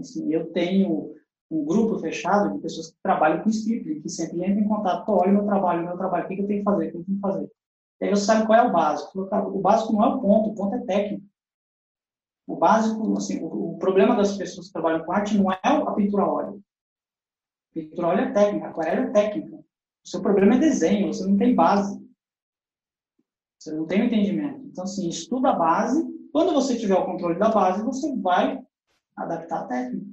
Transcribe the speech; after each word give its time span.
Assim, 0.00 0.32
eu 0.32 0.52
tenho 0.52 1.14
um 1.50 1.64
grupo 1.64 1.98
fechado 1.98 2.52
de 2.54 2.60
pessoas 2.60 2.90
que 2.90 2.96
trabalham 3.02 3.42
com 3.42 3.48
script, 3.48 4.00
que 4.00 4.08
sempre 4.08 4.38
entram 4.38 4.60
em 4.60 4.68
contato, 4.68 5.08
olha 5.08 5.32
meu 5.32 5.44
trabalho, 5.44 5.84
meu 5.84 5.96
trabalho, 5.96 6.24
o 6.24 6.28
que 6.28 6.40
eu 6.40 6.46
tenho 6.46 6.58
que 6.60 6.64
fazer, 6.64 6.88
o 6.88 6.90
que 6.90 6.96
eu 6.98 7.04
tenho 7.04 7.16
que 7.16 7.22
fazer. 7.22 7.50
E 8.00 8.04
aí 8.04 8.10
você 8.10 8.24
sabe 8.24 8.46
qual 8.46 8.58
é 8.58 8.68
o 8.68 8.72
básico. 8.72 9.20
O 9.20 9.60
básico 9.60 9.92
não 9.92 10.04
é 10.04 10.08
o 10.08 10.20
ponto, 10.20 10.50
o 10.50 10.54
ponto 10.54 10.74
é 10.74 10.80
técnico. 10.80 11.26
O 12.46 12.56
básico, 12.56 13.16
assim, 13.16 13.42
o, 13.42 13.76
problema 13.78 14.16
das 14.16 14.36
pessoas 14.36 14.66
que 14.66 14.72
trabalham 14.72 15.04
com 15.04 15.12
arte 15.12 15.36
não 15.36 15.52
é 15.52 15.58
a 15.62 15.92
pintura 15.92 16.22
a 16.22 16.32
óleo. 16.32 16.62
A 17.70 17.74
pintura 17.74 18.06
a 18.06 18.10
óleo 18.10 18.20
é 18.20 18.32
técnica, 18.32 18.68
aquarela 18.68 19.06
é 19.06 19.10
técnica. 19.10 19.56
O 19.56 20.08
seu 20.08 20.22
problema 20.22 20.54
é 20.54 20.58
desenho, 20.58 21.12
você 21.12 21.26
não 21.26 21.36
tem 21.36 21.54
base. 21.54 22.00
Você 23.58 23.72
não 23.72 23.86
tem 23.86 24.06
entendimento. 24.06 24.60
Então, 24.66 24.84
assim, 24.84 25.08
estuda 25.08 25.50
a 25.50 25.56
base. 25.56 26.06
Quando 26.32 26.54
você 26.54 26.78
tiver 26.78 26.94
o 26.94 27.04
controle 27.04 27.38
da 27.38 27.50
base, 27.50 27.84
você 27.84 28.14
vai 28.16 28.62
adaptar 29.18 29.60
a 29.60 29.64
técnica. 29.64 30.06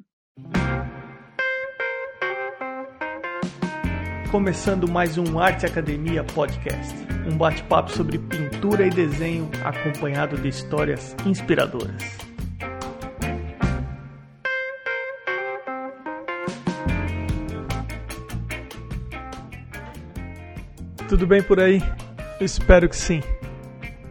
Começando 4.32 4.92
mais 4.92 5.18
um 5.18 5.40
Arte 5.40 5.66
Academia 5.66 6.24
Podcast. 6.24 6.94
Um 7.32 7.38
bate-papo 7.38 7.92
sobre 7.92 8.18
pintura 8.18 8.86
e 8.86 8.90
desenho 8.90 9.50
acompanhado 9.64 10.38
de 10.38 10.50
histórias 10.50 11.16
inspiradoras. 11.26 12.04
Tudo 21.08 21.26
bem 21.26 21.42
por 21.42 21.60
aí? 21.60 21.82
Espero 22.42 22.90
que 22.90 22.96
sim. 22.96 23.22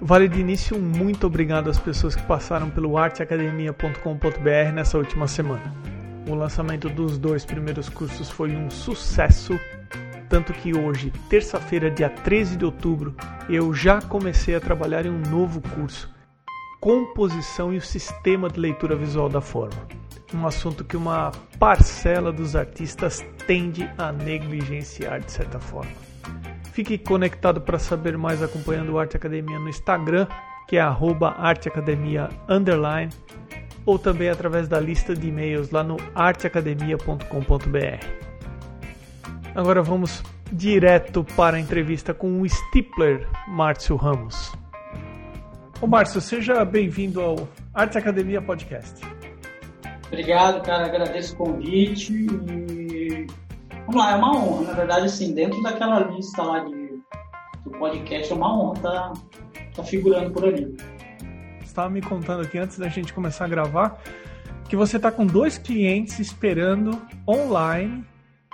Vale 0.07 0.29
de 0.29 0.39
início 0.39 0.79
muito 0.79 1.27
obrigado 1.27 1.71
às 1.71 1.79
pessoas 1.79 2.15
que 2.15 2.23
passaram 2.25 2.69
pelo 2.69 2.99
arteacademia.com.br 2.99 4.73
nessa 4.75 4.99
última 4.99 5.27
semana. 5.27 5.75
O 6.29 6.35
lançamento 6.35 6.91
dos 6.91 7.17
dois 7.17 7.47
primeiros 7.47 7.89
cursos 7.89 8.29
foi 8.29 8.55
um 8.55 8.69
sucesso, 8.69 9.59
tanto 10.29 10.53
que 10.53 10.77
hoje, 10.77 11.11
terça-feira, 11.31 11.91
dia 11.91 12.11
13 12.11 12.59
de 12.59 12.67
outubro, 12.67 13.17
eu 13.49 13.73
já 13.73 14.03
comecei 14.03 14.55
a 14.55 14.61
trabalhar 14.61 15.07
em 15.07 15.11
um 15.11 15.23
novo 15.31 15.63
curso, 15.71 16.15
Composição 16.83 17.73
e 17.73 17.79
o 17.79 17.81
Sistema 17.81 18.51
de 18.51 18.61
Leitura 18.61 18.95
Visual 18.95 19.31
da 19.31 19.41
Forma. 19.41 19.89
Um 20.35 20.47
assunto 20.47 20.85
que 20.85 20.99
uma 20.99 21.33
parcela 21.59 22.31
dos 22.31 22.55
artistas 22.55 23.25
tende 23.47 23.91
a 23.97 24.13
negligenciar 24.13 25.21
de 25.21 25.33
certa 25.33 25.59
forma. 25.59 26.14
Fique 26.75 26.99
conectado 26.99 27.61
para 27.61 27.79
saber 27.79 28.19
mais 28.19 28.43
acompanhando 28.43 28.95
o 28.95 28.99
Arte 28.99 29.17
Academia 29.17 29.61
no 29.61 29.69
Instagram, 29.69 30.27
que 30.67 30.77
é 30.77 30.81
arteacademia 30.81 32.29
underline, 32.49 33.13
ou 33.87 33.97
também 33.97 34.29
através 34.29 34.67
da 34.67 34.81
lista 34.81 35.15
de 35.15 35.29
e-mails 35.29 35.71
lá 35.71 35.85
no 35.85 35.97
arteacademia.com.br. 36.17 38.07
Agora 39.55 39.83
vamos 39.83 40.21
direto 40.51 41.23
para 41.37 41.59
a 41.59 41.61
entrevista 41.61 42.13
com 42.13 42.41
o 42.41 42.49
Stipler 42.49 43.25
Márcio 43.47 43.95
Ramos. 43.95 44.53
Ô 45.81 45.87
Márcio, 45.87 46.21
seja 46.21 46.65
bem-vindo 46.65 47.21
ao 47.21 47.49
Arte 47.73 47.99
Academia 47.99 48.43
Podcast. 48.43 49.01
Obrigado, 50.09 50.61
cara. 50.65 50.87
Agradeço 50.87 51.35
o 51.35 51.37
convite 51.37 52.13
e 52.13 53.44
Vamos 53.87 53.97
lá, 53.97 54.13
é 54.13 54.17
uma 54.17 54.37
honra. 54.37 54.65
Na 54.65 54.73
verdade, 54.73 55.07
assim, 55.07 55.35
dentro 55.35 55.63
daquela 55.63 56.01
lista 56.01 56.43
lá 56.43 56.61
de, 56.61 57.03
do 57.65 57.71
podcast, 57.79 58.33
é 58.33 58.35
uma 58.35 58.59
honra 58.59 58.77
estar 58.77 58.91
tá, 58.91 59.13
tá 59.77 59.85
figurando 59.85 60.31
por 60.31 60.45
ali. 60.47 60.75
Você 61.59 61.65
estava 61.65 61.91
me 61.91 62.01
contando 62.01 62.43
aqui 62.43 62.59
antes 62.59 62.79
da 62.79 62.89
gente 62.89 63.13
começar 63.13 63.45
a 63.45 63.49
gravar 63.49 64.01
que 64.69 64.77
você 64.77 64.97
está 64.97 65.11
com 65.11 65.27
dois 65.27 65.59
clientes 65.59 66.19
esperando 66.19 67.01
online. 67.29 68.05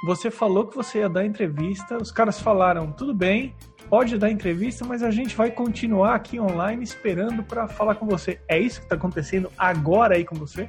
Você 0.04 0.30
falou 0.30 0.66
que 0.66 0.74
você 0.74 0.98
ia 0.98 1.08
dar 1.08 1.24
entrevista, 1.24 1.96
os 1.96 2.10
caras 2.10 2.40
falaram, 2.40 2.90
tudo 2.90 3.14
bem, 3.14 3.54
pode 3.88 4.18
dar 4.18 4.30
entrevista, 4.30 4.84
mas 4.84 5.02
a 5.02 5.10
gente 5.10 5.36
vai 5.36 5.50
continuar 5.50 6.14
aqui 6.14 6.40
online 6.40 6.82
esperando 6.82 7.44
para 7.44 7.68
falar 7.68 7.94
com 7.94 8.06
você. 8.06 8.40
É 8.48 8.58
isso 8.58 8.80
que 8.80 8.86
está 8.86 8.96
acontecendo 8.96 9.50
agora 9.56 10.16
aí 10.16 10.24
com 10.24 10.34
você? 10.34 10.68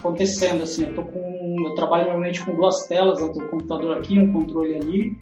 acontecendo, 0.00 0.62
assim, 0.62 0.86
eu 0.86 0.94
tô 0.94 1.04
com, 1.04 1.20
eu 1.66 1.74
trabalho 1.74 2.04
normalmente 2.04 2.44
com 2.44 2.54
duas 2.54 2.86
telas, 2.86 3.20
eu 3.20 3.30
um 3.30 3.48
computador 3.48 3.98
aqui, 3.98 4.18
um 4.18 4.32
controle 4.32 4.74
ali, 4.74 5.16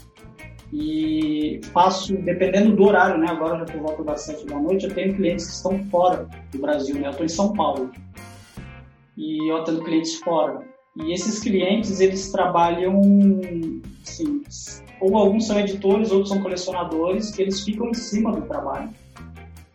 e 0.72 1.60
faço, 1.72 2.14
dependendo 2.16 2.76
do 2.76 2.84
horário, 2.84 3.18
né, 3.18 3.26
agora 3.30 3.58
já 3.58 3.64
por 3.64 3.80
volta 3.80 4.04
das 4.04 4.22
sete 4.22 4.44
da 4.46 4.58
noite, 4.58 4.86
eu 4.86 4.94
tenho 4.94 5.14
clientes 5.14 5.46
que 5.46 5.52
estão 5.52 5.82
fora 5.84 6.28
do 6.52 6.58
Brasil, 6.58 6.96
né, 6.96 7.08
eu 7.08 7.14
tô 7.14 7.24
em 7.24 7.28
São 7.28 7.52
Paulo, 7.52 7.90
e 9.16 9.50
eu 9.50 9.56
atendo 9.56 9.82
clientes 9.82 10.16
fora, 10.20 10.62
e 10.96 11.12
esses 11.12 11.38
clientes, 11.38 12.00
eles 12.00 12.30
trabalham, 12.32 13.00
assim, 14.02 14.42
ou 15.00 15.16
alguns 15.16 15.46
são 15.46 15.58
editores, 15.58 16.10
outros 16.10 16.28
são 16.28 16.42
colecionadores, 16.42 17.30
que 17.30 17.42
eles 17.42 17.60
ficam 17.60 17.88
em 17.88 17.94
cima 17.94 18.32
do 18.32 18.42
trabalho. 18.42 18.90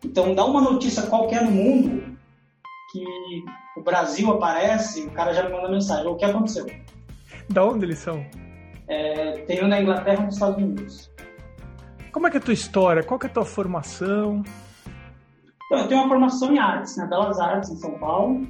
Então, 0.04 0.36
dá 0.36 0.44
uma 0.44 0.60
notícia 0.60 1.04
qualquer 1.04 1.46
no 1.46 1.52
mundo 1.52 2.04
que 2.92 3.06
o 3.76 3.82
Brasil 3.82 4.32
aparece, 4.32 5.02
o 5.02 5.12
cara 5.12 5.34
já 5.34 5.44
me 5.44 5.52
manda 5.52 5.70
mensagem. 5.70 6.08
O 6.08 6.16
que 6.16 6.26
aconteceu? 6.26 6.66
Da 7.50 7.66
onde 7.66 7.86
eles 7.86 8.00
são? 8.00 8.26
É, 8.88 9.32
tem 9.48 9.64
um 9.64 9.68
na 9.68 9.82
Inglaterra 9.82 10.22
e 10.22 10.26
nos 10.26 10.36
Estados 10.36 10.58
Unidos. 10.58 11.12
Como 12.12 12.28
é 12.28 12.30
que 12.30 12.38
é 12.38 12.40
a 12.40 12.44
tua 12.44 12.54
história? 12.54 13.04
Qual 13.04 13.20
é 13.24 13.26
a 13.26 13.30
tua 13.30 13.46
formação? 13.46 14.44
Então, 15.66 15.80
eu 15.80 15.88
tenho 15.88 16.02
uma 16.02 16.10
formação 16.10 16.54
em 16.54 16.60
artes, 16.60 16.96
né? 16.98 17.08
Belas 17.08 17.40
Artes, 17.40 17.72
em 17.72 17.78
São 17.78 17.98
Paulo. 17.98 18.46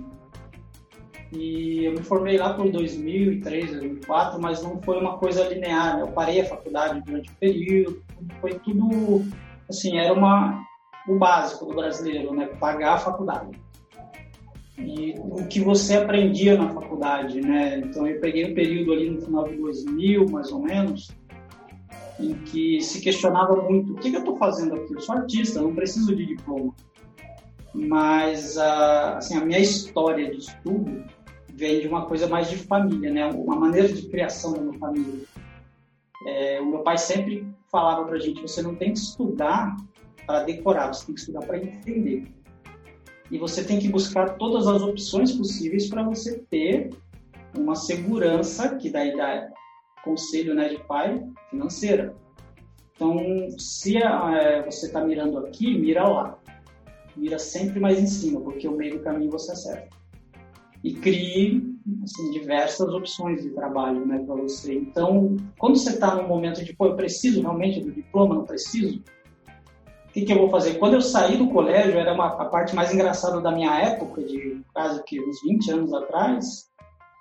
E 1.31 1.85
eu 1.85 1.93
me 1.93 2.03
formei 2.03 2.37
lá 2.37 2.53
por 2.53 2.69
2003, 2.69 3.71
2004, 3.71 4.41
mas 4.41 4.61
não 4.61 4.81
foi 4.81 4.99
uma 4.99 5.17
coisa 5.17 5.47
linear. 5.47 5.95
Né? 5.95 6.01
Eu 6.03 6.07
parei 6.07 6.41
a 6.41 6.45
faculdade 6.45 7.01
durante 7.01 7.31
o 7.31 7.35
período. 7.35 8.03
Foi 8.41 8.59
tudo, 8.59 9.25
assim, 9.69 9.97
era 9.97 10.13
uma, 10.13 10.63
o 11.07 11.17
básico 11.17 11.65
do 11.65 11.75
brasileiro, 11.75 12.35
né? 12.35 12.47
Pagar 12.59 12.95
a 12.95 12.99
faculdade 12.99 13.51
e 14.77 15.13
o 15.19 15.45
que 15.47 15.59
você 15.59 15.95
aprendia 15.95 16.57
na 16.57 16.69
faculdade, 16.69 17.39
né? 17.39 17.79
Então 17.79 18.07
eu 18.07 18.19
peguei 18.19 18.51
um 18.51 18.55
período 18.55 18.93
ali 18.93 19.09
no 19.09 19.21
final 19.21 19.47
de 19.47 19.55
2000, 19.55 20.25
mais 20.29 20.51
ou 20.51 20.59
menos, 20.59 21.11
em 22.19 22.33
que 22.45 22.81
se 22.81 22.99
questionava 22.99 23.55
muito: 23.61 23.93
o 23.93 23.95
que, 23.95 24.09
que 24.09 24.15
eu 24.15 24.21
estou 24.21 24.35
fazendo 24.37 24.75
aqui? 24.75 24.93
Eu 24.93 24.99
sou 24.99 25.15
artista, 25.15 25.61
não 25.61 25.75
preciso 25.75 26.15
de 26.15 26.25
diploma. 26.25 26.73
Mas 27.73 28.57
a, 28.57 29.17
assim, 29.17 29.37
a 29.37 29.45
minha 29.45 29.59
história 29.59 30.29
de 30.31 30.37
estudo 30.37 31.03
vem 31.53 31.79
de 31.79 31.87
uma 31.87 32.05
coisa 32.05 32.27
mais 32.27 32.49
de 32.49 32.57
família, 32.57 33.11
né? 33.11 33.27
Uma 33.27 33.55
maneira 33.55 33.87
de 33.87 34.07
criação 34.07 34.53
da 34.53 34.61
minha 34.61 34.79
família. 34.79 35.25
É, 36.25 36.59
o 36.61 36.65
meu 36.65 36.79
pai 36.79 36.97
sempre 36.97 37.47
falava 37.71 38.05
para 38.05 38.15
a 38.15 38.19
gente: 38.19 38.41
você 38.41 38.61
não 38.63 38.73
tem 38.73 38.91
que 38.93 38.99
estudar 38.99 39.75
para 40.25 40.43
decorar, 40.43 40.91
você 40.91 41.05
tem 41.05 41.15
que 41.15 41.21
estudar 41.21 41.41
para 41.41 41.57
entender 41.57 42.27
e 43.33 43.39
você 43.39 43.63
tem 43.63 43.79
que 43.79 43.89
buscar 43.89 44.37
todas 44.37 44.67
as 44.67 44.83
opções 44.83 45.31
possíveis 45.31 45.89
para 45.89 46.03
você 46.03 46.37
ter 46.51 46.91
uma 47.57 47.73
segurança, 47.73 48.75
que 48.75 48.91
daí 48.91 49.17
dá 49.17 49.49
conselho 50.03 50.53
né, 50.53 50.69
de 50.69 50.77
pai, 50.83 51.19
financeira. 51.49 52.15
Então, 52.95 53.17
se 53.57 53.97
é, 53.97 54.63
você 54.63 54.85
está 54.85 55.03
mirando 55.03 55.39
aqui, 55.39 55.75
mira 55.79 56.07
lá. 56.07 56.37
Mira 57.17 57.39
sempre 57.39 57.79
mais 57.79 57.99
em 57.99 58.05
cima, 58.05 58.39
porque 58.39 58.67
o 58.67 58.77
meio 58.77 58.99
do 58.99 59.03
caminho 59.03 59.31
você 59.31 59.51
acerta. 59.51 59.89
E 60.83 60.93
crie 60.93 61.73
assim, 62.03 62.29
diversas 62.29 62.87
opções 62.93 63.41
de 63.41 63.49
trabalho 63.49 64.05
né, 64.05 64.23
para 64.27 64.35
você. 64.35 64.75
Então, 64.75 65.37
quando 65.57 65.75
você 65.75 65.89
está 65.89 66.15
num 66.15 66.27
momento 66.27 66.63
de, 66.63 66.71
pô, 66.75 66.85
eu 66.85 66.95
preciso 66.95 67.41
realmente 67.41 67.79
do 67.79 67.91
diploma, 67.91 68.35
não 68.35 68.45
preciso, 68.45 69.01
o 70.13 70.19
que, 70.21 70.25
que, 70.25 70.31
eu 70.31 70.37
vou 70.37 70.49
fazer? 70.49 70.75
Quando 70.75 70.93
eu 70.93 71.01
saí 71.01 71.37
do 71.37 71.49
colégio, 71.49 71.97
era 71.97 72.13
uma, 72.13 72.27
a 72.27 72.45
parte 72.45 72.75
mais 72.75 72.93
engraçada 72.93 73.41
da 73.41 73.51
minha 73.51 73.73
época, 73.79 74.21
de 74.21 74.61
quase 74.71 75.03
que 75.05 75.19
uns 75.19 75.41
20 75.41 75.71
anos 75.71 75.91
atrás, 75.91 76.69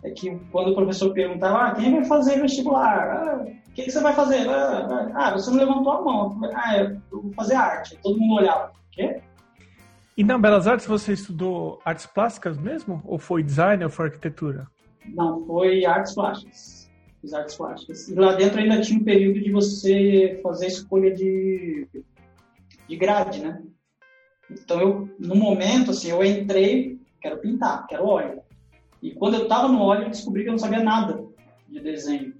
é 0.04 0.10
que 0.10 0.38
quando 0.50 0.72
o 0.72 0.74
professor 0.74 1.10
perguntava, 1.14 1.68
ah, 1.68 1.74
quem 1.74 1.90
vai 1.90 2.04
fazer 2.04 2.38
vestibular? 2.38 3.08
Ah, 3.08 3.44
o 3.44 3.72
que, 3.72 3.84
que, 3.84 3.90
você 3.90 3.98
vai 3.98 4.12
fazer? 4.12 4.46
Ah, 4.46 4.86
ah, 4.90 5.10
ah, 5.14 5.30
você 5.32 5.50
não 5.50 5.56
levantou 5.56 5.90
a 5.90 6.02
mão. 6.02 6.40
Ah, 6.52 6.76
eu 6.76 7.22
vou 7.22 7.32
fazer 7.32 7.54
arte. 7.54 7.98
Todo 8.02 8.18
mundo 8.20 8.34
olhava. 8.34 8.66
O 8.66 8.90
quê? 8.90 9.22
E 10.14 10.22
na 10.22 10.36
Belas 10.36 10.66
Artes 10.66 10.86
você 10.86 11.14
estudou 11.14 11.80
artes 11.86 12.04
plásticas 12.04 12.58
mesmo? 12.58 13.00
Ou 13.06 13.18
foi 13.18 13.42
design 13.42 13.82
ou 13.84 13.88
foi 13.88 14.08
arquitetura? 14.08 14.66
Não, 15.06 15.46
foi 15.46 15.86
artes 15.86 16.14
plásticas. 16.14 16.90
Fiz 17.22 17.32
artes 17.32 17.56
plásticas. 17.56 18.08
E 18.08 18.14
lá 18.14 18.34
dentro 18.34 18.60
ainda 18.60 18.82
tinha 18.82 19.00
um 19.00 19.04
período 19.04 19.40
de 19.40 19.50
você 19.50 20.38
fazer 20.42 20.66
a 20.66 20.68
escolha 20.68 21.14
de 21.14 21.88
de 22.92 22.96
grade, 22.98 23.40
né? 23.40 23.62
Então 24.50 24.78
eu, 24.78 25.08
no 25.18 25.34
momento, 25.34 25.92
assim, 25.92 26.10
eu 26.10 26.22
entrei, 26.22 27.00
quero 27.22 27.38
pintar, 27.38 27.86
quero 27.86 28.06
óleo. 28.06 28.42
E 29.00 29.12
quando 29.12 29.34
eu 29.34 29.44
estava 29.44 29.66
no 29.66 29.80
óleo, 29.80 30.04
eu 30.04 30.10
descobri 30.10 30.42
que 30.42 30.50
eu 30.50 30.52
não 30.52 30.58
sabia 30.58 30.82
nada 30.82 31.24
de 31.66 31.80
desenho. 31.80 32.34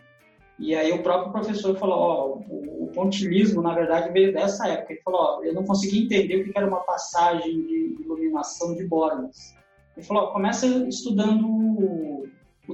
E 0.58 0.75
aí 0.75 0.93
o 0.93 1.02
próprio 1.02 1.32
professor 1.32 1.75
falou, 1.76 1.99
ó, 1.99 2.26
o, 2.49 2.84
o 2.84 2.87
pontilismo, 2.88 3.62
na 3.62 3.75
verdade, 3.75 4.12
veio 4.12 4.32
dessa 4.32 4.69
época. 4.69 4.93
Ele 4.93 5.02
falou, 5.02 5.20
ó, 5.20 5.43
eu 5.43 5.54
não 5.54 5.64
conseguia 5.64 6.04
entender 6.04 6.37
o 6.37 6.44
que 6.44 6.52
era 6.54 6.69
uma 6.69 6.81
passagem 6.81 7.62
de 7.62 7.96
iluminação 8.00 8.75
de 8.75 8.84
bordas. 8.84 9.56
Ele 9.96 10.04
falou, 10.04 10.25
ó, 10.25 10.32
começa 10.32 10.66
estudando 10.87 11.62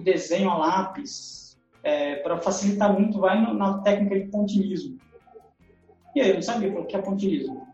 desenho 0.08 0.48
a 0.50 0.56
lápis, 0.56 1.58
é, 1.82 2.16
para 2.16 2.38
facilitar 2.38 2.92
muito, 2.92 3.20
vai 3.20 3.40
na 3.54 3.78
técnica 3.78 4.18
de 4.18 4.26
pontilhismo. 4.26 4.98
E 6.14 6.20
aí 6.20 6.30
eu 6.30 6.34
não 6.34 6.42
sabia 6.42 6.72
o 6.72 6.86
que 6.86 6.96
é 6.96 7.02
pontilhismo. 7.02 7.67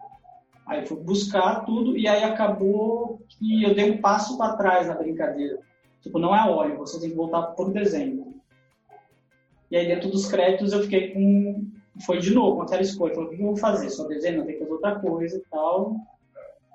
Aí 0.66 0.87
fui 0.87 0.96
buscar 0.99 1.64
tudo 1.64 1.96
e 1.96 2.08
aí 2.08 2.25
acabou 2.25 3.20
que 3.28 3.62
eu 3.62 3.75
dei 3.75 3.90
um 3.90 4.00
passo 4.00 4.38
para 4.38 4.56
trás 4.56 4.88
na 4.88 4.94
brincadeira. 4.94 5.58
Tipo, 6.00 6.19
não 6.19 6.34
é 6.34 6.50
óleo, 6.50 6.78
você 6.78 6.99
tem 7.00 7.11
que 7.11 7.16
voltar 7.16 7.55
o 7.56 7.70
desenho. 7.70 8.34
E 9.70 9.76
aí 9.76 9.87
dentro 9.87 10.11
dos 10.11 10.26
créditos 10.26 10.72
eu 10.72 10.82
fiquei 10.82 11.12
com... 11.12 11.66
Foi 12.05 12.19
de 12.19 12.34
novo 12.34 12.62
aquela 12.62 12.82
escolha. 12.82 13.14
Falei, 13.14 13.28
o 13.28 13.31
que 13.31 13.43
eu 13.43 13.46
vou 13.46 13.56
fazer? 13.56 13.88
Só 13.90 14.06
desenho? 14.08 14.38
Não, 14.38 14.46
tem 14.46 14.55
que 14.55 14.61
fazer 14.61 14.72
outra 14.72 14.99
coisa 14.99 15.37
e 15.37 15.40
tal. 15.50 15.96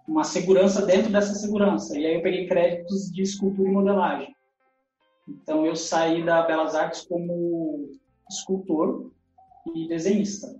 Uma 0.07 0.23
segurança 0.23 0.85
dentro 0.85 1.11
dessa 1.11 1.33
segurança. 1.33 1.97
E 1.97 2.05
aí 2.05 2.15
eu 2.15 2.21
peguei 2.21 2.47
créditos 2.47 3.11
de 3.11 3.21
escultura 3.21 3.69
e 3.69 3.71
modelagem. 3.71 4.35
Então 5.27 5.65
eu 5.65 5.75
saí 5.75 6.23
da 6.23 6.41
Belas 6.43 6.73
Artes 6.73 7.05
como 7.05 7.91
escultor 8.29 9.11
e 9.75 9.87
desenhista. 9.87 10.59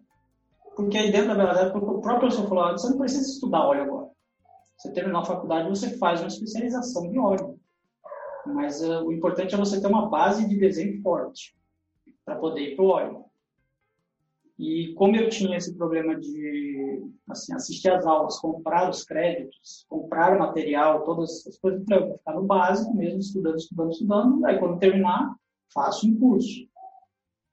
Porque 0.79 0.97
aí 0.97 1.11
dentro 1.11 1.27
da 1.27 1.35
Belas 1.35 1.57
Artes, 1.57 1.75
o 1.75 1.99
próprio 1.99 2.19
professor 2.19 2.47
falou, 2.47 2.63
ah, 2.63 2.71
você 2.71 2.89
não 2.89 2.97
precisa 2.97 3.29
estudar 3.29 3.67
óleo 3.67 3.83
agora. 3.83 4.09
Você 4.77 4.93
terminar 4.93 5.19
a 5.19 5.25
faculdade, 5.25 5.67
você 5.67 5.97
faz 5.97 6.21
uma 6.21 6.29
especialização 6.29 7.03
em 7.05 7.19
óleo. 7.19 7.59
Mas 8.45 8.81
uh, 8.81 9.03
o 9.03 9.11
importante 9.11 9.53
é 9.53 9.57
você 9.57 9.81
ter 9.81 9.87
uma 9.87 10.09
base 10.09 10.47
de 10.47 10.57
desenho 10.57 11.01
forte 11.01 11.53
para 12.23 12.37
poder 12.37 12.61
ir 12.61 12.75
para 12.77 12.85
o 12.85 12.87
óleo. 12.87 13.25
E 14.57 14.93
como 14.93 15.17
eu 15.17 15.27
tinha 15.27 15.57
esse 15.57 15.75
problema 15.75 16.17
de 16.17 17.03
assim, 17.29 17.53
assistir 17.53 17.91
às 17.91 18.05
aulas, 18.05 18.39
comprar 18.39 18.89
os 18.89 19.03
créditos, 19.03 19.85
comprar 19.89 20.33
o 20.33 20.39
material, 20.39 21.03
todas 21.03 21.41
essas 21.41 21.59
coisas, 21.59 21.83
eu 21.91 22.07
vou 22.07 22.17
ficar 22.17 22.35
no 22.35 22.43
básico 22.43 22.95
mesmo, 22.95 23.19
estudando, 23.19 23.57
estudando, 23.57 23.91
estudando. 23.91 24.45
Aí 24.45 24.57
quando 24.57 24.79
terminar, 24.79 25.35
faço 25.73 26.07
um 26.07 26.17
curso. 26.17 26.65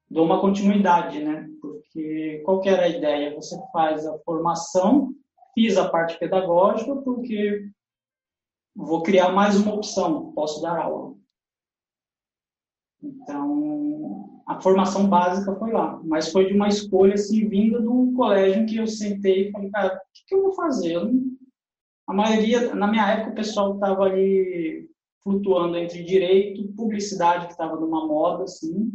Dou 0.09 0.25
uma 0.25 0.41
continuidade, 0.41 1.19
né? 1.25 1.51
Porque 1.97 2.43
qual 2.45 2.61
que 2.61 2.69
era 2.69 2.83
a 2.83 2.89
ideia? 2.89 3.35
Você 3.35 3.59
faz 3.73 4.07
a 4.07 4.19
formação, 4.19 5.15
fiz 5.55 5.79
a 5.79 5.89
parte 5.89 6.19
pedagógica, 6.19 6.95
porque 6.97 7.71
vou 8.75 9.03
criar 9.03 9.33
mais 9.33 9.57
uma 9.57 9.75
opção, 9.75 10.31
posso 10.33 10.61
dar 10.61 10.79
aula. 10.79 11.15
Então, 13.03 14.43
a 14.47 14.61
formação 14.61 15.09
básica 15.09 15.57
foi 15.57 15.73
lá, 15.73 15.99
mas 16.05 16.31
foi 16.31 16.45
de 16.45 16.53
uma 16.53 16.69
escolha 16.69 17.15
assim, 17.15 17.49
vinda 17.49 17.81
do 17.81 18.13
colégio 18.15 18.67
que 18.67 18.77
eu 18.77 18.87
sentei 18.87 19.49
e 19.49 19.53
falei, 19.53 19.71
cara, 19.71 19.97
o 19.97 20.01
que, 20.13 20.27
que 20.27 20.35
eu 20.35 20.43
vou 20.43 20.53
fazer? 20.53 20.93
Eu 20.93 21.07
não... 21.07 21.37
A 22.07 22.13
maioria, 22.13 22.75
na 22.75 22.87
minha 22.89 23.11
época, 23.11 23.31
o 23.31 23.35
pessoal 23.35 23.75
estava 23.75 24.05
ali 24.05 24.89
flutuando 25.25 25.79
entre 25.79 26.05
direito, 26.05 26.73
publicidade, 26.75 27.47
que 27.47 27.53
estava 27.53 27.75
numa 27.75 28.07
moda, 28.07 28.45
assim, 28.45 28.93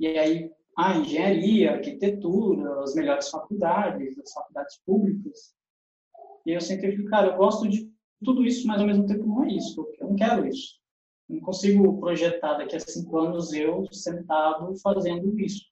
e 0.00 0.06
aí 0.18 0.50
a 0.76 0.96
engenharia, 0.96 1.72
arquitetura, 1.72 2.82
as 2.82 2.94
melhores 2.94 3.28
faculdades, 3.28 4.18
as 4.18 4.32
faculdades 4.32 4.80
públicas. 4.84 5.54
E 6.46 6.52
eu 6.52 6.60
sempre 6.60 6.92
falei, 6.92 7.06
cara, 7.06 7.26
eu 7.28 7.36
gosto 7.36 7.68
de 7.68 7.90
tudo 8.24 8.44
isso, 8.44 8.66
mas 8.66 8.80
ao 8.80 8.86
mesmo 8.86 9.06
tempo 9.06 9.26
não 9.26 9.44
é 9.44 9.52
isso, 9.52 9.86
eu 9.98 10.08
não 10.08 10.16
quero 10.16 10.46
isso. 10.46 10.80
Não 11.28 11.40
consigo 11.40 12.00
projetar 12.00 12.54
daqui 12.54 12.76
a 12.76 12.80
cinco 12.80 13.18
anos 13.18 13.52
eu 13.52 13.84
sentado 13.92 14.74
fazendo 14.82 15.38
isso. 15.38 15.64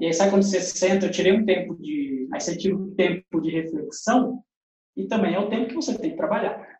E 0.00 0.06
aí 0.06 0.12
sabe 0.12 0.30
quando 0.32 0.42
você 0.42 0.60
senta, 0.60 1.06
eu 1.06 1.10
tirei 1.10 1.32
um 1.32 1.44
tempo 1.44 1.76
de, 1.76 2.28
aí 2.32 2.40
você 2.40 2.56
tira 2.56 2.76
um 2.76 2.92
tempo 2.94 3.40
de 3.40 3.50
reflexão 3.50 4.42
e 4.96 5.06
também 5.06 5.34
é 5.34 5.38
o 5.38 5.48
tempo 5.48 5.68
que 5.68 5.74
você 5.74 5.96
tem 5.96 6.10
que 6.10 6.16
trabalhar. 6.16 6.74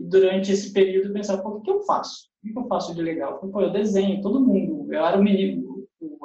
E 0.00 0.04
durante 0.04 0.50
esse 0.50 0.72
período 0.72 1.08
eu 1.08 1.12
pensava, 1.12 1.42
pô, 1.42 1.50
o 1.50 1.60
que 1.60 1.70
eu 1.70 1.82
faço? 1.82 2.30
O 2.42 2.52
que 2.52 2.58
eu 2.58 2.66
faço 2.66 2.94
de 2.94 3.02
legal? 3.02 3.38
Pô, 3.38 3.60
eu 3.60 3.70
desenho, 3.70 4.22
todo 4.22 4.44
mundo. 4.44 4.92
Eu 4.92 5.04
era 5.04 5.18
o 5.18 5.22
menino, 5.22 5.63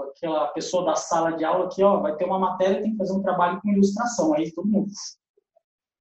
aquela 0.10 0.48
pessoa 0.50 0.86
da 0.86 0.96
sala 0.96 1.32
de 1.32 1.44
aula 1.44 1.70
que, 1.70 1.84
ó, 1.84 2.00
vai 2.00 2.16
ter 2.16 2.26
uma 2.26 2.40
matéria, 2.40 2.82
tem 2.82 2.92
que 2.92 2.98
fazer 2.98 3.14
um 3.14 3.22
trabalho 3.22 3.62
com 3.62 3.70
ilustração. 3.70 4.34
Aí 4.34 4.52
todo 4.52 4.68
mundo 4.68 4.92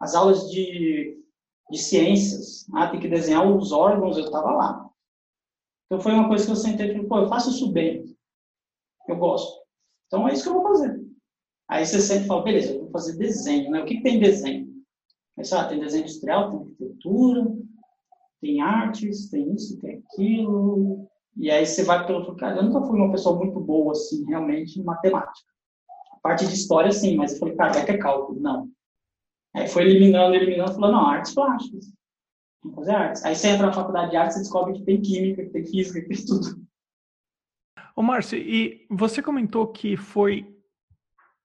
as 0.01 0.15
aulas 0.15 0.49
de, 0.51 1.21
de 1.71 1.79
ciências, 1.79 2.67
ah, 2.73 2.89
tem 2.89 3.01
que 3.01 3.09
desenhar 3.09 3.47
os 3.51 3.73
órgãos, 3.73 4.17
eu 4.17 4.25
estava 4.25 4.51
lá. 4.53 4.91
Então 5.87 6.01
foi 6.01 6.13
uma 6.13 6.29
coisa 6.29 6.45
que 6.45 6.53
eu 6.53 6.57
sentei 6.57 6.97
e 6.97 7.07
pô, 7.07 7.19
eu 7.19 7.29
faço 7.29 7.51
isso 7.51 7.73
bem. 7.73 8.17
Eu 9.09 9.17
gosto. 9.17 9.63
Então 10.07 10.29
é 10.29 10.33
isso 10.33 10.45
que 10.45 10.49
eu 10.51 10.55
vou 10.55 10.63
fazer. 10.63 11.01
Aí 11.69 11.85
você 11.85 12.01
sempre 12.01 12.27
fala, 12.27 12.43
beleza, 12.43 12.73
eu 12.73 12.83
vou 12.83 12.91
fazer 12.91 13.17
desenho, 13.17 13.71
né? 13.71 13.83
O 13.83 13.85
que, 13.85 13.97
que 13.97 14.03
tem 14.03 14.21
desenho? 14.21 14.69
Aí, 15.37 15.45
ah, 15.53 15.65
tem 15.65 15.81
desenho 15.81 16.03
industrial, 16.03 16.51
tem 16.51 16.61
arquitetura, 16.61 17.57
tem 18.41 18.61
artes, 18.61 19.31
tem 19.31 19.53
isso, 19.53 19.79
tem 19.81 19.99
aquilo. 19.99 21.09
E 21.39 21.51
aí 21.51 21.65
você 21.65 21.85
vai 21.85 22.05
pelo 22.05 22.19
outro 22.19 22.35
cara. 22.35 22.57
Eu 22.57 22.65
nunca 22.65 22.85
fui 22.85 22.99
uma 22.99 23.13
pessoa 23.13 23.39
muito 23.39 23.61
boa, 23.61 23.93
assim, 23.93 24.25
realmente, 24.27 24.81
em 24.81 24.83
matemática. 24.83 25.49
A 26.13 26.17
parte 26.21 26.47
de 26.47 26.55
história, 26.55 26.91
sim, 26.91 27.17
mas 27.17 27.33
eu 27.33 27.39
falei, 27.39 27.55
cara, 27.55 27.75
vai 27.75 27.85
ter 27.85 27.99
cálculo. 27.99 28.41
Não. 28.41 28.69
Aí 29.55 29.69
foi 29.69 29.85
eliminando, 29.85 30.35
eliminando, 30.35 30.75
falou, 30.75 30.91
não, 30.91 31.07
artes 31.07 31.33
plásticas. 31.33 31.87
Vamos 32.63 32.77
fazer 32.77 32.93
artes. 32.93 33.25
Aí 33.25 33.37
você 33.37 33.49
entra 33.49 33.67
na 33.67 33.73
faculdade 33.73 34.11
de 34.11 34.17
artes 34.17 34.37
e 34.37 34.41
descobre 34.41 34.75
que 34.75 34.85
tem 34.85 35.01
química, 35.01 35.45
que 35.45 35.51
tem 35.51 35.65
física, 35.65 36.01
que 36.01 36.09
tem 36.09 36.27
tudo. 36.27 36.67
Ô, 37.95 38.03
Márcio, 38.03 38.39
e 38.39 38.87
você 38.91 39.23
comentou 39.23 39.69
que 39.69 39.97
foi 39.97 40.55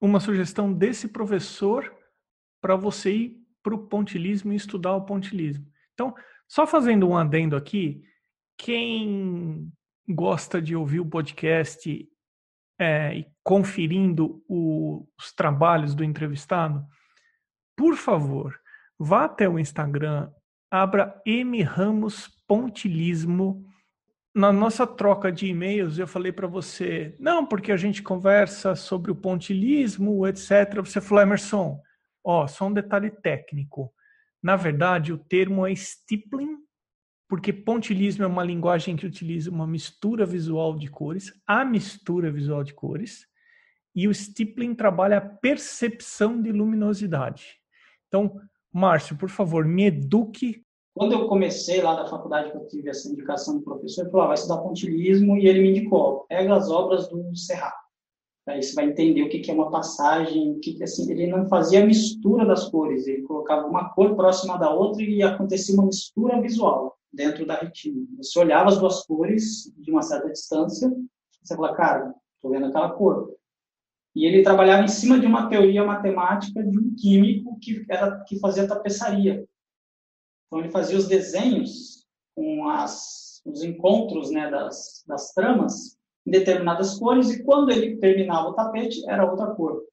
uma 0.02 0.20
sugestão 0.20 0.74
desse 0.74 1.08
professor 1.08 1.96
para 2.60 2.76
você 2.76 3.12
ir 3.12 3.44
para 3.62 3.76
o 3.76 3.88
pontilismo 3.88 4.52
e 4.52 4.56
estudar 4.56 4.96
o 4.96 5.06
pontilismo. 5.06 5.66
Então, 5.94 6.14
só 6.48 6.68
fazendo 6.68 7.08
um 7.08 7.16
adendo 7.16 7.56
aqui, 7.56 8.04
quem 8.58 9.72
gosta 10.08 10.62
de 10.62 10.76
ouvir 10.76 11.00
o 11.00 11.06
podcast 11.06 12.08
é, 12.80 13.16
e 13.16 13.28
conferindo 13.44 14.44
o, 14.48 15.08
os 15.18 15.32
trabalhos 15.34 15.96
do 15.96 16.04
entrevistado, 16.04 16.86
por 17.76 17.96
favor, 17.96 18.60
vá 18.98 19.26
até 19.26 19.48
o 19.48 19.58
Instagram, 19.58 20.30
abra 20.70 21.22
M 21.26 21.62
Ramos 21.62 22.28
Pontilismo. 22.48 23.66
Na 24.36 24.52
nossa 24.52 24.88
troca 24.88 25.32
de 25.32 25.48
e-mails, 25.48 26.00
eu 26.00 26.08
falei 26.08 26.32
para 26.32 26.48
você, 26.48 27.16
não, 27.20 27.46
porque 27.46 27.72
a 27.72 27.78
gente 27.78 28.02
conversa 28.02 28.76
sobre 28.76 29.12
o 29.12 29.16
pontilismo, 29.16 30.26
etc. 30.26 30.76
Você 30.78 31.00
falou, 31.00 31.24
Emerson, 31.24 31.80
ó, 32.24 32.48
só 32.48 32.68
um 32.68 32.74
detalhe 32.74 33.12
técnico. 33.12 33.94
Na 34.42 34.56
verdade, 34.56 35.14
o 35.14 35.18
termo 35.18 35.66
é 35.68 35.76
stippling, 35.76 36.58
porque 37.34 37.52
pontilismo 37.52 38.24
é 38.24 38.28
uma 38.28 38.44
linguagem 38.44 38.96
que 38.96 39.08
utiliza 39.08 39.50
uma 39.50 39.66
mistura 39.66 40.24
visual 40.24 40.78
de 40.78 40.88
cores, 40.88 41.34
a 41.48 41.66
mistura 41.66 42.32
visual 42.32 42.64
de 42.64 42.76
cores, 42.76 43.26
e 43.96 44.08
o 44.08 44.14
stippling 44.14 44.76
trabalha 44.76 45.18
a 45.18 45.22
percepção 45.22 46.40
de 46.40 46.52
luminosidade. 46.52 47.56
Então, 48.08 48.40
Márcio, 48.72 49.18
por 49.18 49.30
favor, 49.30 49.66
me 49.66 49.86
eduque. 49.86 50.64
Quando 50.94 51.14
eu 51.14 51.28
comecei 51.28 51.82
lá 51.82 51.96
da 51.96 52.08
faculdade, 52.08 52.52
que 52.52 52.58
eu 52.58 52.68
tive 52.68 52.92
essa 52.92 53.10
indicação 53.10 53.58
do 53.58 53.64
professor, 53.64 54.02
ele 54.02 54.12
falou, 54.12 54.26
ah, 54.26 54.28
vai 54.28 54.36
estudar 54.36 54.62
pontilismo, 54.62 55.36
e 55.36 55.48
ele 55.48 55.62
me 55.62 55.72
indicou, 55.72 56.28
pega 56.30 56.56
as 56.56 56.70
obras 56.70 57.10
do 57.10 57.36
Serrat. 57.36 57.74
Aí 58.48 58.62
você 58.62 58.76
vai 58.76 58.86
entender 58.86 59.24
o 59.24 59.30
que 59.30 59.50
é 59.50 59.54
uma 59.56 59.72
passagem, 59.72 60.52
o 60.52 60.60
que 60.60 60.84
assim, 60.84 61.10
ele 61.10 61.26
não 61.26 61.50
fazia 61.50 61.84
mistura 61.84 62.46
das 62.46 62.70
cores, 62.70 63.08
ele 63.08 63.24
colocava 63.24 63.66
uma 63.66 63.90
cor 63.90 64.16
próxima 64.16 64.56
da 64.56 64.70
outra 64.70 65.02
e 65.02 65.24
acontecia 65.24 65.74
uma 65.74 65.88
mistura 65.88 66.40
visual 66.40 66.96
dentro 67.14 67.46
da 67.46 67.56
retina. 67.56 68.06
Você 68.18 68.40
olhava 68.40 68.70
as 68.70 68.80
duas 68.80 69.06
cores 69.06 69.72
de 69.78 69.92
uma 69.92 70.02
certa 70.02 70.30
distância, 70.30 70.92
você 71.42 71.56
fala, 71.56 71.76
cara, 71.76 72.16
estou 72.36 72.52
vendo 72.52 72.66
aquela 72.66 72.92
cor. 72.94 73.36
E 74.16 74.26
ele 74.26 74.44
trabalhava 74.44 74.84
em 74.84 74.88
cima 74.88 75.20
de 75.20 75.26
uma 75.26 75.50
teoria 75.50 75.84
matemática 75.84 76.64
de 76.64 76.78
um 76.78 76.96
químico 76.96 77.58
que, 77.60 77.86
era, 77.90 78.24
que 78.24 78.40
fazia 78.40 78.68
tapeçaria. 78.68 79.46
Então, 80.48 80.60
ele 80.60 80.72
fazia 80.72 80.98
os 80.98 81.08
desenhos 81.08 82.08
com 82.36 82.68
as, 82.70 83.42
os 83.46 83.64
encontros 83.64 84.32
né, 84.32 84.50
das, 84.50 85.04
das 85.08 85.34
tramas 85.34 85.98
em 86.26 86.32
determinadas 86.32 86.98
cores, 86.98 87.32
e 87.32 87.44
quando 87.44 87.70
ele 87.70 87.98
terminava 87.98 88.50
o 88.50 88.54
tapete, 88.54 89.04
era 89.10 89.30
outra 89.30 89.54
cor. 89.56 89.84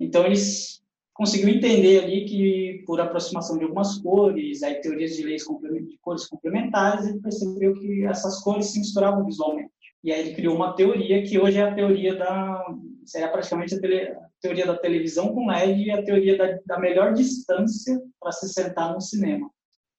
Então, 0.00 0.24
eles 0.24 0.82
conseguiu 1.14 1.50
entender 1.50 2.02
ali 2.02 2.24
que, 2.24 2.82
por 2.86 3.00
aproximação 3.00 3.58
de 3.58 3.64
algumas 3.64 3.98
cores, 3.98 4.62
aí 4.62 4.80
teorias 4.80 5.14
de 5.14 5.22
leis 5.22 5.44
de 5.44 5.98
cores 6.00 6.26
complementares, 6.26 7.06
ele 7.06 7.20
percebeu 7.20 7.74
que 7.74 8.04
essas 8.04 8.40
cores 8.40 8.66
se 8.66 8.78
misturavam 8.78 9.24
visualmente. 9.24 9.70
E 10.02 10.12
aí 10.12 10.20
ele 10.20 10.34
criou 10.34 10.56
uma 10.56 10.74
teoria 10.74 11.22
que 11.22 11.38
hoje 11.38 11.58
é 11.58 11.62
a 11.62 11.74
teoria 11.74 12.14
da 12.16 12.64
seria 13.04 13.28
praticamente 13.28 13.74
a, 13.74 13.80
tele, 13.80 14.08
a 14.08 14.28
teoria 14.40 14.66
da 14.66 14.76
televisão 14.76 15.34
com 15.34 15.48
LED 15.48 15.84
e 15.84 15.90
a 15.90 16.02
teoria 16.02 16.38
da, 16.38 16.58
da 16.66 16.78
melhor 16.78 17.12
distância 17.12 18.00
para 18.20 18.32
se 18.32 18.48
sentar 18.48 18.94
no 18.94 19.00
cinema, 19.00 19.50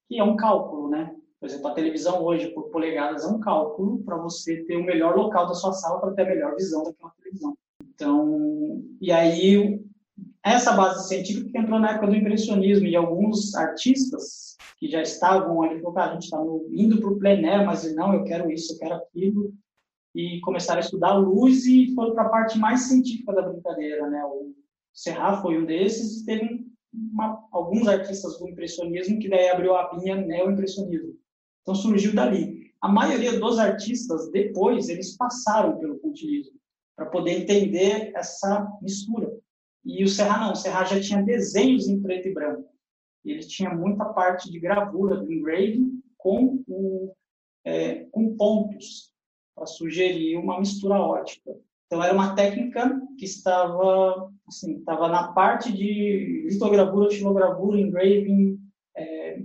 que 0.08 0.18
é 0.18 0.24
um 0.24 0.36
cálculo, 0.36 0.90
né? 0.90 1.14
Por 1.40 1.48
exemplo, 1.50 1.68
a 1.68 1.74
televisão 1.74 2.24
hoje 2.24 2.48
por 2.54 2.70
polegadas 2.70 3.26
é 3.26 3.28
um 3.28 3.40
cálculo 3.40 4.02
para 4.04 4.18
você 4.18 4.64
ter 4.64 4.78
o 4.78 4.84
melhor 4.84 5.16
local 5.16 5.46
da 5.46 5.54
sua 5.54 5.74
sala 5.74 6.00
para 6.00 6.14
ter 6.14 6.22
a 6.22 6.30
melhor 6.30 6.56
visão 6.56 6.84
daquela 6.84 7.12
televisão. 7.22 7.58
Então, 7.84 8.82
e 9.02 9.12
aí 9.12 9.82
essa 10.44 10.74
base 10.74 11.08
científica 11.08 11.58
entrou 11.58 11.80
na 11.80 11.92
época 11.92 12.08
do 12.08 12.16
impressionismo 12.16 12.86
e 12.86 12.96
alguns 12.96 13.56
artistas 13.56 14.58
que 14.78 14.90
já 14.90 15.02
estavam 15.02 15.62
ali, 15.62 15.82
falaram, 15.82 16.12
a 16.12 16.14
gente 16.16 16.24
está 16.24 16.38
indo 16.72 17.00
para 17.00 17.10
o 17.10 17.18
plein 17.18 17.46
air, 17.46 17.66
mas 17.66 17.96
não, 17.96 18.14
eu 18.14 18.24
quero 18.26 18.52
isso, 18.52 18.74
eu 18.74 18.80
quero 18.80 18.96
aquilo, 18.96 19.54
e 20.14 20.42
começaram 20.42 20.80
a 20.82 20.84
estudar 20.84 21.14
luz 21.14 21.66
e 21.66 21.94
foram 21.96 22.14
para 22.14 22.24
a 22.24 22.30
parte 22.30 22.58
mais 22.58 22.82
científica 22.82 23.34
da 23.34 23.42
brincadeira, 23.42 24.10
né? 24.10 24.24
O 24.26 24.54
Serra 24.94 25.42
foi 25.42 25.58
um 25.58 25.66
desses 25.66 26.22
e 26.22 26.26
teve 26.26 26.68
uma, 26.94 27.48
alguns 27.52 27.88
artistas 27.88 28.38
do 28.38 28.48
impressionismo 28.48 29.20
que 29.20 29.30
daí 29.30 29.50
abriu 29.50 29.76
a 29.76 29.92
linha 29.98 30.16
neo-impressionismo. 30.16 31.18
Então 31.62 31.74
surgiu 31.74 32.14
dali. 32.14 32.72
A 32.82 32.88
maioria 32.88 33.40
dos 33.40 33.58
artistas 33.58 34.30
depois 34.30 34.90
eles 34.90 35.16
passaram 35.18 35.80
pelo 35.80 35.98
pontilhismo 35.98 36.60
para 36.96 37.08
poder 37.08 37.42
entender 37.42 38.12
essa 38.16 38.70
mistura. 38.82 39.32
E 39.86 40.04
o 40.04 40.08
Serra 40.08 40.40
não, 40.40 40.54
o 40.54 40.56
Serra 40.56 40.86
já 40.86 41.00
tinha 41.00 41.22
desenhos 41.22 41.88
em 41.88 42.02
preto 42.02 42.28
e 42.28 42.34
branco. 42.34 42.70
Ele 43.26 43.40
tinha 43.40 43.74
muita 43.74 44.06
parte 44.06 44.52
de 44.52 44.60
gravura 44.60 45.18
do 45.18 45.32
engraving 45.32 46.02
com, 46.18 46.64
o, 46.68 47.14
é, 47.66 48.06
com 48.06 48.36
pontos 48.36 49.14
para 49.56 49.66
sugerir 49.66 50.38
uma 50.38 50.60
mistura 50.60 50.96
ótica. 50.96 51.52
Então 51.86 52.04
era 52.04 52.14
uma 52.14 52.34
técnica 52.34 53.00
que 53.18 53.26
estava 53.26 54.32
assim, 54.48 54.78
estava 54.78 55.08
na 55.08 55.32
parte 55.32 55.72
de 55.72 56.48
litogravura, 56.50 57.12
xilogravura, 57.12 57.80
engraving, 57.80 58.60
é, 58.96 59.44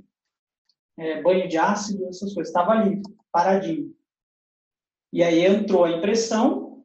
é, 0.96 1.22
banho 1.22 1.48
de 1.48 1.58
ácido, 1.58 2.08
essas 2.08 2.32
coisas. 2.34 2.48
Estava 2.48 2.72
ali, 2.72 3.02
paradinho. 3.30 3.94
E 5.12 5.22
aí 5.22 5.44
entrou 5.44 5.84
a 5.84 5.92
impressão 5.92 6.84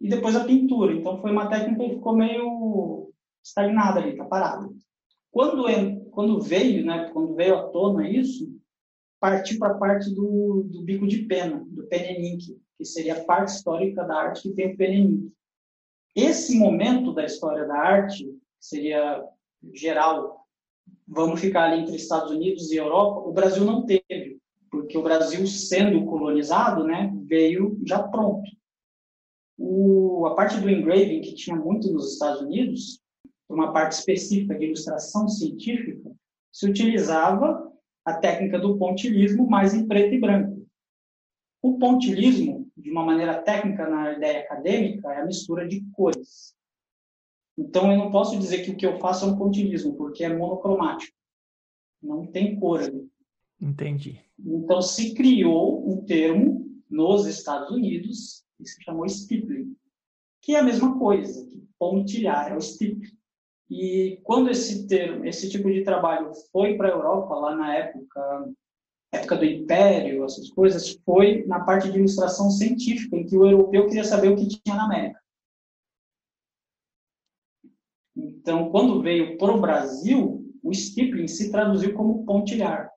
e 0.00 0.08
depois 0.08 0.36
a 0.36 0.44
pintura. 0.44 0.92
Então 0.92 1.20
foi 1.20 1.30
uma 1.30 1.48
técnica 1.48 1.84
que 1.84 1.94
ficou 1.96 2.16
meio 2.16 2.57
estagnada 3.42 4.00
ali, 4.00 4.16
tá 4.16 4.24
parada. 4.24 4.68
Quando, 5.30 5.64
quando 6.10 6.40
veio, 6.40 6.84
né, 6.84 7.10
quando 7.12 7.34
veio 7.34 7.56
à 7.56 7.68
tona 7.68 8.08
isso, 8.08 8.52
partiu 9.20 9.58
para 9.58 9.74
a 9.74 9.78
parte 9.78 10.10
do, 10.14 10.64
do 10.66 10.82
bico 10.82 11.06
de 11.06 11.24
pena, 11.24 11.64
do 11.68 11.86
penenink, 11.86 12.60
que 12.76 12.84
seria 12.84 13.16
a 13.16 13.24
parte 13.24 13.48
histórica 13.48 14.04
da 14.04 14.16
arte 14.16 14.42
que 14.42 14.54
tem 14.54 14.72
o 14.72 14.76
penenink. 14.76 15.32
Esse 16.14 16.58
momento 16.58 17.12
da 17.12 17.24
história 17.24 17.66
da 17.66 17.76
arte, 17.76 18.24
que 18.24 18.40
seria 18.60 19.24
geral, 19.72 20.44
vamos 21.06 21.40
ficar 21.40 21.64
ali 21.64 21.82
entre 21.82 21.96
Estados 21.96 22.30
Unidos 22.30 22.70
e 22.70 22.76
Europa, 22.76 23.28
o 23.28 23.32
Brasil 23.32 23.64
não 23.64 23.84
teve, 23.84 24.38
porque 24.70 24.96
o 24.96 25.02
Brasil, 25.02 25.46
sendo 25.46 26.04
colonizado, 26.06 26.84
né, 26.84 27.12
veio 27.24 27.78
já 27.84 28.02
pronto. 28.02 28.48
O, 29.58 30.24
a 30.26 30.34
parte 30.36 30.60
do 30.60 30.70
engraving, 30.70 31.20
que 31.20 31.34
tinha 31.34 31.56
muito 31.56 31.92
nos 31.92 32.12
Estados 32.12 32.40
Unidos, 32.40 33.02
uma 33.48 33.72
parte 33.72 33.92
específica 33.92 34.56
de 34.56 34.66
ilustração 34.66 35.28
científica, 35.28 36.10
se 36.52 36.68
utilizava 36.68 37.68
a 38.04 38.14
técnica 38.14 38.58
do 38.58 38.78
pontilismo 38.78 39.48
mais 39.48 39.74
em 39.74 39.86
preto 39.86 40.14
e 40.14 40.20
branco. 40.20 40.66
O 41.60 41.78
pontilismo, 41.78 42.70
de 42.76 42.90
uma 42.90 43.04
maneira 43.04 43.42
técnica 43.42 43.88
na 43.88 44.12
ideia 44.12 44.40
acadêmica, 44.40 45.12
é 45.12 45.20
a 45.20 45.26
mistura 45.26 45.66
de 45.66 45.84
cores. 45.92 46.54
Então, 47.58 47.90
eu 47.90 47.98
não 47.98 48.10
posso 48.12 48.38
dizer 48.38 48.64
que 48.64 48.70
o 48.70 48.76
que 48.76 48.86
eu 48.86 48.98
faço 49.00 49.24
é 49.24 49.28
um 49.28 49.36
pontilismo, 49.36 49.96
porque 49.96 50.22
é 50.22 50.28
monocromático. 50.28 51.16
Não 52.00 52.24
tem 52.24 52.58
cor 52.58 52.80
ali. 52.80 53.10
Entendi. 53.60 54.20
Então, 54.38 54.80
se 54.80 55.14
criou 55.14 55.84
um 55.90 56.04
termo 56.04 56.70
nos 56.88 57.26
Estados 57.26 57.70
Unidos 57.70 58.44
que 58.58 58.68
se 58.68 58.82
chamou 58.82 59.08
stippling, 59.08 59.76
que 60.42 60.54
é 60.54 60.58
a 60.58 60.64
mesma 60.64 60.98
coisa, 60.98 61.46
que 61.46 61.62
pontilhar, 61.78 62.52
é 62.52 62.56
o 62.56 62.60
stippling. 62.60 63.16
E 63.70 64.20
quando 64.24 64.50
esse 64.50 64.86
termo, 64.86 65.24
esse 65.24 65.48
tipo 65.48 65.70
de 65.70 65.84
trabalho 65.84 66.32
foi 66.50 66.76
para 66.76 66.88
a 66.88 66.92
Europa, 66.92 67.34
lá 67.34 67.54
na 67.54 67.76
época, 67.76 68.52
época 69.12 69.36
do 69.36 69.44
Império, 69.44 70.24
essas 70.24 70.50
coisas, 70.50 70.98
foi 71.04 71.46
na 71.46 71.60
parte 71.60 71.90
de 71.90 71.98
ilustração 71.98 72.50
científica, 72.50 73.16
em 73.16 73.26
que 73.26 73.36
o 73.36 73.46
europeu 73.46 73.86
queria 73.86 74.04
saber 74.04 74.28
o 74.28 74.36
que 74.36 74.48
tinha 74.48 74.74
na 74.74 74.86
América. 74.86 75.20
Então, 78.16 78.70
quando 78.70 79.02
veio 79.02 79.38
para 79.38 79.52
o 79.52 79.60
Brasil, 79.60 80.44
o 80.62 80.74
stippling 80.74 81.28
se 81.28 81.50
traduziu 81.50 81.94
como 81.94 82.24
pontilhar. 82.24 82.90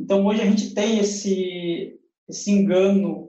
Então, 0.00 0.24
hoje 0.26 0.40
a 0.40 0.46
gente 0.46 0.74
tem 0.74 0.98
esse, 0.98 2.00
esse 2.28 2.50
engano 2.50 3.23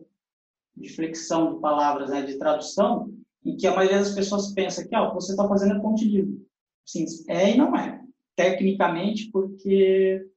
de 0.75 0.89
flexão 0.89 1.55
de 1.55 1.61
palavras, 1.61 2.09
né, 2.09 2.21
de 2.23 2.37
tradução, 2.37 3.13
em 3.43 3.55
que 3.55 3.67
a 3.67 3.75
maioria 3.75 3.99
das 3.99 4.13
pessoas 4.13 4.53
pensa 4.53 4.87
que 4.87 4.95
ah, 4.95 5.09
você 5.09 5.31
está 5.31 5.47
fazendo 5.47 5.75
é 5.75 5.79
pontilhismo. 5.79 6.45
Sim, 6.85 7.05
é 7.29 7.51
e 7.51 7.57
não 7.57 7.75
é. 7.75 8.01
Tecnicamente, 8.35 9.29
porque 9.31 10.27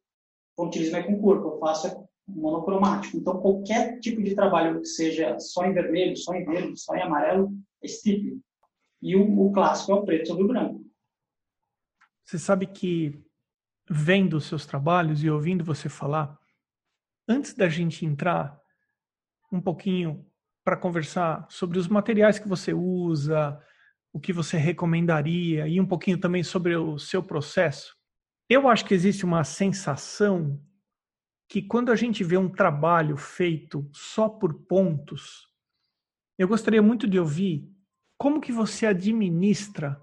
pontilhismo 0.56 0.96
é 0.96 1.02
com 1.02 1.20
corpo, 1.20 1.48
eu 1.48 1.58
faço 1.58 1.88
é 1.88 1.96
monocromático. 2.28 3.16
Então, 3.16 3.40
qualquer 3.40 3.98
tipo 4.00 4.22
de 4.22 4.34
trabalho 4.34 4.80
que 4.80 4.86
seja 4.86 5.38
só 5.40 5.64
em 5.64 5.72
vermelho, 5.72 6.16
só 6.16 6.34
em 6.34 6.44
verde, 6.44 6.78
só 6.78 6.94
em 6.94 7.02
amarelo, 7.02 7.50
é 7.82 7.86
estípio. 7.86 8.40
E 9.00 9.16
o, 9.16 9.46
o 9.46 9.52
clássico 9.52 9.92
é 9.92 9.94
o 9.94 10.04
preto 10.04 10.28
sobre 10.28 10.44
o 10.44 10.48
branco. 10.48 10.84
Você 12.24 12.38
sabe 12.38 12.66
que, 12.66 13.18
vendo 13.88 14.36
os 14.36 14.44
seus 14.44 14.66
trabalhos 14.66 15.24
e 15.24 15.30
ouvindo 15.30 15.64
você 15.64 15.88
falar, 15.88 16.38
antes 17.26 17.54
da 17.54 17.68
gente 17.68 18.04
entrar 18.04 18.60
um 19.50 19.60
pouquinho 19.60 20.24
para 20.64 20.76
conversar 20.76 21.46
sobre 21.48 21.78
os 21.78 21.88
materiais 21.88 22.38
que 22.38 22.48
você 22.48 22.72
usa, 22.74 23.58
o 24.12 24.20
que 24.20 24.32
você 24.32 24.56
recomendaria 24.56 25.66
e 25.66 25.80
um 25.80 25.86
pouquinho 25.86 26.18
também 26.18 26.42
sobre 26.42 26.76
o 26.76 26.98
seu 26.98 27.22
processo. 27.22 27.96
Eu 28.48 28.68
acho 28.68 28.84
que 28.84 28.94
existe 28.94 29.24
uma 29.24 29.44
sensação 29.44 30.60
que 31.48 31.62
quando 31.62 31.90
a 31.90 31.96
gente 31.96 32.22
vê 32.22 32.36
um 32.36 32.50
trabalho 32.50 33.16
feito 33.16 33.88
só 33.92 34.28
por 34.28 34.52
pontos, 34.66 35.46
eu 36.38 36.46
gostaria 36.46 36.82
muito 36.82 37.06
de 37.06 37.18
ouvir 37.18 37.66
como 38.18 38.40
que 38.40 38.52
você 38.52 38.86
administra 38.86 39.98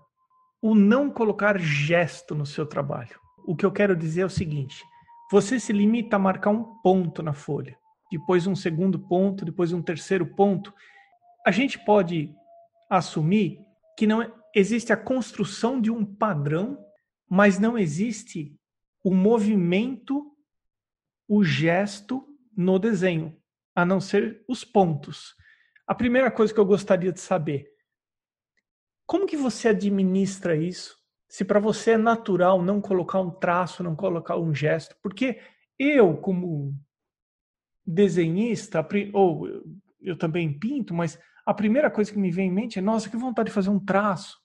o 0.61 0.73
não 0.73 1.11
colocar 1.11 1.59
gesto 1.59 2.33
no 2.33 2.45
seu 2.45 2.65
trabalho. 2.65 3.19
O 3.45 3.55
que 3.55 3.65
eu 3.65 3.71
quero 3.71 3.95
dizer 3.95 4.21
é 4.21 4.25
o 4.25 4.29
seguinte: 4.29 4.83
você 5.31 5.59
se 5.59 5.71
limita 5.71 6.15
a 6.15 6.19
marcar 6.19 6.49
um 6.49 6.63
ponto 6.81 7.21
na 7.21 7.33
folha 7.33 7.77
depois 8.11 8.47
um 8.47 8.55
segundo 8.55 8.99
ponto, 8.99 9.45
depois 9.45 9.73
um 9.73 9.81
terceiro 9.81 10.25
ponto. 10.35 10.73
A 11.45 11.51
gente 11.51 11.79
pode 11.79 12.33
assumir 12.89 13.59
que 13.97 14.05
não 14.05 14.31
existe 14.53 14.93
a 14.93 14.97
construção 14.97 15.79
de 15.79 15.91
um 15.91 16.05
padrão, 16.05 16.77
mas 17.29 17.59
não 17.59 17.77
existe 17.77 18.55
o 19.03 19.13
movimento, 19.13 20.35
o 21.27 21.43
gesto 21.43 22.25
no 22.55 22.79
desenho, 22.79 23.35
a 23.75 23.85
não 23.85 23.99
ser 23.99 24.43
os 24.47 24.63
pontos. 24.63 25.35
A 25.87 25.93
primeira 25.93 26.31
coisa 26.31 26.53
que 26.53 26.59
eu 26.59 26.65
gostaria 26.65 27.11
de 27.11 27.19
saber, 27.19 27.67
como 29.05 29.27
que 29.27 29.37
você 29.37 29.67
administra 29.67 30.55
isso? 30.55 30.97
Se 31.27 31.43
para 31.43 31.59
você 31.59 31.91
é 31.91 31.97
natural 31.97 32.61
não 32.61 32.81
colocar 32.81 33.19
um 33.19 33.29
traço, 33.29 33.83
não 33.83 33.95
colocar 33.95 34.37
um 34.37 34.53
gesto, 34.53 34.95
porque 35.03 35.39
eu, 35.77 36.17
como 36.17 36.73
desenhista, 37.85 38.85
ou 39.13 39.47
eu 40.01 40.17
também 40.17 40.57
pinto, 40.57 40.93
mas 40.93 41.19
a 41.45 41.53
primeira 41.53 41.91
coisa 41.91 42.11
que 42.11 42.17
me 42.17 42.31
vem 42.31 42.49
em 42.49 42.53
mente 42.53 42.79
é, 42.79 42.81
nossa, 42.81 43.09
que 43.09 43.17
vontade 43.17 43.49
de 43.49 43.53
fazer 43.53 43.69
um 43.69 43.79
traço. 43.79 44.37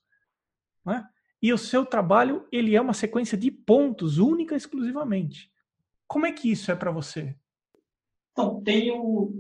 Né? 0.85 1.07
E 1.43 1.53
o 1.53 1.59
seu 1.59 1.87
trabalho, 1.87 2.47
ele 2.53 2.77
é 2.77 2.81
uma 2.81 2.93
sequência 2.93 3.37
de 3.37 3.51
pontos, 3.51 4.19
única 4.19 4.55
e 4.55 4.59
exclusivamente. 4.59 5.51
Como 6.07 6.27
é 6.27 6.33
que 6.33 6.51
isso 6.51 6.71
é 6.71 6.77
para 6.77 6.91
você? 6.91 7.35
Então, 8.33 8.61
tenho, 8.63 9.33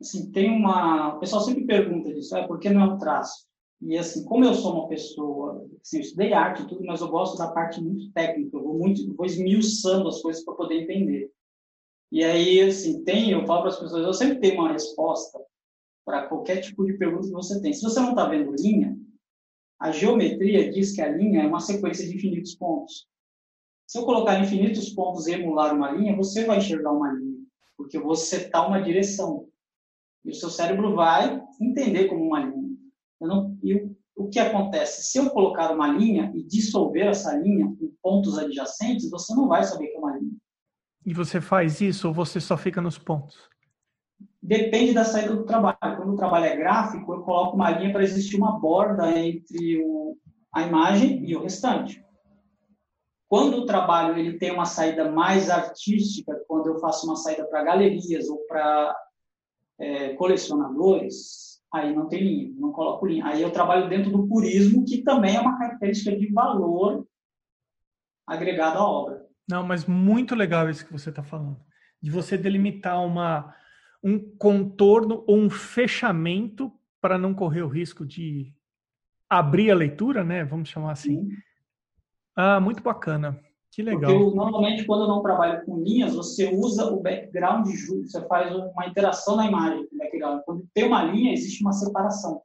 assim, 0.00 0.30
tem 0.30 0.50
uma... 0.50 1.14
O 1.16 1.18
pessoal 1.18 1.42
sempre 1.42 1.64
pergunta 1.64 2.12
disso, 2.12 2.36
ah, 2.36 2.46
por 2.46 2.58
que 2.58 2.70
não 2.70 2.82
é 2.82 2.84
um 2.84 2.98
traço? 2.98 3.48
E 3.80 3.96
assim, 3.96 4.24
como 4.24 4.44
eu 4.44 4.54
sou 4.54 4.74
uma 4.74 4.88
pessoa, 4.88 5.64
assim, 5.80 5.98
eu 5.98 6.02
estudei 6.02 6.32
arte 6.32 6.62
e 6.62 6.66
tudo, 6.66 6.84
mas 6.84 7.00
eu 7.00 7.08
gosto 7.08 7.38
da 7.38 7.48
parte 7.48 7.80
muito 7.80 8.10
técnica, 8.12 8.56
eu 8.56 8.62
vou 8.62 8.76
muito, 8.76 9.14
vou 9.14 9.24
esmiuçando 9.24 10.08
as 10.08 10.20
coisas 10.20 10.44
para 10.44 10.54
poder 10.54 10.82
entender. 10.82 11.30
E 12.10 12.24
aí, 12.24 12.60
assim, 12.62 13.04
tem, 13.04 13.30
eu 13.30 13.46
falo 13.46 13.62
para 13.62 13.70
as 13.70 13.78
pessoas, 13.78 14.04
eu 14.04 14.14
sempre 14.14 14.40
tenho 14.40 14.60
uma 14.60 14.72
resposta 14.72 15.38
para 16.04 16.26
qualquer 16.26 16.60
tipo 16.62 16.86
de 16.86 16.94
pergunta 16.94 17.26
que 17.26 17.32
você 17.32 17.60
tem. 17.60 17.72
Se 17.72 17.82
você 17.82 18.00
não 18.00 18.10
está 18.10 18.26
vendo 18.26 18.54
linha, 18.58 18.96
a 19.78 19.92
geometria 19.92 20.70
diz 20.70 20.94
que 20.94 21.02
a 21.02 21.08
linha 21.08 21.42
é 21.42 21.46
uma 21.46 21.60
sequência 21.60 22.06
de 22.06 22.16
infinitos 22.16 22.54
pontos. 22.54 23.06
Se 23.86 23.98
eu 23.98 24.04
colocar 24.04 24.40
infinitos 24.40 24.90
pontos 24.90 25.26
e 25.26 25.32
emular 25.32 25.74
uma 25.74 25.90
linha, 25.92 26.16
você 26.16 26.44
vai 26.44 26.58
enxergar 26.58 26.92
uma 26.92 27.12
linha, 27.12 27.38
porque 27.76 27.98
você 27.98 28.36
está 28.36 28.66
uma 28.66 28.82
direção. 28.82 29.46
E 30.24 30.30
o 30.30 30.34
seu 30.34 30.50
cérebro 30.50 30.94
vai 30.94 31.42
entender 31.60 32.08
como 32.08 32.24
uma 32.24 32.40
linha. 32.40 32.76
Não, 33.20 33.56
e 33.62 33.74
o, 33.74 33.96
o 34.16 34.28
que 34.28 34.38
acontece? 34.38 35.10
Se 35.10 35.18
eu 35.18 35.30
colocar 35.30 35.72
uma 35.72 35.88
linha 35.88 36.32
e 36.34 36.42
dissolver 36.42 37.06
essa 37.06 37.36
linha 37.36 37.66
em 37.80 37.88
pontos 38.02 38.38
adjacentes, 38.38 39.10
você 39.10 39.34
não 39.34 39.46
vai 39.46 39.62
saber 39.62 39.88
que 39.88 39.96
é 39.96 39.98
uma 39.98 40.16
linha. 40.16 40.36
E 41.04 41.14
você 41.14 41.40
faz 41.40 41.80
isso 41.80 42.08
ou 42.08 42.14
você 42.14 42.40
só 42.40 42.56
fica 42.56 42.80
nos 42.80 42.98
pontos? 42.98 43.48
Depende 44.42 44.92
da 44.92 45.04
saída 45.04 45.34
do 45.34 45.44
trabalho. 45.44 45.78
Quando 45.80 46.12
o 46.12 46.16
trabalho 46.16 46.44
é 46.46 46.56
gráfico, 46.56 47.12
eu 47.12 47.22
coloco 47.22 47.56
uma 47.56 47.70
linha 47.70 47.92
para 47.92 48.02
existir 48.02 48.36
uma 48.36 48.58
borda 48.58 49.10
entre 49.18 49.82
o, 49.84 50.16
a 50.52 50.62
imagem 50.62 51.24
e 51.28 51.36
o 51.36 51.42
restante. 51.42 52.04
Quando 53.28 53.58
o 53.58 53.66
trabalho 53.66 54.18
ele 54.18 54.38
tem 54.38 54.50
uma 54.50 54.64
saída 54.64 55.10
mais 55.10 55.50
artística, 55.50 56.42
quando 56.48 56.68
eu 56.68 56.78
faço 56.78 57.06
uma 57.06 57.16
saída 57.16 57.44
para 57.46 57.62
galerias 57.62 58.28
ou 58.28 58.38
para 58.46 58.96
é, 59.78 60.14
colecionadores, 60.14 61.60
aí 61.72 61.94
não 61.94 62.08
tem 62.08 62.22
linha, 62.22 62.54
não 62.56 62.72
coloco 62.72 63.06
linha. 63.06 63.26
Aí 63.26 63.42
eu 63.42 63.52
trabalho 63.52 63.88
dentro 63.88 64.10
do 64.10 64.26
purismo, 64.26 64.84
que 64.84 65.02
também 65.02 65.36
é 65.36 65.40
uma 65.40 65.58
característica 65.58 66.16
de 66.16 66.32
valor 66.32 67.06
agregado 68.26 68.78
à 68.78 68.88
obra. 68.88 69.27
Não, 69.48 69.62
mas 69.62 69.86
muito 69.86 70.34
legal 70.34 70.68
isso 70.68 70.84
que 70.84 70.92
você 70.92 71.10
está 71.10 71.22
falando. 71.22 71.58
De 72.00 72.10
você 72.10 72.36
delimitar 72.36 73.04
uma, 73.04 73.54
um 74.02 74.18
contorno 74.36 75.24
ou 75.26 75.38
um 75.38 75.48
fechamento 75.50 76.72
para 77.00 77.16
não 77.16 77.34
correr 77.34 77.62
o 77.62 77.68
risco 77.68 78.04
de 78.04 78.52
abrir 79.28 79.70
a 79.70 79.74
leitura, 79.74 80.22
né? 80.22 80.44
Vamos 80.44 80.68
chamar 80.68 80.92
assim. 80.92 81.24
Sim. 81.24 81.36
Ah, 82.36 82.60
muito 82.60 82.82
bacana. 82.82 83.40
Que 83.70 83.82
legal. 83.82 84.12
Porque 84.12 84.36
normalmente 84.36 84.84
quando 84.84 85.02
eu 85.02 85.08
não 85.08 85.22
trabalho 85.22 85.64
com 85.64 85.82
linhas, 85.82 86.14
você 86.14 86.52
usa 86.54 86.86
o 86.86 87.00
background 87.00 87.68
junto, 87.68 88.08
você 88.08 88.26
faz 88.26 88.54
uma 88.54 88.86
interação 88.86 89.36
na 89.36 89.46
imagem 89.46 89.86
com 89.86 89.94
o 89.94 89.98
background. 89.98 90.40
Quando 90.44 90.68
tem 90.72 90.84
uma 90.84 91.02
linha, 91.04 91.32
existe 91.32 91.62
uma 91.62 91.72
separação. 91.72 92.42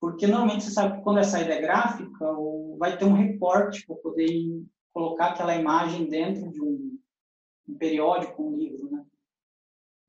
Porque 0.00 0.26
normalmente 0.26 0.64
você 0.64 0.70
sabe 0.72 0.96
que 0.96 1.04
quando 1.04 1.18
a 1.18 1.24
saída 1.24 1.54
é 1.54 1.60
gráfica, 1.60 2.26
vai 2.78 2.96
ter 2.96 3.04
um 3.04 3.12
recorte 3.12 3.86
para 3.86 3.96
poder 3.96 4.26
colocar 4.92 5.30
aquela 5.30 5.56
imagem 5.56 6.06
dentro 6.06 6.50
de 6.50 6.60
um, 6.60 6.98
um 7.68 7.74
periódico, 7.76 8.42
um 8.42 8.56
livro, 8.56 8.90
né? 8.90 9.04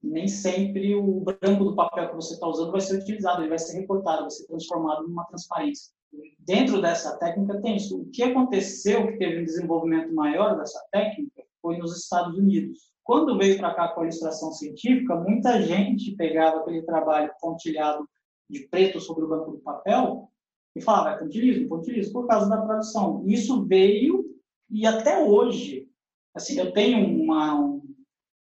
nem 0.01 0.27
sempre 0.27 0.93
o 0.95 1.21
branco 1.21 1.63
do 1.63 1.75
papel 1.75 2.09
que 2.09 2.15
você 2.15 2.33
está 2.33 2.47
usando 2.47 2.71
vai 2.71 2.81
ser 2.81 2.99
utilizado, 2.99 3.41
ele 3.41 3.49
vai 3.49 3.59
ser 3.59 3.79
recortado, 3.79 4.21
vai 4.21 4.31
ser 4.31 4.45
transformado 4.45 5.07
numa 5.07 5.23
transparência. 5.25 5.93
Dentro 6.37 6.81
dessa 6.81 7.17
técnica 7.17 7.61
tem 7.61 7.77
isso. 7.77 8.01
O 8.01 8.05
que 8.11 8.21
aconteceu, 8.21 9.07
que 9.07 9.17
teve 9.17 9.41
um 9.41 9.45
desenvolvimento 9.45 10.13
maior 10.13 10.57
dessa 10.57 10.79
técnica, 10.91 11.43
foi 11.61 11.77
nos 11.77 11.97
Estados 11.97 12.37
Unidos. 12.37 12.91
Quando 13.03 13.37
veio 13.37 13.57
para 13.57 13.73
cá 13.73 13.87
com 13.89 14.01
a 14.01 14.03
ilustração 14.03 14.51
científica, 14.51 15.15
muita 15.15 15.61
gente 15.61 16.15
pegava 16.15 16.59
aquele 16.59 16.81
trabalho 16.83 17.31
pontilhado 17.39 18.07
de 18.49 18.67
preto 18.67 18.99
sobre 18.99 19.23
o 19.23 19.29
banco 19.29 19.51
do 19.51 19.59
papel 19.59 20.29
e 20.75 20.81
falava, 20.81 21.15
é 21.15 21.17
pontilhismo, 21.19 21.69
pontilhismo, 21.69 22.13
por 22.13 22.27
causa 22.27 22.49
da 22.49 22.61
tradução. 22.61 23.23
Isso 23.25 23.65
veio 23.65 24.25
e 24.70 24.86
até 24.86 25.24
hoje, 25.24 25.88
assim, 26.34 26.60
eu 26.60 26.72
tenho 26.72 27.22
uma, 27.22 27.60
um, 27.60 27.82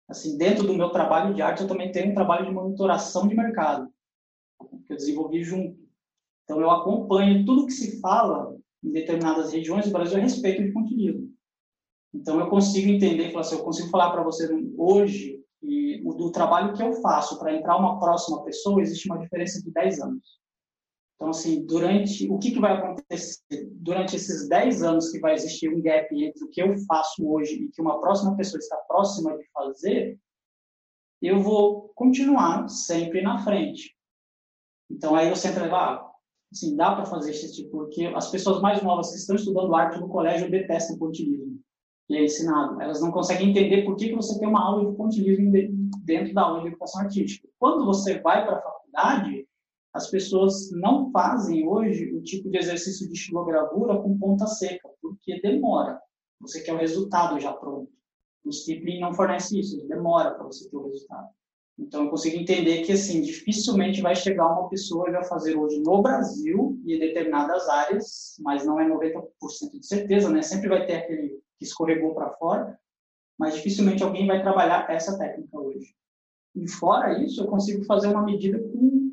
assim, 0.07 0.37
dentro 0.37 0.65
do 0.65 0.73
meu 0.73 0.89
trabalho 0.89 1.33
de 1.33 1.41
arte, 1.41 1.61
eu 1.61 1.67
também 1.67 1.91
tenho 1.91 2.11
um 2.11 2.15
trabalho 2.15 2.45
de 2.45 2.51
monitoração 2.51 3.27
de 3.27 3.35
mercado, 3.35 3.89
que 4.85 4.93
eu 4.93 4.97
desenvolvi 4.97 5.43
junto. 5.43 5.77
Então, 6.43 6.61
eu 6.61 6.69
acompanho 6.69 7.45
tudo 7.45 7.65
que 7.65 7.73
se 7.73 7.99
fala 7.99 8.55
em 8.83 8.91
determinadas 8.91 9.51
regiões 9.51 9.85
do 9.85 9.91
Brasil 9.91 10.17
a 10.17 10.21
respeito 10.21 10.63
de 10.63 10.71
pontilhismo. 10.71 11.33
Então, 12.13 12.39
eu 12.39 12.49
consigo 12.49 12.89
entender, 12.89 13.31
falar 13.31 13.41
assim, 13.41 13.55
eu 13.55 13.63
consigo 13.63 13.89
falar 13.89 14.11
para 14.11 14.23
você 14.23 14.47
hoje 14.77 15.35
o 16.05 16.13
do 16.13 16.31
trabalho 16.31 16.73
que 16.73 16.83
eu 16.83 16.93
faço 17.01 17.39
para 17.39 17.53
entrar 17.53 17.77
uma 17.77 17.99
próxima 17.99 18.43
pessoa, 18.43 18.81
existe 18.81 19.09
uma 19.09 19.17
diferença 19.17 19.61
de 19.61 19.71
10 19.71 19.99
anos. 20.01 20.39
Então, 21.15 21.29
assim, 21.29 21.65
durante 21.65 22.29
o 22.29 22.37
que, 22.37 22.51
que 22.51 22.59
vai 22.59 22.73
acontecer 22.73 23.39
durante 23.71 24.15
esses 24.15 24.49
10 24.49 24.83
anos 24.83 25.11
que 25.11 25.19
vai 25.19 25.33
existir 25.33 25.69
um 25.69 25.81
gap 25.81 26.07
entre 26.13 26.43
o 26.43 26.49
que 26.49 26.61
eu 26.61 26.77
faço 26.85 27.27
hoje 27.27 27.55
e 27.55 27.69
que 27.69 27.81
uma 27.81 28.01
próxima 28.01 28.35
pessoa 28.35 28.59
está 28.59 28.75
próxima 28.87 29.37
de 29.37 29.45
fazer, 29.51 30.19
eu 31.21 31.39
vou 31.39 31.89
continuar 31.95 32.67
sempre 32.67 33.21
na 33.21 33.43
frente. 33.43 33.95
Então, 34.91 35.15
aí 35.15 35.29
você 35.29 35.47
entra 35.47 35.73
ah, 35.73 36.11
assim, 36.51 36.75
dá 36.75 36.93
para 36.95 37.05
fazer 37.05 37.31
esse 37.31 37.53
tipo, 37.55 37.71
porque 37.71 38.05
as 38.07 38.29
pessoas 38.29 38.61
mais 38.61 38.81
novas 38.83 39.11
que 39.11 39.17
estão 39.17 39.35
estudando 39.35 39.73
arte 39.73 39.99
no 39.99 40.09
colégio 40.09 40.51
detestam 40.51 40.97
pontilismo, 40.97 41.59
e 42.09 42.17
é 42.17 42.23
ensinado. 42.23 42.81
Elas 42.81 43.01
não 43.01 43.11
conseguem 43.11 43.49
entender 43.49 43.83
por 43.83 43.95
que, 43.95 44.09
que 44.09 44.15
você 44.15 44.37
tem 44.37 44.47
uma 44.47 44.63
aula 44.63 44.89
de 44.89 44.95
pontilismo 44.95 45.51
dentro 46.03 46.33
da 46.33 46.41
aula 46.43 46.61
de 46.61 46.67
educação 46.67 47.01
artística. 47.01 47.47
Quando 47.57 47.85
você 47.85 48.19
vai 48.19 48.45
para 48.45 48.57
a 48.57 48.61
faculdade, 48.61 49.44
as 49.95 50.11
pessoas 50.11 50.69
não 50.71 51.09
fazem 51.09 51.65
hoje 51.65 52.13
o 52.13 52.21
tipo 52.21 52.49
de 52.49 52.57
exercício 52.57 53.07
de 53.07 53.13
estilogravura 53.13 53.97
com 53.97 54.19
ponta 54.19 54.45
seca, 54.45 54.89
porque 55.01 55.39
demora. 55.39 55.97
Você 56.41 56.61
quer 56.61 56.73
o 56.73 56.77
resultado 56.77 57.39
já 57.39 57.53
pronto. 57.53 57.89
O 58.43 58.51
Stippling 58.51 58.99
não 58.99 59.13
fornece 59.13 59.57
isso, 59.57 59.87
demora 59.87 60.31
para 60.31 60.43
você 60.43 60.69
ter 60.69 60.75
o 60.75 60.87
resultado. 60.87 61.29
Então, 61.79 62.03
eu 62.03 62.09
consigo 62.09 62.35
entender 62.35 62.81
que, 62.81 62.91
assim, 62.91 63.21
dificilmente 63.21 64.01
vai 64.01 64.13
chegar 64.17 64.51
uma 64.51 64.67
pessoa 64.67 65.09
a 65.17 65.23
fazer 65.23 65.55
hoje 65.55 65.79
no 65.79 66.01
Brasil 66.01 66.77
e 66.85 66.95
em 66.95 66.99
determinadas 66.99 67.67
áreas, 67.69 68.35
mas 68.41 68.65
não 68.65 68.77
é 68.77 68.85
90% 68.85 69.23
de 69.79 69.87
certeza, 69.87 70.29
né? 70.29 70.41
Sempre 70.41 70.67
vai 70.67 70.85
ter 70.85 70.95
aquele 70.95 71.29
que 71.57 71.63
escorregou 71.63 72.13
para 72.13 72.31
fora, 72.31 72.77
mas 73.39 73.55
dificilmente 73.55 74.03
alguém 74.03 74.27
vai 74.27 74.41
trabalhar 74.41 74.89
essa 74.91 75.17
técnica 75.17 75.57
hoje. 75.57 75.95
E 76.53 76.69
fora 76.69 77.17
isso, 77.23 77.41
eu 77.41 77.47
consigo 77.47 77.85
fazer 77.85 78.07
uma 78.07 78.23
medida 78.23 78.59
com 78.59 79.05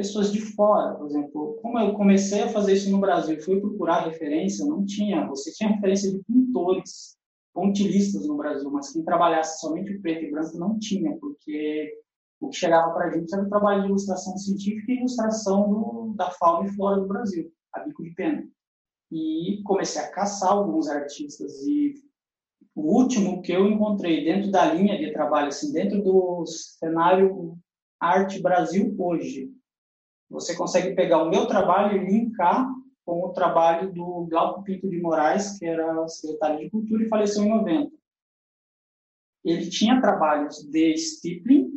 pessoas 0.00 0.32
de 0.32 0.40
fora, 0.40 0.94
por 0.94 1.06
exemplo. 1.08 1.58
Como 1.60 1.78
eu 1.78 1.92
comecei 1.92 2.42
a 2.42 2.48
fazer 2.48 2.72
isso 2.72 2.90
no 2.90 2.98
Brasil 2.98 3.38
fui 3.42 3.60
procurar 3.60 4.06
referência, 4.06 4.64
não 4.64 4.84
tinha. 4.86 5.26
Você 5.26 5.52
tinha 5.52 5.68
referência 5.68 6.10
de 6.10 6.24
pintores, 6.24 7.18
pontilistas 7.52 8.26
no 8.26 8.38
Brasil, 8.38 8.70
mas 8.70 8.90
quem 8.90 9.04
trabalhasse 9.04 9.60
somente 9.60 9.98
preto 9.98 10.24
e 10.24 10.30
branco 10.30 10.56
não 10.56 10.78
tinha, 10.78 11.14
porque 11.18 11.92
o 12.40 12.48
que 12.48 12.56
chegava 12.56 12.94
para 12.94 13.08
a 13.08 13.10
gente 13.10 13.34
era 13.34 13.42
o 13.42 13.48
trabalho 13.50 13.82
de 13.82 13.88
ilustração 13.88 14.38
científica 14.38 14.90
e 14.90 14.96
ilustração 14.96 15.68
do, 15.68 16.14
da 16.16 16.30
fauna 16.30 16.66
e 16.66 16.72
flora 16.72 16.98
do 16.98 17.06
Brasil, 17.06 17.52
a 17.74 17.80
bico 17.80 18.02
de 18.02 18.12
pena. 18.12 18.48
E 19.12 19.60
comecei 19.64 20.00
a 20.00 20.10
caçar 20.10 20.52
alguns 20.52 20.88
artistas 20.88 21.66
e 21.66 21.92
o 22.74 22.96
último 22.96 23.42
que 23.42 23.52
eu 23.52 23.66
encontrei 23.66 24.24
dentro 24.24 24.50
da 24.50 24.72
linha 24.72 24.96
de 24.96 25.12
trabalho, 25.12 25.48
assim, 25.48 25.70
dentro 25.72 26.02
do 26.02 26.46
cenário 26.46 27.58
arte 28.00 28.40
Brasil 28.40 28.94
hoje, 28.98 29.49
você 30.30 30.56
consegue 30.56 30.94
pegar 30.94 31.22
o 31.22 31.28
meu 31.28 31.46
trabalho 31.46 32.00
e 32.00 32.06
linkar 32.06 32.72
com 33.04 33.24
o 33.24 33.32
trabalho 33.32 33.92
do 33.92 34.26
Glauco 34.30 34.62
Pinto 34.62 34.88
de 34.88 35.00
Moraes, 35.00 35.58
que 35.58 35.66
era 35.66 36.06
secretário 36.06 36.60
de 36.60 36.70
Cultura 36.70 37.02
e 37.02 37.08
faleceu 37.08 37.42
em 37.42 37.48
90. 37.48 37.90
Ele 39.44 39.68
tinha 39.68 40.00
trabalhos 40.00 40.58
de 40.70 40.96
stippling, 40.96 41.70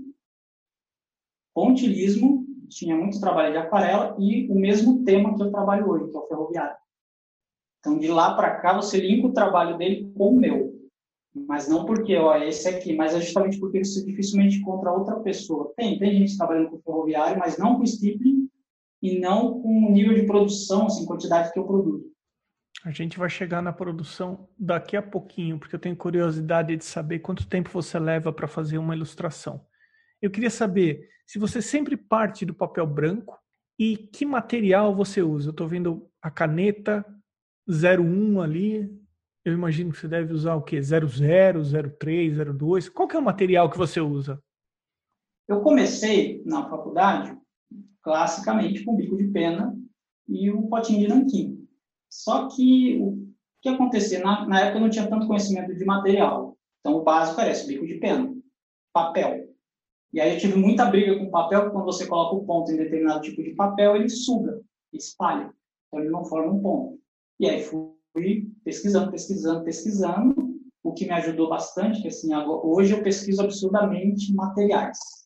pontilismo, 1.54 2.46
tinha 2.70 2.96
muito 2.96 3.20
trabalho 3.20 3.52
de 3.52 3.58
aquarela 3.58 4.16
e 4.20 4.50
o 4.50 4.56
mesmo 4.56 5.04
tema 5.04 5.36
que 5.36 5.42
eu 5.42 5.52
trabalho 5.52 5.90
hoje, 5.90 6.12
que 6.12 6.18
é 6.18 6.20
o 6.20 6.28
ferroviário. 6.28 6.78
Então, 7.80 7.98
de 7.98 8.08
lá 8.08 8.36
para 8.36 8.60
cá, 8.60 8.74
você 8.74 9.00
linka 9.00 9.28
o 9.28 9.34
trabalho 9.34 9.78
dele 9.78 10.12
com 10.16 10.30
o 10.30 10.40
meu. 10.40 10.73
Mas 11.36 11.68
não 11.68 11.86
porque, 11.86 12.16
ó, 12.16 12.38
esse 12.38 12.68
aqui, 12.68 12.96
mas 12.96 13.14
é 13.14 13.22
justamente 13.22 13.60
porque 13.60 13.84
você 13.84 14.06
dificilmente 14.06 14.58
encontra 14.58 14.92
outra 14.92 15.20
pessoa. 15.20 15.74
Tem, 15.76 15.98
tem 15.98 16.18
gente 16.18 16.38
trabalhando 16.38 16.70
com 16.70 16.82
ferroviário, 16.82 17.40
mas 17.40 17.58
não 17.58 17.78
com 17.78 17.86
stippling 17.86 18.48
e 19.02 19.20
não 19.20 19.60
com 19.62 19.88
o 19.88 19.92
nível 19.92 20.14
de 20.14 20.26
produção, 20.26 20.86
assim, 20.86 21.06
quantidade 21.06 21.52
que 21.52 21.58
eu 21.58 21.66
produzo. 21.66 22.14
A 22.86 22.92
gente 22.92 23.18
vai 23.18 23.30
chegar 23.30 23.62
na 23.62 23.72
produção 23.72 24.48
daqui 24.60 24.96
a 24.98 25.02
pouquinho, 25.02 25.58
porque 25.58 25.76
eu 25.76 25.80
tenho 25.80 25.96
curiosidade 25.96 26.76
de 26.76 26.84
saber 26.84 27.20
quanto 27.20 27.48
tempo 27.48 27.70
você 27.72 27.98
leva 27.98 28.32
para 28.32 28.48
fazer 28.48 28.78
uma 28.78 28.96
ilustração. 28.96 29.66
Eu 30.22 30.30
queria 30.30 30.50
saber 30.50 31.08
se 31.26 31.40
você 31.40 31.62
sempre 31.62 31.98
parte 31.98 32.46
do 32.46 32.54
papel 32.54 32.86
branco 32.86 33.40
e 33.80 33.98
que 33.98 34.26
material 34.26 34.96
você 34.96 35.22
usa. 35.22 35.50
Eu 35.50 35.52
estou 35.52 35.68
vendo 35.68 36.10
a 36.22 36.30
caneta 36.30 37.06
01 37.68 38.42
ali. 38.42 39.03
Eu 39.46 39.54
imagino 39.54 39.92
que 39.92 39.98
você 39.98 40.08
deve 40.08 40.34
usar 40.34 40.56
o 40.56 40.62
quê? 40.62 40.82
00, 40.82 41.62
03, 42.00 42.38
02. 42.58 42.90
Qual 42.90 43.08
que 43.08 43.16
é 43.16 43.20
o 43.20 43.24
material 43.24 43.70
que 43.70 43.78
você 43.78 44.00
usa? 44.00 44.42
Eu 45.48 45.62
comecei 45.62 46.42
na 46.46 46.70
faculdade 46.70 47.38
classicamente 48.02 48.84
com 48.84 48.96
bico 48.96 49.18
de 49.18 49.28
pena 49.28 49.78
e 50.28 50.50
o 50.50 50.68
potinho 50.68 51.02
de 51.02 51.08
nanquim. 51.08 51.68
Só 52.10 52.48
que 52.48 52.98
o 53.02 53.34
que 53.62 53.70
acontecia? 53.70 54.22
Na, 54.22 54.48
na 54.48 54.62
época 54.62 54.78
eu 54.78 54.82
não 54.82 54.90
tinha 54.90 55.10
tanto 55.10 55.28
conhecimento 55.28 55.76
de 55.76 55.84
material. 55.84 56.58
Então 56.80 56.98
o 56.98 57.04
básico 57.04 57.42
era 57.42 57.52
esse, 57.52 57.68
bico 57.68 57.86
de 57.86 57.96
pena, 57.96 58.34
papel. 58.94 59.50
E 60.14 60.22
aí 60.22 60.34
eu 60.34 60.40
tive 60.40 60.56
muita 60.56 60.86
briga 60.86 61.18
com 61.18 61.26
o 61.26 61.32
papel, 61.32 61.62
porque 61.62 61.74
quando 61.74 61.86
você 61.86 62.06
coloca 62.06 62.36
o 62.36 62.46
ponto 62.46 62.72
em 62.72 62.78
determinado 62.78 63.22
tipo 63.22 63.42
de 63.42 63.56
papel, 63.56 63.96
ele 63.96 64.10
suga, 64.10 64.62
espalha. 64.94 65.52
Então 65.88 66.00
ele 66.00 66.12
não 66.12 66.24
forma 66.24 66.54
um 66.54 66.62
ponto. 66.62 67.00
E 67.40 67.50
aí 67.50 67.64
fui 67.64 67.94
pesquisando, 68.64 69.12
pesquisando, 69.12 69.64
pesquisando, 69.64 70.54
o 70.84 70.94
que 70.94 71.06
me 71.06 71.12
ajudou 71.12 71.50
bastante, 71.50 72.02
que 72.02 72.08
assim, 72.08 72.30
hoje 72.36 72.94
eu 72.94 73.04
pesquiso 73.04 73.42
absurdamente 73.42 74.34
materiais 74.34 75.24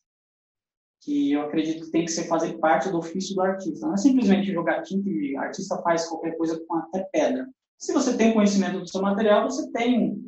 que 1.00 1.32
eu 1.32 1.42
acredito 1.42 1.86
que 1.86 1.90
tem 1.90 2.04
que 2.04 2.10
ser 2.10 2.24
fazer 2.24 2.58
parte 2.58 2.90
do 2.90 2.98
ofício 2.98 3.34
do 3.34 3.40
artista. 3.40 3.86
Não 3.86 3.94
é 3.94 3.96
simplesmente 3.96 4.52
jogar 4.52 4.82
tinta 4.82 5.08
e 5.08 5.36
artista 5.36 5.80
faz 5.82 6.06
qualquer 6.06 6.36
coisa 6.36 6.62
com 6.66 6.76
até 6.76 7.02
pedra. 7.12 7.48
Se 7.78 7.92
você 7.92 8.16
tem 8.16 8.34
conhecimento 8.34 8.80
do 8.80 8.88
seu 8.88 9.00
material, 9.00 9.48
você 9.48 9.70
tem 9.70 10.22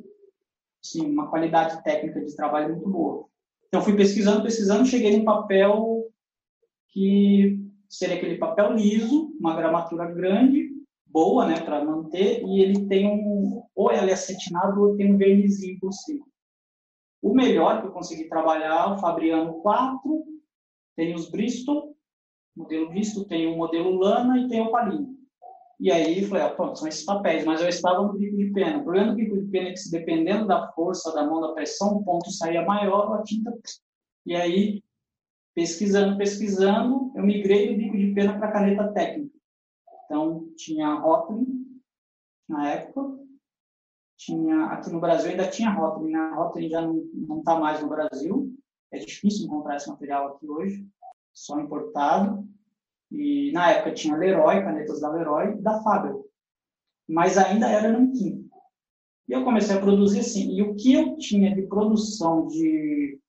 assim, 0.82 1.04
uma 1.04 1.28
qualidade 1.28 1.82
técnica 1.82 2.24
de 2.24 2.34
trabalho 2.34 2.74
muito 2.74 2.88
boa. 2.88 3.26
Então, 3.68 3.82
fui 3.82 3.94
pesquisando, 3.94 4.42
pesquisando, 4.42 4.86
cheguei 4.86 5.16
num 5.16 5.24
papel 5.24 6.06
que 6.88 7.60
seria 7.88 8.16
aquele 8.16 8.38
papel 8.38 8.72
liso, 8.72 9.36
uma 9.38 9.54
gramatura 9.54 10.10
grande, 10.10 10.69
boa, 11.10 11.46
né, 11.46 11.60
para 11.60 11.84
manter, 11.84 12.42
e 12.44 12.60
ele 12.60 12.86
tem 12.86 13.08
um, 13.08 13.62
ou 13.74 13.90
ela 13.90 14.10
é 14.10 14.12
acetinado 14.12 14.80
ou 14.80 14.96
tem 14.96 15.12
um 15.12 15.18
vernizinho 15.18 15.78
por 15.80 15.92
cima. 15.92 16.24
O 17.22 17.34
melhor 17.34 17.80
que 17.80 17.88
eu 17.88 17.92
consegui 17.92 18.28
trabalhar, 18.28 18.94
o 18.94 18.98
Fabriano 18.98 19.60
4, 19.60 20.24
tem 20.96 21.14
os 21.14 21.30
Bristol, 21.30 21.94
modelo 22.56 22.88
Bristol, 22.88 23.24
tem 23.24 23.46
o 23.46 23.56
modelo 23.56 23.98
Lana 23.98 24.38
e 24.38 24.48
tem 24.48 24.60
o 24.60 24.70
Palino. 24.70 25.20
E 25.78 25.90
aí 25.90 26.26
falei, 26.26 26.44
ah, 26.44 26.50
pronto, 26.50 26.78
são 26.78 26.88
esses 26.88 27.04
papéis, 27.04 27.44
mas 27.44 27.62
eu 27.62 27.68
estava 27.68 28.02
no 28.02 28.12
bico 28.12 28.36
de 28.36 28.52
pena. 28.52 28.78
O 28.78 28.84
problema 28.84 29.12
do 29.12 29.16
bico 29.16 29.38
de 29.38 29.46
pena 29.50 29.70
é 29.70 29.72
que, 29.72 29.90
dependendo 29.90 30.46
da 30.46 30.70
força 30.72 31.10
da 31.14 31.26
mão, 31.26 31.40
da 31.40 31.52
pressão, 31.52 31.96
o 31.96 32.04
ponto 32.04 32.30
saía 32.30 32.62
maior, 32.66 33.14
a 33.14 33.22
tinta. 33.22 33.50
E 34.26 34.34
aí, 34.34 34.82
pesquisando, 35.54 36.18
pesquisando, 36.18 37.10
eu 37.16 37.22
migrei 37.22 37.72
do 37.72 37.78
bico 37.78 37.96
de 37.96 38.12
pena 38.12 38.38
para 38.38 38.52
caneta 38.52 38.92
técnica. 38.92 39.39
Então, 40.10 40.48
tinha 40.56 40.88
a 40.88 40.94
Rotling 40.94 41.80
na 42.48 42.68
época, 42.68 43.16
tinha 44.16 44.64
aqui 44.64 44.90
no 44.90 44.98
Brasil 44.98 45.30
ainda 45.30 45.48
tinha 45.48 45.70
Rotling, 45.70 46.10
né? 46.10 46.18
a 46.18 46.34
Rotling 46.34 46.68
já 46.68 46.82
não 46.82 47.38
está 47.38 47.60
mais 47.60 47.80
no 47.80 47.88
Brasil, 47.88 48.52
é 48.90 48.98
difícil 48.98 49.46
encontrar 49.46 49.76
esse 49.76 49.88
material 49.88 50.34
aqui 50.34 50.50
hoje, 50.50 50.84
só 51.32 51.60
importado. 51.60 52.44
E 53.08 53.52
na 53.52 53.70
época 53.70 53.94
tinha 53.94 54.16
Leroy, 54.16 54.64
canetas 54.64 55.00
da 55.00 55.12
Leroy 55.12 55.56
da 55.62 55.80
Faber. 55.80 56.16
Mas 57.08 57.38
ainda 57.38 57.70
era 57.70 57.92
nanquim. 57.92 58.50
E 59.28 59.32
eu 59.32 59.44
comecei 59.44 59.76
a 59.76 59.80
produzir 59.80 60.20
assim. 60.20 60.50
E 60.56 60.62
o 60.62 60.74
que 60.74 60.92
eu 60.92 61.16
tinha 61.18 61.54
de 61.54 61.62
produção 61.62 62.48
de 62.48 63.20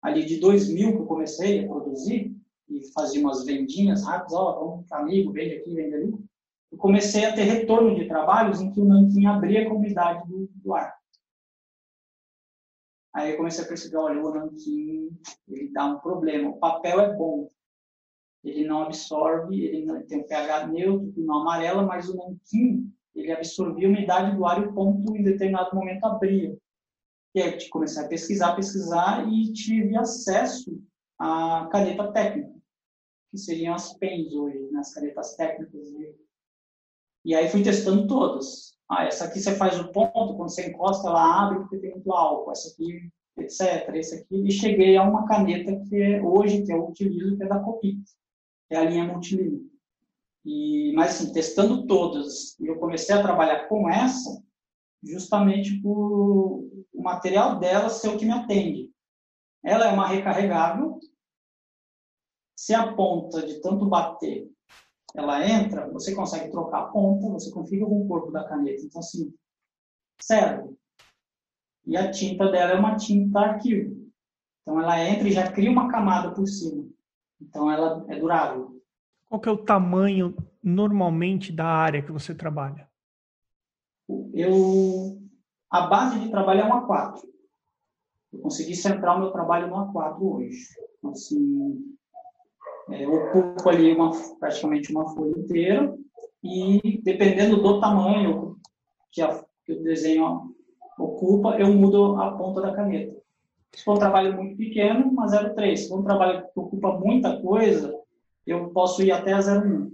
ali 0.00 0.24
de 0.24 0.38
2000 0.38 0.92
que 0.92 0.98
eu 0.98 1.06
comecei 1.06 1.64
a 1.64 1.68
produzir 1.68 2.39
e 2.70 2.92
fazia 2.92 3.20
umas 3.20 3.44
vendinhas 3.44 4.04
rápidas, 4.04 4.32
ó, 4.32 4.58
vamos 4.58 4.92
amigo, 4.92 5.32
vende 5.32 5.56
aqui, 5.56 5.74
vende 5.74 5.94
ali. 5.94 6.14
Eu 6.70 6.78
comecei 6.78 7.24
a 7.24 7.34
ter 7.34 7.42
retorno 7.42 7.94
de 7.94 8.06
trabalhos 8.06 8.60
em 8.60 8.70
que 8.70 8.80
o 8.80 8.84
nanquim 8.84 9.26
abria 9.26 9.62
a 9.62 9.68
comunidade 9.68 10.26
do, 10.28 10.48
do 10.54 10.74
ar. 10.74 10.94
Aí 13.12 13.32
eu 13.32 13.36
comecei 13.36 13.64
a 13.64 13.66
perceber, 13.66 13.96
olha, 13.96 14.24
o 14.24 14.32
nanquim, 14.32 15.10
ele 15.48 15.72
dá 15.72 15.86
um 15.86 15.98
problema. 15.98 16.50
O 16.50 16.58
papel 16.58 17.00
é 17.00 17.16
bom, 17.16 17.50
ele 18.44 18.64
não 18.64 18.82
absorve, 18.82 19.60
ele 19.60 19.84
tem 20.04 20.20
um 20.20 20.26
pH 20.26 20.68
neutro, 20.68 21.12
não 21.16 21.40
amarela, 21.40 21.82
mas 21.82 22.08
o 22.08 22.16
nanquim, 22.16 22.90
ele 23.14 23.32
absorvia 23.32 23.88
a 23.88 23.90
umidade 23.90 24.36
do 24.36 24.46
ar 24.46 24.62
e 24.62 24.66
o 24.66 24.72
ponto 24.72 25.16
em 25.16 25.24
determinado 25.24 25.74
momento 25.74 26.04
abria. 26.04 26.56
E 27.34 27.42
aí 27.42 27.68
comecei 27.68 28.02
a 28.02 28.08
pesquisar, 28.08 28.54
pesquisar 28.54 29.28
e 29.28 29.52
tive 29.52 29.96
acesso 29.96 30.80
à 31.18 31.68
caneta 31.70 32.10
técnica, 32.12 32.49
que 33.30 33.38
seriam 33.38 33.74
as 33.74 33.92
pens 33.98 34.32
hoje, 34.32 34.58
né, 34.70 34.80
as 34.80 34.92
canetas 34.92 35.34
técnicas. 35.36 35.88
E, 35.88 36.14
e 37.26 37.34
aí 37.34 37.48
fui 37.48 37.62
testando 37.62 38.06
todas. 38.06 38.78
Ah, 38.88 39.04
essa 39.04 39.24
aqui 39.24 39.38
você 39.38 39.54
faz 39.54 39.78
o 39.78 39.92
ponto, 39.92 40.36
quando 40.36 40.50
você 40.50 40.68
encosta 40.68 41.08
ela 41.08 41.44
abre 41.44 41.60
porque 41.60 41.78
tem 41.78 41.92
muito 41.92 42.12
álcool, 42.12 42.50
essa 42.50 42.68
aqui, 42.72 43.08
etc. 43.38 43.88
Esse 43.94 44.16
aqui, 44.16 44.46
e 44.46 44.50
cheguei 44.50 44.96
a 44.96 45.02
uma 45.02 45.26
caneta 45.26 45.76
que 45.88 45.96
é, 45.96 46.22
hoje 46.22 46.62
que 46.64 46.72
eu 46.72 46.88
utilizo, 46.88 47.36
que 47.36 47.44
é 47.44 47.48
da 47.48 47.60
Copic 47.60 47.98
é 48.68 48.76
a 48.76 48.84
linha 48.84 49.04
multilínea. 49.04 49.60
E, 50.44 50.92
mas 50.94 51.10
assim, 51.10 51.32
testando 51.32 51.86
todas, 51.86 52.58
eu 52.60 52.78
comecei 52.78 53.14
a 53.14 53.22
trabalhar 53.22 53.68
com 53.68 53.88
essa 53.88 54.42
justamente 55.02 55.80
por 55.80 56.68
o 56.92 57.02
material 57.02 57.58
dela 57.58 57.88
ser 57.88 58.08
o 58.08 58.18
que 58.18 58.24
me 58.24 58.32
atende. 58.32 58.90
Ela 59.64 59.86
é 59.86 59.92
uma 59.92 60.06
recarregável, 60.06 60.98
se 62.60 62.74
a 62.74 62.92
ponta 62.92 63.40
de 63.46 63.58
tanto 63.62 63.86
bater, 63.86 64.46
ela 65.14 65.48
entra, 65.48 65.90
você 65.90 66.14
consegue 66.14 66.50
trocar 66.50 66.82
a 66.82 66.86
ponta, 66.88 67.26
você 67.30 67.50
configura 67.50 67.88
com 67.88 68.02
o 68.02 68.06
corpo 68.06 68.30
da 68.30 68.46
caneta. 68.46 68.84
Então, 68.84 68.98
assim, 68.98 69.32
serve. 70.20 70.76
E 71.86 71.96
a 71.96 72.10
tinta 72.10 72.50
dela 72.50 72.72
é 72.72 72.78
uma 72.78 72.96
tinta 72.96 73.40
arquivo. 73.40 74.12
Então, 74.60 74.78
ela 74.78 75.02
entra 75.02 75.26
e 75.26 75.32
já 75.32 75.50
cria 75.50 75.70
uma 75.70 75.90
camada 75.90 76.34
por 76.34 76.46
cima. 76.46 76.86
Então 77.40 77.70
ela 77.70 78.04
é 78.10 78.20
durável. 78.20 78.78
Qual 79.26 79.40
que 79.40 79.48
é 79.48 79.52
o 79.52 79.64
tamanho 79.64 80.36
normalmente 80.62 81.50
da 81.50 81.64
área 81.64 82.02
que 82.02 82.12
você 82.12 82.34
trabalha? 82.34 82.86
Eu 84.34 85.18
a 85.70 85.86
base 85.86 86.20
de 86.20 86.28
trabalho 86.28 86.60
é 86.60 86.64
um 86.66 86.86
A4. 86.86 87.22
Eu 88.34 88.40
consegui 88.40 88.76
centrar 88.76 89.16
o 89.16 89.20
meu 89.20 89.30
trabalho 89.30 89.68
no 89.68 89.76
A4 89.76 90.20
hoje. 90.20 90.66
Então, 90.98 91.12
assim, 91.12 91.96
é, 92.92 93.06
ocupo 93.06 93.68
ali 93.68 93.94
uma, 93.94 94.10
praticamente 94.38 94.92
uma 94.92 95.08
folha 95.14 95.38
inteira 95.38 95.94
e 96.42 97.00
dependendo 97.02 97.62
do 97.62 97.80
tamanho 97.80 98.56
que, 99.10 99.20
a, 99.22 99.44
que 99.64 99.72
o 99.72 99.82
desenho 99.82 100.54
ocupa, 100.98 101.58
eu 101.58 101.72
mudo 101.72 102.20
a 102.20 102.32
ponta 102.32 102.60
da 102.60 102.74
caneta. 102.74 103.20
Se 103.72 103.84
for 103.84 103.96
um 103.96 103.98
trabalho 103.98 104.36
muito 104.36 104.56
pequeno, 104.56 105.08
uma 105.08 105.26
0,3. 105.26 105.76
Se 105.76 105.88
for 105.88 106.00
um 106.00 106.04
trabalho 106.04 106.42
que 106.42 106.60
ocupa 106.60 106.98
muita 106.98 107.40
coisa, 107.40 107.94
eu 108.46 108.70
posso 108.70 109.02
ir 109.02 109.12
até 109.12 109.32
a 109.32 109.38
0,1. 109.38 109.92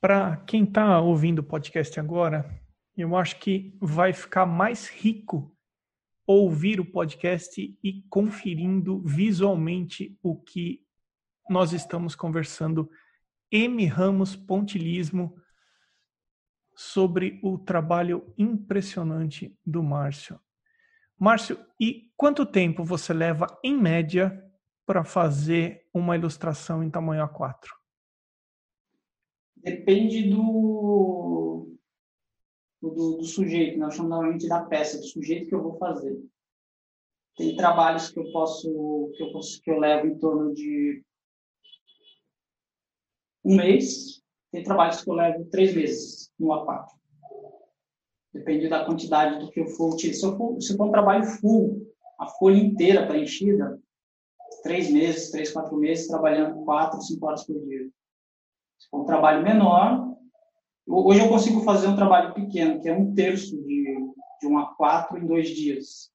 Para 0.00 0.38
quem 0.46 0.64
está 0.64 1.00
ouvindo 1.00 1.40
o 1.40 1.44
podcast 1.44 2.00
agora, 2.00 2.48
eu 2.96 3.14
acho 3.16 3.38
que 3.38 3.76
vai 3.80 4.12
ficar 4.12 4.46
mais 4.46 4.88
rico 4.88 5.54
ouvir 6.32 6.78
o 6.78 6.84
podcast 6.84 7.76
e 7.82 8.02
conferindo 8.08 9.00
visualmente 9.00 10.16
o 10.22 10.36
que 10.36 10.80
nós 11.48 11.72
estamos 11.72 12.14
conversando. 12.14 12.88
M. 13.50 13.84
Ramos 13.86 14.36
Pontilismo 14.36 15.36
sobre 16.72 17.40
o 17.42 17.58
trabalho 17.58 18.32
impressionante 18.38 19.58
do 19.66 19.82
Márcio. 19.82 20.38
Márcio, 21.18 21.58
e 21.80 22.12
quanto 22.16 22.46
tempo 22.46 22.84
você 22.84 23.12
leva, 23.12 23.48
em 23.64 23.76
média, 23.76 24.40
para 24.86 25.02
fazer 25.02 25.88
uma 25.92 26.16
ilustração 26.16 26.80
em 26.80 26.88
tamanho 26.88 27.26
A4? 27.26 27.66
Depende 29.56 30.30
do, 30.30 31.49
do, 32.80 33.18
do 33.18 33.24
sujeito, 33.24 33.78
né? 33.78 33.90
chamamos 33.90 34.10
normalmente 34.10 34.48
da 34.48 34.64
peça, 34.64 34.98
do 34.98 35.04
sujeito 35.04 35.48
que 35.48 35.54
eu 35.54 35.62
vou 35.62 35.76
fazer. 35.76 36.18
Tem 37.36 37.56
trabalhos 37.56 38.10
que 38.10 38.18
eu 38.18 38.30
posso 38.32 39.12
que 39.14 39.22
eu 39.22 39.32
posso 39.32 39.60
que 39.62 39.70
eu 39.70 39.78
levo 39.78 40.06
em 40.06 40.18
torno 40.18 40.52
de 40.52 41.02
um 43.44 43.56
mês, 43.56 44.22
tem 44.52 44.62
trabalhos 44.62 45.02
que 45.02 45.10
eu 45.10 45.14
levo 45.14 45.44
três 45.46 45.74
meses 45.74 46.30
no 46.38 46.48
A4. 46.48 46.88
Depende 48.32 48.68
da 48.68 48.84
quantidade 48.84 49.40
do 49.40 49.50
que 49.50 49.60
eu 49.60 49.66
for 49.66 49.94
utilizar. 49.94 50.20
Se, 50.20 50.26
eu 50.26 50.36
for, 50.36 50.60
se 50.60 50.76
for 50.76 50.86
um 50.86 50.90
trabalho 50.90 51.24
full, 51.24 51.86
a 52.18 52.26
folha 52.26 52.58
inteira 52.58 53.06
preenchida, 53.06 53.80
três 54.62 54.90
meses, 54.90 55.30
três, 55.30 55.52
quatro 55.52 55.76
meses, 55.76 56.06
trabalhando 56.06 56.64
quatro, 56.64 57.00
cinco 57.00 57.26
horas 57.26 57.44
por 57.44 57.58
dia. 57.66 57.88
Se 58.78 58.88
for 58.88 59.02
um 59.02 59.04
trabalho 59.04 59.42
menor, 59.42 60.09
hoje 60.90 61.20
eu 61.20 61.28
consigo 61.28 61.62
fazer 61.62 61.86
um 61.86 61.96
trabalho 61.96 62.34
pequeno, 62.34 62.80
que 62.80 62.88
é 62.88 62.96
um 62.96 63.14
terço 63.14 63.56
de, 63.62 63.96
de 64.40 64.46
um 64.46 64.58
A4 64.58 65.22
em 65.22 65.26
dois 65.26 65.48
dias. 65.48 66.10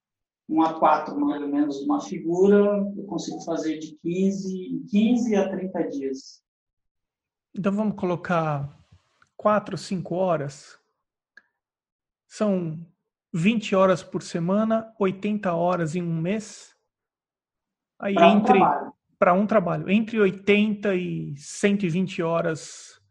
Um 0.48 0.58
A4, 0.58 1.16
mais 1.16 1.42
ou 1.42 1.48
menos, 1.48 1.82
uma 1.82 2.02
figura, 2.02 2.58
eu 2.96 3.04
consigo 3.06 3.42
fazer 3.42 3.80
de 3.80 3.98
15, 4.02 4.84
15 4.90 5.36
a 5.36 5.50
30 5.50 5.84
dias. 5.90 6.44
Então 7.54 7.72
vamos 7.72 7.96
colocar 7.96 8.70
quatro, 9.36 9.78
cinco 9.78 10.16
horas 10.16 10.78
são 12.36 12.86
20 13.34 13.76
horas 13.76 14.04
por 14.04 14.22
semana, 14.22 14.94
80 15.00 15.54
horas 15.54 15.96
em 15.96 16.02
um 16.02 16.20
mês. 16.20 16.76
Aí 17.98 18.14
pra 18.14 18.30
entre 18.30 18.60
um 18.62 18.92
para 19.18 19.34
um 19.34 19.48
trabalho, 19.48 19.90
entre 19.90 20.20
80 20.20 20.94
e 20.94 21.34
120 21.38 22.22
horas 22.22 23.02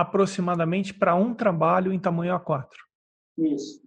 aproximadamente 0.00 0.94
para 0.94 1.16
um 1.16 1.34
trabalho 1.34 1.92
em 1.92 1.98
tamanho 1.98 2.32
A4. 2.32 2.68
Isso. 3.36 3.82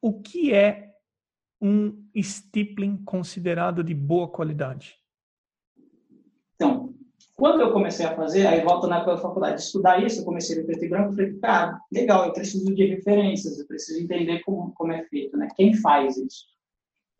O 0.00 0.20
que 0.20 0.54
é 0.54 0.94
um 1.60 2.06
stippling 2.16 2.96
considerado 3.04 3.82
de 3.82 3.92
boa 3.92 4.28
qualidade? 4.28 4.96
Então, 6.54 6.94
quando 7.34 7.62
eu 7.62 7.72
comecei 7.72 8.06
a 8.06 8.14
fazer, 8.14 8.46
aí 8.46 8.62
volto 8.62 8.86
na 8.86 9.04
faculdade, 9.18 9.60
estudar 9.60 10.00
isso, 10.04 10.20
eu 10.20 10.24
comecei 10.24 10.60
no 10.60 10.64
preto 10.64 10.84
e 10.84 10.88
branco, 10.88 11.14
falei, 11.14 11.36
cara, 11.38 11.80
legal, 11.92 12.26
eu 12.26 12.32
preciso 12.32 12.72
de 12.72 12.86
referências, 12.86 13.58
eu 13.58 13.66
preciso 13.66 14.00
entender 14.00 14.40
como, 14.44 14.72
como 14.74 14.92
é 14.92 15.02
feito, 15.06 15.36
né? 15.36 15.48
Quem 15.56 15.74
faz 15.74 16.16
isso? 16.16 16.44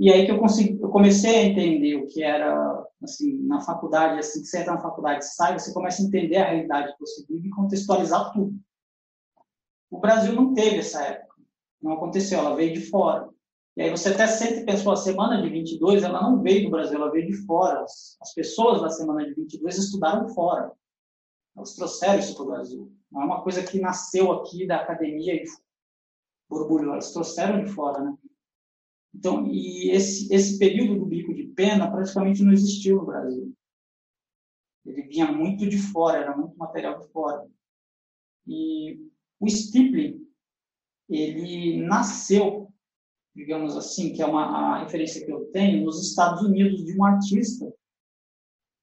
E 0.00 0.10
aí 0.10 0.24
que 0.24 0.32
eu, 0.32 0.38
consegui, 0.38 0.80
eu 0.80 0.88
comecei 0.88 1.36
a 1.36 1.44
entender 1.44 1.96
o 1.96 2.06
que 2.06 2.22
era, 2.22 2.86
assim, 3.02 3.36
na 3.42 3.60
faculdade, 3.60 4.18
assim, 4.18 4.40
que 4.40 4.46
você 4.46 4.60
entra 4.60 4.72
na 4.72 4.80
faculdade, 4.80 5.26
sai, 5.26 5.58
você 5.58 5.74
começa 5.74 6.00
a 6.00 6.06
entender 6.06 6.38
a 6.38 6.48
realidade 6.48 6.94
que 6.94 7.00
você 7.00 7.22
vive 7.28 7.48
e 7.48 7.50
contextualizar 7.50 8.32
tudo. 8.32 8.58
O 9.90 9.98
Brasil 9.98 10.32
não 10.32 10.54
teve 10.54 10.78
essa 10.78 11.02
época, 11.02 11.36
não 11.82 11.92
aconteceu, 11.92 12.38
ela 12.38 12.56
veio 12.56 12.72
de 12.72 12.80
fora. 12.88 13.28
E 13.76 13.82
aí 13.82 13.90
você 13.90 14.08
até 14.08 14.26
sempre 14.26 14.64
pensou, 14.64 14.90
a 14.90 14.96
semana 14.96 15.42
de 15.42 15.50
22, 15.50 16.02
ela 16.02 16.22
não 16.22 16.40
veio 16.40 16.64
do 16.64 16.70
Brasil, 16.70 16.96
ela 16.96 17.10
veio 17.10 17.26
de 17.26 17.36
fora. 17.44 17.82
As, 17.82 18.16
as 18.22 18.32
pessoas 18.32 18.80
da 18.80 18.88
semana 18.88 19.22
de 19.26 19.34
22 19.34 19.76
estudaram 19.76 20.30
fora. 20.30 20.72
Elas 21.54 21.74
trouxeram 21.74 22.18
isso 22.18 22.34
para 22.36 22.44
o 22.44 22.48
Brasil. 22.48 22.90
Não 23.12 23.20
é 23.20 23.24
uma 23.26 23.42
coisa 23.42 23.62
que 23.62 23.78
nasceu 23.78 24.32
aqui 24.32 24.66
da 24.66 24.76
academia 24.76 25.34
e 25.34 25.44
borbulhou. 26.48 26.94
Elas 26.94 27.12
trouxeram 27.12 27.62
de 27.62 27.70
fora, 27.70 28.02
né? 28.02 28.16
Então, 29.14 29.46
e 29.46 29.90
esse, 29.90 30.32
esse 30.32 30.58
período 30.58 31.00
do 31.00 31.06
bico 31.06 31.34
de 31.34 31.44
pena 31.48 31.90
praticamente 31.90 32.42
não 32.42 32.52
existiu 32.52 32.96
no 32.96 33.06
Brasil. 33.06 33.52
Ele 34.84 35.02
vinha 35.02 35.30
muito 35.30 35.68
de 35.68 35.78
fora, 35.78 36.18
era 36.18 36.36
muito 36.36 36.56
material 36.56 36.98
de 37.00 37.08
fora. 37.08 37.46
E 38.46 38.98
o 39.38 39.48
stippling, 39.48 40.26
ele 41.08 41.82
nasceu, 41.82 42.72
digamos 43.34 43.76
assim, 43.76 44.12
que 44.12 44.22
é 44.22 44.26
uma 44.26 44.76
a 44.76 44.84
referência 44.84 45.24
que 45.24 45.30
eu 45.30 45.46
tenho, 45.46 45.84
nos 45.84 46.00
Estados 46.08 46.42
Unidos, 46.42 46.84
de 46.84 46.96
um 46.96 47.04
artista 47.04 47.72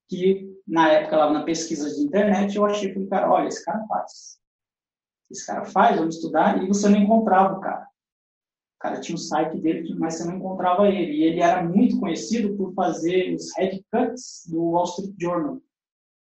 que, 0.08 0.56
na 0.66 0.90
época, 0.92 1.16
lá 1.16 1.32
na 1.32 1.44
pesquisa 1.44 1.94
de 1.94 2.02
internet, 2.02 2.56
eu 2.56 2.64
achei 2.64 2.92
que 2.92 3.06
cara, 3.06 3.30
olha, 3.30 3.48
esse 3.48 3.64
cara 3.64 3.84
faz. 3.86 4.38
Esse 5.30 5.46
cara 5.46 5.64
faz, 5.64 5.96
vamos 5.96 6.16
estudar, 6.16 6.62
e 6.62 6.66
você 6.66 6.88
não 6.88 6.98
encontrava 6.98 7.56
o 7.56 7.60
cara. 7.60 7.87
Cara 8.80 9.00
tinha 9.00 9.16
o 9.16 9.18
site 9.18 9.58
dele, 9.58 9.94
mas 9.98 10.14
você 10.14 10.24
não 10.24 10.36
encontrava 10.36 10.88
ele. 10.88 11.12
E 11.12 11.22
ele 11.24 11.40
era 11.40 11.62
muito 11.62 11.98
conhecido 11.98 12.56
por 12.56 12.72
fazer 12.74 13.34
os 13.34 13.56
headcuts 13.56 14.46
do 14.48 14.70
Wall 14.70 14.84
Street 14.84 15.14
Journal. 15.18 15.60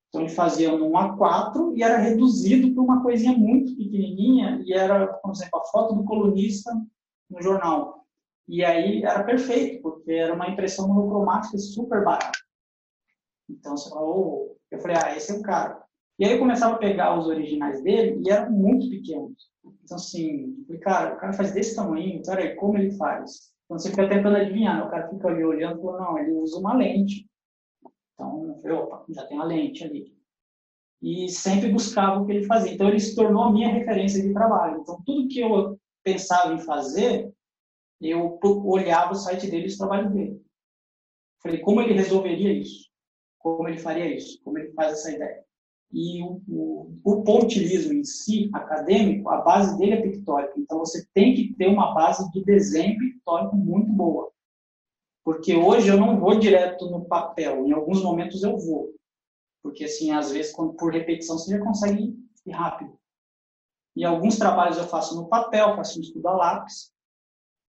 Então 0.09 0.23
ele 0.23 0.31
fazia 0.31 0.73
um 0.73 0.93
A4 0.93 1.77
e 1.77 1.83
era 1.83 1.99
reduzido 1.99 2.73
para 2.73 2.83
uma 2.83 3.03
coisinha 3.03 3.37
muito 3.37 3.77
pequenininha 3.77 4.63
e 4.65 4.73
era, 4.73 5.09
por 5.09 5.33
exemplo, 5.33 5.59
a 5.59 5.65
foto 5.65 5.95
do 5.97 6.05
colunista 6.05 6.73
no 7.29 7.43
jornal. 7.43 8.07
E 8.47 8.65
aí 8.65 9.03
era 9.03 9.25
perfeito, 9.25 9.83
porque 9.83 10.13
era 10.13 10.33
uma 10.33 10.49
impressão 10.49 10.87
monocromática 10.87 11.59
super 11.59 12.05
barata. 12.05 12.39
Então 13.51 13.77
você 13.77 13.91
falou, 13.91 14.57
eu 14.71 14.79
falei, 14.79 14.97
ah, 15.03 15.17
esse 15.17 15.33
é 15.33 15.35
o 15.35 15.43
cara. 15.43 15.84
E 16.19 16.25
aí 16.25 16.33
eu 16.33 16.39
começava 16.39 16.77
a 16.77 16.79
pegar 16.79 17.19
os 17.19 17.27
originais 17.27 17.83
dele 17.83 18.23
e 18.25 18.31
eram 18.31 18.53
muito 18.53 18.89
pequenos. 18.89 19.51
Então 19.83 19.97
assim, 19.97 20.65
falei, 20.67 20.81
cara, 20.81 21.15
o 21.15 21.19
cara 21.19 21.33
faz 21.33 21.53
desse 21.53 21.75
tamanho, 21.75 22.23
peraí, 22.23 22.55
como 22.55 22.79
ele 22.79 22.93
faz? 22.93 23.53
Então 23.65 23.79
você 23.79 23.91
fica 23.91 24.09
tentando 24.09 24.37
adivinhar, 24.37 24.77
né? 24.77 24.85
o 24.85 24.91
cara 24.91 25.09
fica 25.09 25.29
ali 25.29 25.45
olhando 25.45 25.79
e 25.79 25.83
falou, 25.83 25.99
não, 25.99 26.19
ele 26.19 26.33
usa 26.33 26.59
uma 26.59 26.75
lente. 26.75 27.27
Então, 28.15 28.49
eu 28.49 28.57
falei, 28.61 28.77
opa, 28.77 29.05
já 29.09 29.27
tem 29.27 29.39
a 29.39 29.45
lente 29.45 29.85
ali. 29.85 30.15
E 31.03 31.29
sempre 31.29 31.71
buscava 31.71 32.21
o 32.21 32.27
que 32.27 32.33
ele 32.33 32.47
fazia. 32.47 32.73
Então, 32.73 32.89
ele 32.89 33.01
se 33.01 33.15
tornou 33.15 33.43
a 33.43 33.53
minha 33.53 33.69
referência 33.69 34.23
de 34.23 34.33
trabalho. 34.33 34.81
Então, 34.81 35.03
tudo 35.05 35.29
que 35.29 35.41
eu 35.41 35.79
pensava 36.03 36.55
em 36.55 36.59
fazer, 36.59 37.33
eu 38.01 38.39
olhava 38.43 39.13
o 39.13 39.17
site 39.17 39.51
dele 39.51 39.65
e 39.65 39.69
os 39.69 39.77
trabalhos 39.77 40.13
dele. 40.13 40.41
Falei, 41.43 41.61
como 41.61 41.81
ele 41.83 41.95
resolveria 41.95 42.53
isso? 42.53 42.89
Como 43.39 43.69
ele 43.69 43.79
faria 43.79 44.15
isso? 44.15 44.41
Como 44.43 44.59
ele 44.59 44.73
faz 44.73 44.93
essa 44.93 45.11
ideia? 45.11 45.45
E 45.95 46.21
o, 46.25 46.43
o, 46.49 46.99
o 47.05 47.23
pontilismo 47.23 47.93
em 47.93 48.03
si, 48.03 48.51
acadêmico, 48.53 49.31
a 49.31 49.41
base 49.43 49.79
dele 49.79 49.93
é 49.93 50.03
pictórica. 50.03 50.55
Então, 50.59 50.81
você 50.81 51.07
tem 51.15 51.37
que 51.37 51.55
ter 51.55 51.69
uma 51.69 51.95
base 51.95 52.29
de 52.33 52.45
desenho 52.45 52.99
pictórico 52.99 53.55
muito 53.55 53.93
boa. 53.93 54.29
Porque 55.25 55.55
hoje 55.55 55.89
eu 55.89 55.97
não 55.97 56.19
vou 56.19 56.37
direto 56.37 56.91
no 56.91 57.05
papel, 57.05 57.65
em 57.65 57.71
alguns 57.71 58.03
momentos 58.03 58.43
eu 58.43 58.59
vou. 58.59 58.93
Porque, 59.63 59.85
assim, 59.85 60.11
às 60.11 60.33
vezes, 60.33 60.53
quando, 60.53 60.75
por 60.75 60.93
repetição, 60.93 61.39
você 61.39 61.57
já 61.57 61.65
consegue 61.65 62.19
ir 62.45 62.51
rápido. 62.51 62.99
E 63.95 64.05
alguns 64.05 64.37
trabalhos 64.37 64.77
eu 64.77 64.89
faço 64.89 65.15
no 65.15 65.29
papel, 65.29 65.77
faço 65.77 66.01
um 66.01 66.03
estudo 66.03 66.27
a 66.27 66.33
lápis, 66.33 66.93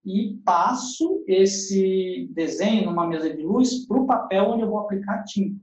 e 0.07 0.39
passo 0.43 1.23
esse 1.27 2.31
desenho 2.33 2.87
numa 2.87 3.07
mesa 3.07 3.29
de 3.29 3.43
luz 3.43 3.87
para 3.87 4.01
o 4.01 4.07
papel 4.07 4.45
onde 4.45 4.63
eu 4.63 4.71
vou 4.71 4.79
aplicar 4.79 5.25
tinta. 5.25 5.61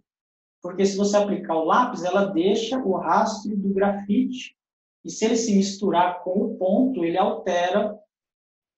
Porque 0.63 0.85
se 0.85 0.95
você 0.95 1.17
aplicar 1.17 1.55
o 1.55 1.65
lápis, 1.65 2.05
ela 2.05 2.27
deixa 2.27 2.77
o 2.77 2.95
rastro 2.95 3.55
do 3.57 3.73
grafite, 3.73 4.57
e 5.03 5.11
se 5.11 5.25
ele 5.25 5.35
se 5.35 5.53
misturar 5.53 6.23
com 6.23 6.39
o 6.39 6.57
ponto, 6.57 7.03
ele 7.03 7.17
altera 7.17 7.99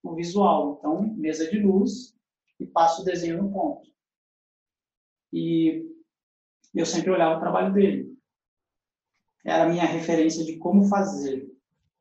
o 0.01 0.15
visual. 0.15 0.77
Então, 0.79 1.13
mesa 1.15 1.47
de 1.47 1.59
luz, 1.59 2.15
e 2.59 2.65
passo 2.65 3.03
o 3.03 3.05
desenho 3.05 3.43
no 3.43 3.51
ponto. 3.51 3.87
E 5.31 5.85
eu 6.73 6.87
sempre 6.87 7.11
olhava 7.11 7.37
o 7.37 7.39
trabalho 7.39 7.71
dele. 7.71 8.17
Era 9.45 9.65
a 9.65 9.69
minha 9.69 9.85
referência 9.85 10.43
de 10.43 10.57
como 10.57 10.85
fazer. 10.85 11.47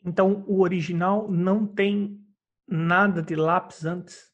Então, 0.02 0.44
o 0.48 0.62
original 0.62 1.30
não 1.30 1.66
tem 1.66 2.18
nada 2.66 3.22
de 3.22 3.36
lápis 3.36 3.84
antes? 3.84 4.32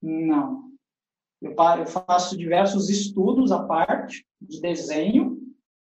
Não. 0.00 0.70
Eu, 1.40 1.54
eu 1.78 1.86
faço 1.86 2.36
diversos 2.36 2.88
estudos 2.88 3.50
à 3.52 3.62
parte 3.64 4.26
de 4.40 4.60
desenho 4.60 5.38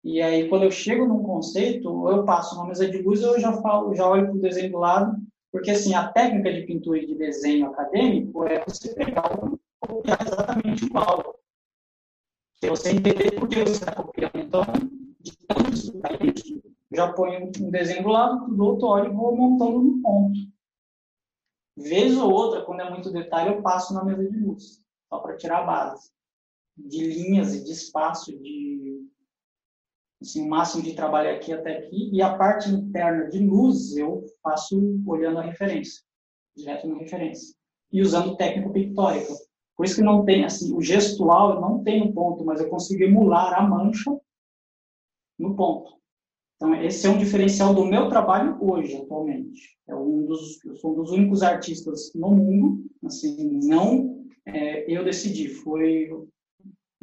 e 0.04 0.20
aí 0.20 0.48
quando 0.48 0.64
eu 0.64 0.70
chego 0.70 1.06
num 1.06 1.22
conceito, 1.22 2.08
eu 2.08 2.24
passo 2.24 2.54
uma 2.56 2.66
mesa 2.66 2.88
de 2.88 3.02
luz, 3.02 3.22
eu 3.22 3.38
já 3.40 3.52
falo, 3.60 3.94
já 3.94 4.08
olho 4.08 4.26
para 4.26 4.36
o 4.36 4.40
desenho 4.40 4.72
do 4.72 4.78
lado 4.78 5.16
porque, 5.50 5.70
assim, 5.70 5.94
a 5.94 6.08
técnica 6.08 6.52
de 6.52 6.62
pintura 6.66 6.98
e 6.98 7.06
de 7.06 7.14
desenho 7.14 7.68
acadêmico 7.68 8.44
é 8.44 8.62
você 8.64 8.94
pegar 8.94 9.30
copiar 9.80 10.18
exatamente 10.26 10.84
igual. 10.84 11.40
Se 12.60 12.68
você 12.68 12.90
entender 12.90 13.32
por 13.32 13.48
que 13.48 13.64
você 13.64 13.72
está 13.72 13.94
copiando. 13.94 14.36
Então, 14.36 14.62
de 15.20 15.36
tanto 15.46 15.72
estudar 15.72 16.22
isso, 16.22 16.62
já 16.92 17.12
ponho 17.12 17.50
um 17.60 17.70
desenho 17.70 18.02
do 18.02 18.08
lado 18.08 18.54
do 18.54 18.64
outro, 18.64 18.88
olho 18.88 19.10
e 19.10 19.14
vou 19.14 19.34
montando 19.34 19.80
no 19.80 20.02
ponto. 20.02 20.38
Vez 21.76 22.16
ou 22.18 22.30
outra, 22.30 22.62
quando 22.62 22.80
é 22.80 22.90
muito 22.90 23.12
detalhe, 23.12 23.54
eu 23.54 23.62
passo 23.62 23.94
na 23.94 24.04
mesa 24.04 24.28
de 24.28 24.36
luz, 24.38 24.84
só 25.08 25.18
para 25.18 25.36
tirar 25.36 25.62
a 25.62 25.66
base. 25.66 26.10
De 26.76 27.04
linhas 27.04 27.54
e 27.54 27.64
de 27.64 27.72
espaço, 27.72 28.36
de 28.38 28.78
assim, 30.20 30.44
o 30.44 30.48
máximo 30.48 30.82
de 30.82 30.94
trabalho 30.94 31.30
aqui 31.30 31.52
até 31.52 31.78
aqui, 31.78 32.10
e 32.12 32.20
a 32.20 32.36
parte 32.36 32.68
interna 32.70 33.28
de 33.28 33.38
luz 33.38 33.96
eu 33.96 34.24
faço 34.42 34.76
olhando 35.06 35.38
a 35.38 35.42
referência, 35.42 36.02
direto 36.56 36.88
na 36.88 36.98
referência, 36.98 37.54
e 37.92 38.02
usando 38.02 38.36
técnica 38.36 38.70
pictórica. 38.70 39.32
Por 39.76 39.86
isso 39.86 39.96
que 39.96 40.02
não 40.02 40.24
tem, 40.24 40.44
assim, 40.44 40.74
o 40.74 40.82
gestual 40.82 41.60
não 41.60 41.84
tem 41.84 42.02
um 42.02 42.12
ponto, 42.12 42.44
mas 42.44 42.60
eu 42.60 42.68
consigo 42.68 43.04
emular 43.04 43.54
a 43.54 43.62
mancha 43.62 44.10
no 45.38 45.54
ponto. 45.54 45.96
Então, 46.56 46.74
esse 46.82 47.06
é 47.06 47.10
um 47.10 47.18
diferencial 47.18 47.72
do 47.72 47.84
meu 47.84 48.08
trabalho 48.08 48.58
hoje, 48.60 48.96
atualmente. 48.96 49.78
É 49.86 49.94
um 49.94 50.26
dos, 50.26 50.64
eu 50.64 50.74
sou 50.74 50.92
um 50.92 50.96
dos 50.96 51.12
únicos 51.12 51.44
artistas 51.44 52.12
no 52.12 52.32
mundo, 52.32 52.84
assim, 53.04 53.60
não 53.62 54.17
é, 54.48 54.90
eu 54.90 55.04
decidi, 55.04 55.48
foi 55.48 56.10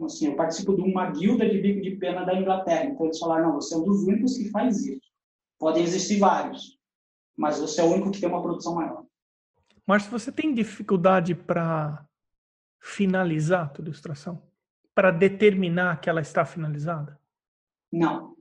assim, 0.03 0.27
eu 0.27 0.35
participo 0.35 0.75
de 0.75 0.81
uma 0.81 1.09
guilda 1.11 1.47
de 1.47 1.61
bico 1.61 1.81
de 1.81 1.95
pena 1.95 2.25
da 2.25 2.33
Inglaterra. 2.33 2.85
Então 2.85 3.05
eles 3.05 3.19
falaram, 3.19 3.49
não, 3.49 3.55
você 3.55 3.75
é 3.75 3.77
um 3.77 3.83
dos 3.83 4.03
únicos 4.03 4.37
que 4.37 4.49
faz 4.49 4.85
isso. 4.85 5.05
Podem 5.57 5.83
existir 5.83 6.19
vários, 6.19 6.77
mas 7.37 7.59
você 7.59 7.81
é 7.81 7.83
o 7.83 7.93
único 7.93 8.11
que 8.11 8.19
tem 8.19 8.27
uma 8.27 8.41
produção 8.41 8.75
maior. 8.75 9.05
Mas 9.85 10.05
você 10.07 10.31
tem 10.31 10.53
dificuldade 10.53 11.35
para 11.35 12.05
finalizar 12.79 13.65
a 13.65 13.69
tua 13.69 13.83
ilustração? 13.83 14.41
Para 14.93 15.11
determinar 15.11 16.01
que 16.01 16.09
ela 16.09 16.21
está 16.21 16.45
finalizada? 16.45 17.19
Não. 17.91 18.35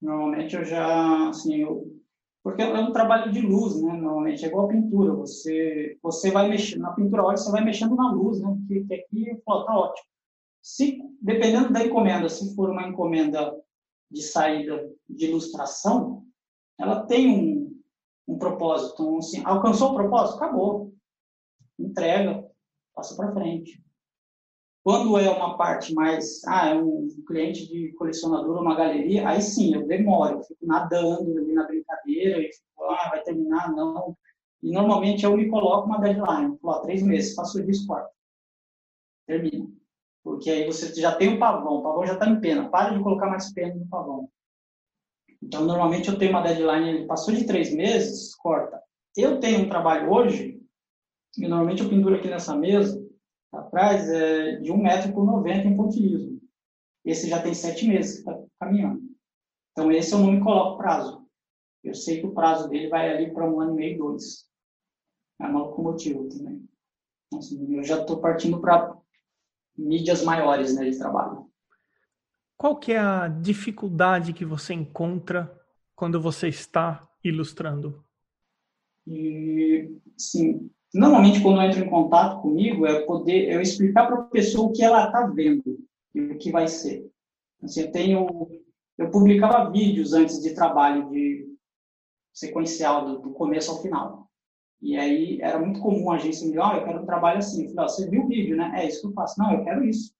Normalmente 0.00 0.56
eu 0.56 0.64
já, 0.64 1.28
assim, 1.28 1.62
eu, 1.62 2.01
porque 2.42 2.62
é 2.62 2.80
um 2.80 2.92
trabalho 2.92 3.30
de 3.30 3.40
luz, 3.40 3.80
né? 3.80 3.92
Normalmente 3.92 4.44
é 4.44 4.48
igual 4.48 4.66
a 4.66 4.68
pintura. 4.68 5.14
Você, 5.14 5.96
você 6.02 6.30
vai 6.30 6.48
mexer 6.48 6.78
na 6.78 6.92
pintura, 6.92 7.24
olha, 7.24 7.36
você 7.36 7.50
vai 7.52 7.64
mexendo 7.64 7.94
na 7.94 8.10
luz, 8.10 8.40
né? 8.40 8.56
Que, 8.66 8.84
que 8.84 8.94
aqui, 8.94 9.40
pô, 9.44 9.64
tá 9.64 9.78
ótimo. 9.78 10.06
Se, 10.60 10.98
dependendo 11.20 11.72
da 11.72 11.84
encomenda, 11.84 12.28
se 12.28 12.54
for 12.54 12.70
uma 12.70 12.86
encomenda 12.86 13.56
de 14.10 14.22
saída 14.22 14.90
de 15.08 15.26
ilustração, 15.26 16.24
ela 16.78 17.06
tem 17.06 17.28
um, 17.28 17.80
um 18.26 18.38
propósito. 18.38 19.02
Então, 19.02 19.18
assim, 19.18 19.42
alcançou 19.44 19.90
o 19.90 19.94
propósito? 19.94 20.36
Acabou. 20.36 20.92
Entrega, 21.78 22.44
passa 22.94 23.16
para 23.16 23.32
frente. 23.32 23.82
Quando 24.84 25.16
é 25.16 25.30
uma 25.30 25.56
parte 25.56 25.94
mais, 25.94 26.42
ah, 26.44 26.70
é 26.70 26.74
um 26.74 27.08
cliente 27.26 27.68
de 27.68 27.92
colecionador, 27.92 28.60
uma 28.60 28.74
galeria, 28.74 29.28
aí 29.28 29.40
sim, 29.40 29.74
eu 29.74 29.86
demoro, 29.86 30.38
eu 30.38 30.42
fico 30.42 30.66
nadando 30.66 31.38
ali 31.38 31.52
na 31.52 31.64
brincadeira, 31.64 32.40
fico, 32.40 32.84
ah, 32.84 33.10
vai 33.10 33.22
terminar, 33.22 33.70
não. 33.72 34.16
E 34.60 34.72
normalmente 34.72 35.24
eu 35.24 35.36
me 35.36 35.48
coloco 35.48 35.86
uma 35.86 36.00
deadline, 36.00 36.58
ó, 36.62 36.80
três 36.80 37.02
meses, 37.02 37.34
faço 37.34 37.58
o 37.58 37.64
disco 37.64 37.86
quarto. 37.86 38.10
Termina. 39.26 39.68
Porque 40.24 40.50
aí 40.50 40.66
você 40.66 40.92
já 41.00 41.14
tem 41.14 41.34
o 41.34 41.38
pavão, 41.38 41.78
o 41.78 41.82
pavão 41.82 42.06
já 42.06 42.14
está 42.14 42.28
em 42.28 42.40
pena. 42.40 42.68
Para 42.68 42.90
de 42.90 43.02
colocar 43.02 43.28
mais 43.28 43.52
pena 43.52 43.74
no 43.74 43.88
pavão. 43.88 44.28
Então, 45.42 45.64
normalmente 45.64 46.08
eu 46.08 46.16
tenho 46.16 46.30
uma 46.30 46.42
deadline, 46.42 47.06
passou 47.06 47.34
de 47.34 47.44
três 47.44 47.74
meses, 47.74 48.34
corta. 48.36 48.80
Eu 49.16 49.40
tenho 49.40 49.64
um 49.64 49.68
trabalho 49.68 50.12
hoje, 50.12 50.60
e 51.36 51.48
normalmente 51.48 51.82
eu 51.82 51.88
penduro 51.88 52.14
aqui 52.14 52.28
nessa 52.28 52.56
mesa, 52.56 53.01
atrás, 53.52 54.08
é 54.08 54.56
de 54.56 54.72
um 54.72 54.82
metro 54.82 55.12
por 55.12 55.24
90 55.24 55.68
em 55.68 55.76
pontilhismo. 55.76 56.40
Esse 57.04 57.28
já 57.28 57.42
tem 57.42 57.52
sete 57.52 57.86
meses 57.86 58.22
que 58.22 58.30
está 58.30 58.42
caminhando. 58.60 59.02
Então, 59.72 59.90
esse 59.90 60.12
eu 60.12 60.18
não 60.18 60.32
me 60.32 60.40
coloco 60.40 60.78
prazo. 60.78 61.26
Eu 61.82 61.94
sei 61.94 62.20
que 62.20 62.26
o 62.26 62.34
prazo 62.34 62.68
dele 62.68 62.88
vai 62.88 63.10
ali 63.10 63.32
para 63.32 63.50
um 63.50 63.60
ano 63.60 63.72
e 63.72 63.76
meio, 63.76 63.98
dois. 63.98 64.46
É 65.40 65.46
uma 65.46 65.60
locomotiva 65.60 66.22
também. 66.28 66.68
Então, 67.26 67.38
assim, 67.40 67.74
eu 67.74 67.82
já 67.82 68.00
estou 68.00 68.20
partindo 68.20 68.60
para 68.60 68.96
mídias 69.76 70.22
maiores 70.22 70.74
né, 70.76 70.88
de 70.88 70.98
trabalho. 70.98 71.50
qual 72.56 72.78
que 72.78 72.92
é 72.92 72.98
a 72.98 73.26
dificuldade 73.26 74.32
que 74.32 74.44
você 74.44 74.74
encontra 74.74 75.60
quando 75.96 76.20
você 76.20 76.48
está 76.48 77.08
ilustrando? 77.24 78.04
E, 79.06 79.98
sim, 80.16 80.70
normalmente 80.98 81.40
quando 81.42 81.60
eu 81.60 81.62
entro 81.62 81.84
em 81.84 81.88
contato 81.88 82.40
comigo 82.42 82.86
é 82.86 83.00
poder 83.02 83.50
eu 83.50 83.60
explicar 83.60 84.06
para 84.06 84.20
a 84.20 84.24
pessoa 84.24 84.68
o 84.68 84.72
que 84.72 84.82
ela 84.82 85.06
está 85.06 85.26
vendo 85.26 85.78
e 86.14 86.20
o 86.20 86.38
que 86.38 86.50
vai 86.50 86.68
ser. 86.68 87.10
Assim, 87.62 87.82
eu 87.82 87.92
tenho 87.92 88.62
eu 88.98 89.10
publicava 89.10 89.70
vídeos 89.70 90.12
antes 90.12 90.40
de 90.40 90.54
trabalho 90.54 91.08
de 91.10 91.52
sequencial 92.32 93.04
do, 93.04 93.18
do 93.20 93.30
começo 93.32 93.70
ao 93.70 93.82
final. 93.82 94.30
E 94.80 94.96
aí 94.96 95.40
era 95.40 95.58
muito 95.58 95.80
comum 95.80 96.10
a 96.10 96.16
agência 96.16 96.44
me 96.44 96.52
dizer, 96.52 96.64
oh, 96.64 96.76
eu 96.76 96.84
quero 96.84 97.02
um 97.02 97.06
trabalho 97.06 97.38
assim. 97.38 97.64
Eu 97.64 97.70
falei, 97.70 97.84
oh, 97.84 97.88
você 97.88 98.10
viu 98.10 98.24
o 98.24 98.28
vídeo, 98.28 98.56
né? 98.56 98.72
É 98.76 98.88
isso 98.88 99.00
que 99.00 99.06
eu 99.06 99.12
faço. 99.12 99.40
Não, 99.40 99.52
eu 99.52 99.64
quero 99.64 99.84
isso. 99.84 100.12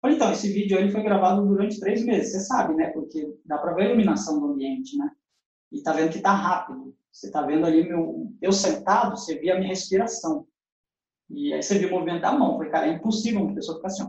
falei, 0.00 0.16
então, 0.16 0.32
esse 0.32 0.50
vídeo 0.50 0.78
ele 0.78 0.90
foi 0.90 1.02
gravado 1.02 1.46
durante 1.46 1.78
três 1.78 2.04
meses. 2.04 2.32
Você 2.32 2.40
sabe, 2.40 2.74
né? 2.74 2.88
Porque 2.88 3.34
dá 3.44 3.58
para 3.58 3.74
ver 3.74 3.82
a 3.82 3.86
iluminação 3.86 4.40
do 4.40 4.46
ambiente, 4.46 4.96
né? 4.96 5.10
E 5.70 5.82
tá 5.82 5.92
vendo 5.92 6.10
que 6.10 6.20
tá 6.20 6.32
rápido. 6.32 6.96
Você 7.12 7.30
tá 7.30 7.42
vendo 7.42 7.66
ali 7.66 7.86
meu, 7.86 8.32
eu 8.40 8.52
sentado, 8.52 9.16
você 9.16 9.38
via 9.38 9.54
a 9.54 9.58
minha 9.58 9.68
respiração. 9.68 10.46
E 11.28 11.52
aí 11.52 11.62
você 11.62 11.78
viu 11.78 11.88
o 11.88 11.92
movimento 11.92 12.22
da 12.22 12.32
mão. 12.32 12.52
Eu 12.52 12.56
falei, 12.56 12.72
cara, 12.72 12.86
é 12.88 12.94
impossível 12.94 13.42
uma 13.42 13.54
pessoa 13.54 13.76
ficar 13.76 13.88
assim, 13.88 14.08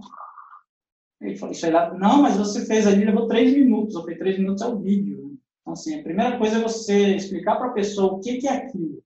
Ele 1.21 1.35
falou, 1.35 1.51
isso 1.51 1.65
aí 1.65 1.71
lá, 1.71 1.93
não, 1.93 2.21
mas 2.21 2.37
você 2.37 2.65
fez 2.65 2.87
ali, 2.87 3.05
levou 3.05 3.27
três 3.27 3.53
minutos. 3.53 3.95
Eu 3.95 4.01
falei, 4.01 4.17
três 4.17 4.37
minutos 4.37 4.63
é 4.63 4.67
o 4.67 4.79
vídeo. 4.79 5.37
Então, 5.61 5.73
assim, 5.73 5.99
a 5.99 6.03
primeira 6.03 6.37
coisa 6.37 6.57
é 6.57 6.61
você 6.61 7.15
explicar 7.15 7.57
para 7.57 7.67
a 7.67 7.73
pessoa 7.73 8.13
o 8.13 8.19
que, 8.19 8.37
que 8.37 8.47
é 8.47 8.51
aquilo 8.51 9.03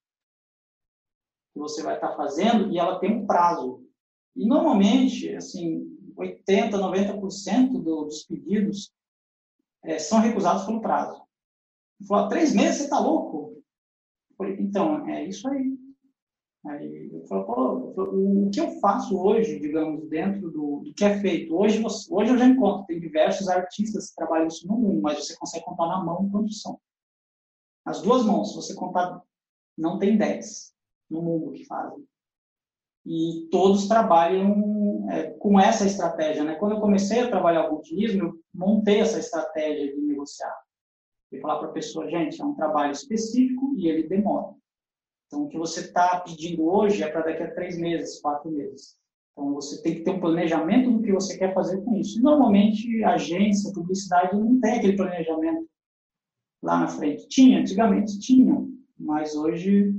que 1.57 1.59
você 1.59 1.81
vai 1.81 1.95
estar 1.95 2.15
fazendo 2.15 2.71
e 2.71 2.77
ela 2.77 2.99
tem 2.99 3.11
um 3.11 3.25
prazo. 3.25 3.83
E 4.35 4.45
normalmente, 4.45 5.35
assim, 5.35 5.87
80, 6.15 6.77
90% 6.77 7.81
do, 7.81 8.05
dos 8.05 8.23
pedidos 8.23 8.93
é, 9.83 9.97
são 9.97 10.19
recusados 10.19 10.65
pelo 10.65 10.81
prazo. 10.81 11.21
Falou, 12.07 12.29
três 12.29 12.53
meses, 12.53 12.77
você 12.77 12.83
está 12.83 12.99
louco? 12.99 13.56
Falei, 14.37 14.55
então, 14.59 15.07
é 15.09 15.25
isso 15.25 15.47
aí. 15.49 15.77
Aí 16.65 17.09
eu 17.13 17.25
falei, 17.27 17.45
o 17.97 18.49
que 18.51 18.59
eu 18.59 18.79
faço 18.79 19.17
hoje, 19.17 19.59
digamos, 19.59 20.07
dentro 20.09 20.51
do, 20.51 20.81
do 20.83 20.93
que 20.93 21.05
é 21.05 21.19
feito? 21.19 21.55
Hoje, 21.55 21.81
você, 21.81 22.13
hoje 22.13 22.31
eu 22.31 22.37
já 22.37 22.45
encontro, 22.45 22.85
tem 22.85 22.99
diversos 22.99 23.47
artistas 23.47 24.09
que 24.09 24.15
trabalham 24.15 24.47
isso 24.47 24.67
no 24.67 24.77
mundo, 24.77 25.01
mas 25.01 25.17
você 25.17 25.35
consegue 25.37 25.65
contar 25.65 25.87
na 25.87 26.03
mão 26.03 26.29
quantos 26.29 26.61
são. 26.61 26.79
As 27.85 28.01
duas 28.01 28.25
mãos, 28.25 28.49
se 28.49 28.55
você 28.55 28.75
contar, 28.75 29.21
não 29.77 29.97
tem 29.97 30.17
dez 30.17 30.73
no 31.09 31.21
mundo 31.21 31.53
que 31.53 31.65
fazem. 31.65 32.05
E 33.05 33.47
todos 33.49 33.87
trabalham 33.87 35.09
é, 35.09 35.29
com 35.31 35.57
essa 35.57 35.85
estratégia. 35.85 36.43
Né? 36.43 36.55
Quando 36.55 36.73
eu 36.73 36.81
comecei 36.81 37.21
a 37.21 37.29
trabalhar 37.29 37.65
o 37.65 37.69
cultivismo, 37.69 38.23
eu 38.23 38.39
montei 38.53 38.99
essa 38.99 39.19
estratégia 39.19 39.95
de 39.95 40.01
negociar. 40.01 40.53
E 41.31 41.39
falar 41.39 41.59
para 41.59 41.69
a 41.69 41.73
pessoa, 41.73 42.09
gente, 42.09 42.41
é 42.41 42.45
um 42.45 42.53
trabalho 42.53 42.91
específico 42.91 43.73
e 43.75 43.87
ele 43.87 44.07
demora. 44.07 44.55
Então, 45.27 45.43
o 45.43 45.49
que 45.49 45.57
você 45.57 45.81
está 45.81 46.21
pedindo 46.21 46.65
hoje 46.65 47.03
é 47.03 47.09
para 47.09 47.21
daqui 47.21 47.43
a 47.43 47.53
três 47.53 47.77
meses, 47.77 48.21
quatro 48.21 48.49
meses. 48.49 48.97
Então, 49.33 49.53
você 49.53 49.81
tem 49.81 49.95
que 49.95 50.01
ter 50.01 50.11
um 50.11 50.19
planejamento 50.19 50.91
do 50.91 51.01
que 51.01 51.11
você 51.11 51.37
quer 51.37 51.53
fazer 51.53 51.81
com 51.81 51.95
isso. 51.97 52.21
Normalmente, 52.21 53.03
agência, 53.03 53.73
publicidade, 53.73 54.37
não 54.37 54.59
tem 54.59 54.73
aquele 54.73 54.95
planejamento 54.95 55.67
lá 56.63 56.79
na 56.79 56.87
frente. 56.87 57.27
Tinha, 57.27 57.59
antigamente 57.59 58.19
tinha, 58.19 58.65
mas 58.97 59.35
hoje 59.35 59.93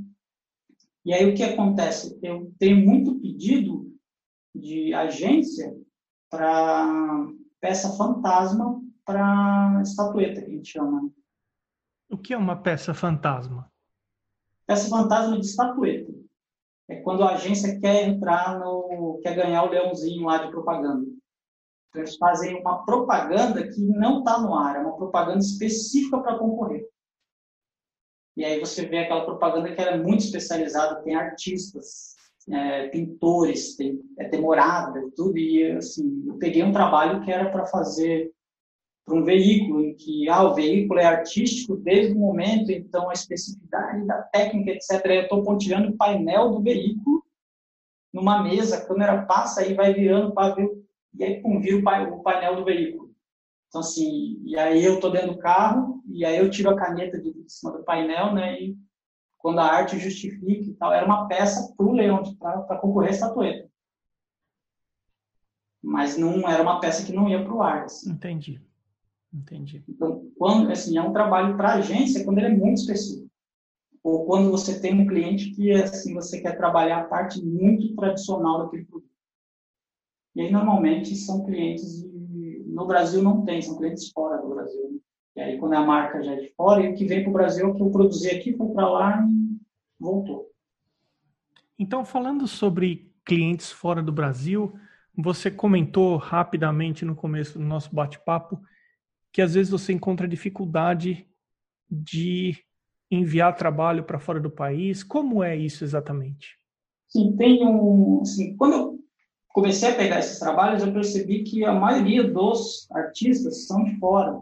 e 1.09 1.15
aí 1.15 1.25
o 1.25 1.35
que 1.35 1.43
acontece? 1.43 2.19
Eu 2.23 2.53
tenho 2.59 2.85
muito 2.85 3.19
pedido 3.19 3.91
de 4.55 4.93
agência 4.93 5.75
para 6.31 7.27
peça 7.63 7.97
fantasma 7.97 8.79
para 9.09 9.81
estatueta, 9.83 10.43
que 10.43 10.51
a 10.51 10.55
gente 10.55 10.71
chama. 10.71 11.11
O 12.11 12.19
que 12.19 12.35
é 12.35 12.37
uma 12.37 12.61
peça 12.61 12.93
fantasma? 12.93 13.73
Peça 14.67 14.91
fantasma 14.91 15.41
de 15.41 15.47
estatueta. 15.47 16.13
É 16.91 16.97
quando 16.97 17.25
a 17.25 17.33
agência 17.33 17.81
quer 17.81 18.07
entrar 18.07 18.59
no. 18.59 19.19
quer 19.23 19.35
ganhar 19.35 19.63
o 19.63 19.71
leãozinho 19.71 20.27
lá 20.27 20.45
de 20.45 20.51
propaganda. 20.51 21.07
Então, 21.89 22.03
eles 22.03 22.19
fazem 22.19 22.61
uma 22.61 22.85
propaganda 22.85 23.67
que 23.67 23.81
não 23.81 24.19
está 24.19 24.39
no 24.43 24.55
ar, 24.55 24.77
é 24.77 24.81
uma 24.81 24.97
propaganda 24.97 25.39
específica 25.39 26.21
para 26.21 26.39
concorrer. 26.39 26.87
E 28.37 28.45
aí 28.45 28.61
você 28.61 28.85
vê 28.85 28.99
aquela 28.99 29.25
propaganda 29.25 29.75
que 29.75 29.81
era 29.81 29.93
é 29.93 29.99
muito 29.99 30.21
especializada, 30.21 31.03
tem 31.03 31.15
artistas, 31.15 32.15
é, 32.51 32.89
pintores, 32.89 33.75
tem, 33.75 34.03
é 34.19 34.29
demorada, 34.29 35.01
tudo. 35.17 35.39
E 35.39 35.73
assim, 35.73 36.25
eu 36.27 36.37
peguei 36.37 36.63
um 36.63 36.73
trabalho 36.73 37.23
que 37.23 37.33
era 37.33 37.51
para 37.51 37.65
fazer 37.65 38.31
para 39.09 39.17
um 39.17 39.25
veículo, 39.25 39.83
em 39.83 39.95
que 39.95 40.29
ah, 40.29 40.43
o 40.45 40.55
veículo 40.55 41.01
é 41.01 41.07
artístico 41.07 41.77
desde 41.77 42.13
o 42.13 42.19
momento, 42.19 42.71
então 42.71 43.09
a 43.09 43.15
especificidade 43.15 44.07
da 44.07 44.23
técnica, 44.25 44.73
etc. 44.73 45.05
Eu 45.07 45.23
estou 45.23 45.43
pontilhando 45.43 45.89
o 45.89 45.97
painel 45.97 46.51
do 46.51 46.63
veículo 46.63 47.25
numa 48.13 48.43
mesa, 48.43 48.77
a 48.77 48.87
câmera 48.87 49.23
passa 49.23 49.67
e 49.67 49.75
vai 49.75 49.95
virando 49.95 50.33
para 50.33 50.55
ver, 50.55 50.69
e 51.15 51.25
aí 51.25 51.43
pum, 51.43 51.59
vira 51.59 51.79
o 51.79 52.23
painel 52.23 52.57
do 52.57 52.65
veículo. 52.65 53.15
Então, 53.69 53.81
assim, 53.81 54.41
e 54.45 54.59
aí 54.59 54.85
eu 54.85 55.01
tô 55.01 55.11
dentro 55.11 55.33
do 55.33 55.39
carro, 55.39 56.03
e 56.07 56.25
aí 56.25 56.39
eu 56.39 56.51
tiro 56.51 56.71
a 56.71 56.77
caneta 56.77 57.19
de, 57.19 57.35
cima 57.47 57.73
do 57.73 57.85
painel, 57.85 58.35
né, 58.35 58.61
e 58.61 58.77
quando 59.39 59.61
a 59.61 59.65
arte 59.65 59.99
justifica 59.99 60.71
e 60.71 60.75
tal, 60.75 60.93
era 60.93 61.07
uma 61.07 61.27
peça 61.29 61.73
para 61.77 61.87
o 61.87 61.93
leão, 61.93 62.23
para 62.37 62.79
concorrer 62.79 63.11
à 63.11 63.13
estatueta. 63.13 63.69
Mas 65.83 66.19
não 66.19 66.49
era 66.49 66.63
uma 66.63 66.81
peça 66.81 67.07
que 67.07 67.13
não 67.13 67.29
ia 67.29 67.43
para 67.43 67.55
o 67.55 67.63
ar. 67.63 67.85
Assim. 67.85 68.11
Entendi. 68.11 68.61
Entendi. 69.33 69.85
Então, 69.89 70.31
quando, 70.37 70.71
assim, 70.71 70.97
é 70.97 71.03
um 71.03 71.13
trabalho 71.13 71.57
para 71.57 71.75
agência 71.75 72.25
quando 72.25 72.39
ele 72.39 72.47
é 72.49 72.57
muito 72.57 72.79
específico. 72.79 73.29
Ou 74.03 74.25
quando 74.25 74.51
você 74.51 74.81
tem 74.81 74.95
um 74.95 75.07
cliente 75.07 75.51
que, 75.51 75.71
assim, 75.73 76.15
você 76.15 76.41
quer 76.41 76.57
trabalhar 76.57 77.01
a 77.01 77.05
parte 77.05 77.45
muito 77.45 77.95
tradicional 77.95 78.65
daquele 78.65 78.85
produto. 78.85 79.11
E 80.35 80.41
aí, 80.41 80.51
normalmente, 80.51 81.15
são 81.15 81.45
clientes 81.45 82.03
de 82.03 82.19
no 82.79 82.87
Brasil 82.87 83.21
não 83.21 83.45
tem, 83.45 83.61
são 83.61 83.77
clientes 83.77 84.11
fora 84.11 84.41
do 84.41 84.55
Brasil. 84.55 85.03
E 85.35 85.41
aí, 85.41 85.59
quando 85.59 85.75
a 85.75 85.85
marca 85.85 86.23
já 86.23 86.33
é 86.33 86.37
de 86.37 86.55
fora, 86.55 86.83
e 86.83 86.93
o 86.93 86.95
que 86.95 87.05
vem 87.05 87.23
para 87.23 87.31
o 87.31 87.33
Brasil, 87.33 87.69
o 87.69 87.75
que 87.75 87.83
eu 87.83 87.91
produzi 87.91 88.31
aqui, 88.31 88.57
foi 88.57 88.69
para 88.69 88.89
lá 88.89 89.27
e 89.27 89.61
voltou. 89.99 90.49
Então, 91.77 92.05
falando 92.05 92.47
sobre 92.47 93.13
clientes 93.25 93.71
fora 93.71 94.03
do 94.03 94.13
Brasil, 94.13 94.73
você 95.17 95.51
comentou 95.51 96.17
rapidamente 96.17 97.05
no 97.05 97.17
começo 97.17 97.59
do 97.59 97.65
nosso 97.65 97.93
bate-papo 97.93 98.61
que 99.33 99.43
às 99.43 99.55
vezes 99.55 99.71
você 99.71 99.93
encontra 99.93 100.29
dificuldade 100.29 101.27
de 101.91 102.57
enviar 103.11 103.57
trabalho 103.57 104.05
para 104.05 104.19
fora 104.19 104.41
do 104.41 104.51
país. 104.51 105.03
Como 105.03 105.43
é 105.43 105.57
isso 105.57 105.85
exatamente? 105.85 106.59
Sim, 107.09 107.37
tem 107.37 107.67
um. 107.67 108.21
Assim, 108.21 108.57
quando 108.57 108.73
eu 108.75 108.99
comecei 109.49 109.91
a 109.91 109.95
pegar 109.95 110.19
esses 110.19 110.39
trabalhos, 110.39 110.83
eu 110.83 110.93
percebi 110.93 111.43
que 111.43 111.65
a 111.65 111.73
maioria 111.73 112.25
dos 112.25 112.87
artistas 112.91 113.67
são 113.67 113.85
de 113.85 113.99
fora. 113.99 114.41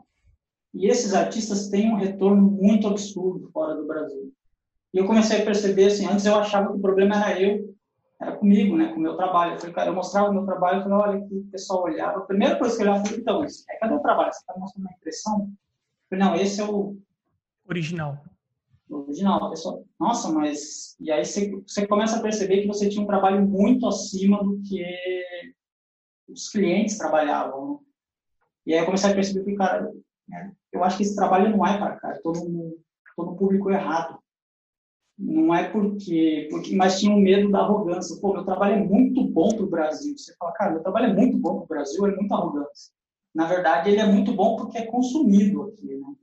E 0.74 0.88
esses 0.88 1.14
artistas 1.14 1.68
têm 1.68 1.90
um 1.90 1.96
retorno 1.96 2.42
muito 2.50 2.86
absurdo 2.86 3.48
fora 3.50 3.74
do 3.74 3.86
Brasil. 3.86 4.32
E 4.92 4.98
eu 4.98 5.06
comecei 5.06 5.40
a 5.40 5.44
perceber, 5.44 5.86
assim, 5.86 6.06
antes 6.06 6.26
eu 6.26 6.34
achava 6.34 6.68
que 6.68 6.78
o 6.78 6.82
problema 6.82 7.16
era 7.16 7.40
eu, 7.40 7.75
era 8.20 8.36
comigo, 8.36 8.76
né, 8.76 8.88
com 8.88 8.96
o 8.96 9.02
meu 9.02 9.16
trabalho. 9.16 9.54
Eu, 9.54 9.58
falei, 9.58 9.74
cara, 9.74 9.90
eu 9.90 9.94
mostrava 9.94 10.30
o 10.30 10.32
meu 10.32 10.44
trabalho, 10.44 10.78
eu 10.78 10.82
falei, 10.84 10.98
olha, 10.98 11.28
que 11.28 11.34
o 11.34 11.44
pessoal 11.50 11.82
olhava. 11.84 12.18
A 12.18 12.22
primeira 12.22 12.58
coisa 12.58 12.76
que 12.76 12.82
eu 12.82 12.86
olhava, 12.86 13.00
eu 13.00 13.06
falei, 13.06 13.20
então, 13.20 13.44
é, 13.44 13.76
cadê 13.78 13.94
o 13.94 14.00
trabalho? 14.00 14.32
Você 14.32 14.40
está 14.40 14.54
mostrando 14.58 14.86
uma 14.86 14.96
impressão? 14.96 15.40
Eu 15.40 16.18
falei, 16.18 16.24
não, 16.24 16.34
esse 16.34 16.60
é 16.60 16.64
o... 16.64 16.96
Original 17.68 18.22
original. 18.88 19.44
A 19.44 19.50
pessoa, 19.50 19.84
nossa, 19.98 20.30
mas. 20.30 20.96
E 21.00 21.10
aí 21.10 21.24
você, 21.24 21.50
você 21.66 21.86
começa 21.86 22.16
a 22.16 22.22
perceber 22.22 22.62
que 22.62 22.68
você 22.68 22.88
tinha 22.88 23.02
um 23.02 23.06
trabalho 23.06 23.46
muito 23.46 23.86
acima 23.86 24.42
do 24.42 24.60
que 24.62 24.84
os 26.28 26.48
clientes 26.48 26.98
trabalhavam. 26.98 27.72
Né? 27.72 27.78
E 28.66 28.74
aí 28.74 28.80
eu 28.80 28.86
comecei 28.86 29.10
a 29.10 29.14
perceber 29.14 29.44
que, 29.44 29.56
cara, 29.56 29.92
né, 30.28 30.52
eu 30.72 30.82
acho 30.82 30.96
que 30.96 31.02
esse 31.02 31.16
trabalho 31.16 31.56
não 31.56 31.66
é 31.66 31.78
para 31.78 31.96
cá, 31.96 32.12
estou 32.12 32.32
no, 32.32 32.78
no 33.18 33.36
público 33.36 33.70
errado. 33.70 34.18
Não 35.18 35.54
é 35.54 35.70
porque, 35.70 36.48
porque. 36.50 36.76
Mas 36.76 37.00
tinha 37.00 37.14
um 37.14 37.20
medo 37.20 37.50
da 37.50 37.60
arrogância. 37.60 38.20
Pô, 38.20 38.34
meu 38.34 38.44
trabalho 38.44 38.74
é 38.74 38.84
muito 38.84 39.24
bom 39.24 39.48
para 39.48 39.64
o 39.64 39.68
Brasil. 39.68 40.16
Você 40.16 40.34
fala, 40.36 40.52
cara, 40.52 40.72
meu 40.72 40.82
trabalho 40.82 41.06
é 41.06 41.14
muito 41.14 41.38
bom 41.38 41.56
para 41.56 41.64
o 41.64 41.68
Brasil, 41.68 42.06
é 42.06 42.14
muita 42.14 42.34
arrogância. 42.34 42.92
Na 43.34 43.46
verdade, 43.46 43.90
ele 43.90 44.00
é 44.00 44.06
muito 44.06 44.32
bom 44.34 44.56
porque 44.56 44.78
é 44.78 44.86
consumido 44.86 45.62
aqui, 45.62 45.86
né? 45.86 46.14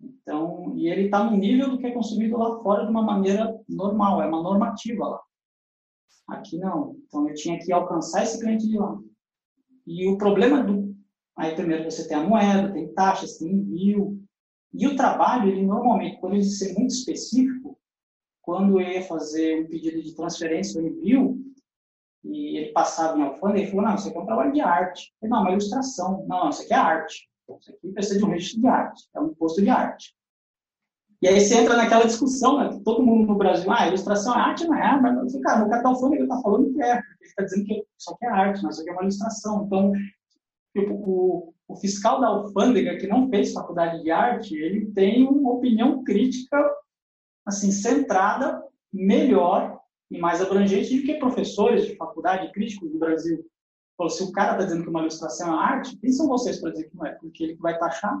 Então, 0.00 0.72
e 0.76 0.88
ele 0.88 1.06
está 1.06 1.22
no 1.22 1.36
nível 1.36 1.70
do 1.70 1.78
que 1.78 1.86
é 1.86 1.92
consumido 1.92 2.36
lá 2.36 2.60
fora 2.62 2.84
de 2.84 2.90
uma 2.90 3.02
maneira 3.02 3.54
normal, 3.68 4.22
é 4.22 4.26
uma 4.26 4.42
normativa 4.42 5.06
lá. 5.06 5.20
Aqui 6.28 6.58
não. 6.58 6.96
Então, 7.06 7.28
eu 7.28 7.34
tinha 7.34 7.58
que 7.58 7.72
alcançar 7.72 8.22
esse 8.22 8.40
cliente 8.40 8.66
de 8.66 8.78
lá. 8.78 8.98
E 9.86 10.08
o 10.08 10.16
problema 10.16 10.62
do. 10.62 10.94
Aí, 11.36 11.54
primeiro, 11.54 11.90
você 11.90 12.06
tem 12.08 12.16
a 12.16 12.22
moeda, 12.22 12.72
tem 12.72 12.92
taxas, 12.94 13.38
tem 13.38 13.50
envio. 13.50 14.20
E 14.72 14.86
o 14.86 14.96
trabalho, 14.96 15.50
ele 15.50 15.66
normalmente, 15.66 16.18
quando 16.20 16.34
ele 16.34 16.44
ser 16.44 16.74
muito 16.74 16.92
específico, 16.92 17.53
quando 18.44 18.80
eu 18.80 18.86
ia 18.86 19.02
fazer 19.02 19.62
um 19.62 19.66
pedido 19.66 20.02
de 20.02 20.14
transferência 20.14 20.80
ou 20.80 20.86
envio, 20.86 21.38
e 22.22 22.58
ele 22.58 22.72
passava 22.72 23.18
em 23.18 23.22
alfândega 23.22 23.66
e 23.66 23.70
falou, 23.70 23.86
não, 23.86 23.94
isso 23.94 24.08
aqui 24.08 24.16
é 24.16 24.20
um 24.20 24.26
trabalho 24.26 24.52
de 24.52 24.60
arte. 24.60 25.12
Eu 25.22 25.28
falei, 25.28 25.30
não, 25.30 25.38
é 25.38 25.40
uma 25.42 25.50
ilustração. 25.50 26.26
Não, 26.26 26.44
não, 26.44 26.48
isso 26.50 26.62
aqui 26.62 26.72
é 26.72 26.76
arte. 26.76 27.28
Isso 27.60 27.70
aqui 27.70 27.92
precisa 27.92 28.18
de 28.18 28.24
um 28.24 28.30
registro 28.30 28.60
de 28.60 28.66
arte, 28.66 29.04
é 29.14 29.20
um 29.20 29.26
imposto 29.26 29.60
de 29.60 29.68
arte. 29.68 30.14
E 31.20 31.28
aí 31.28 31.40
você 31.40 31.56
entra 31.56 31.76
naquela 31.76 32.04
discussão, 32.04 32.58
né, 32.58 32.80
todo 32.84 33.02
mundo 33.02 33.26
no 33.26 33.38
Brasil, 33.38 33.70
ah, 33.70 33.86
ilustração 33.86 34.34
é 34.34 34.38
arte, 34.38 34.66
não 34.66 34.74
é? 34.74 35.00
Mas, 35.00 35.32
cara, 35.40 35.64
o 35.64 35.70
cara 35.70 35.82
da 35.82 35.88
alfândega 35.88 36.24
está 36.24 36.40
falando 36.40 36.72
que 36.72 36.82
é, 36.82 36.96
ele 36.96 37.02
está 37.22 37.42
dizendo 37.44 37.64
que 37.64 37.84
isso 37.98 38.10
aqui 38.10 38.26
é 38.26 38.28
arte, 38.28 38.62
mas 38.62 38.74
isso 38.74 38.82
aqui 38.82 38.90
é 38.90 38.92
uma 38.92 39.02
ilustração. 39.02 39.64
Então, 39.64 39.92
tipo, 40.76 40.94
o, 40.94 41.54
o 41.68 41.76
fiscal 41.76 42.20
da 42.20 42.28
alfândega, 42.28 42.96
que 42.98 43.06
não 43.06 43.28
fez 43.30 43.52
faculdade 43.52 44.02
de 44.02 44.10
arte, 44.10 44.54
ele 44.54 44.90
tem 44.92 45.26
uma 45.26 45.52
opinião 45.52 46.02
crítica, 46.04 46.58
assim, 47.44 47.70
centrada, 47.70 48.62
melhor 48.92 49.80
e 50.10 50.18
mais 50.18 50.40
abrangente 50.40 50.96
do 50.96 51.04
que 51.04 51.14
professores 51.14 51.86
de 51.86 51.96
faculdade 51.96 52.52
críticos 52.52 52.90
do 52.90 52.98
Brasil. 52.98 53.44
Falou, 53.96 54.10
se 54.10 54.22
o 54.22 54.32
cara 54.32 54.52
está 54.52 54.64
dizendo 54.64 54.82
que 54.82 54.90
uma 54.90 55.00
ilustração 55.00 55.54
é 55.54 55.64
arte, 55.64 55.96
quem 55.98 56.10
são 56.10 56.28
vocês 56.28 56.60
para 56.60 56.70
dizer 56.70 56.90
que 56.90 56.96
não 56.96 57.06
é? 57.06 57.12
Porque 57.12 57.44
ele 57.44 57.54
vai 57.56 57.78
taxar. 57.78 58.20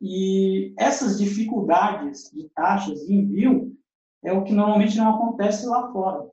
E 0.00 0.74
essas 0.78 1.18
dificuldades 1.18 2.30
de 2.32 2.48
taxas 2.50 3.06
de 3.06 3.14
envio 3.14 3.76
é 4.22 4.32
o 4.32 4.44
que 4.44 4.52
normalmente 4.52 4.96
não 4.96 5.14
acontece 5.14 5.66
lá 5.66 5.90
fora. 5.92 6.28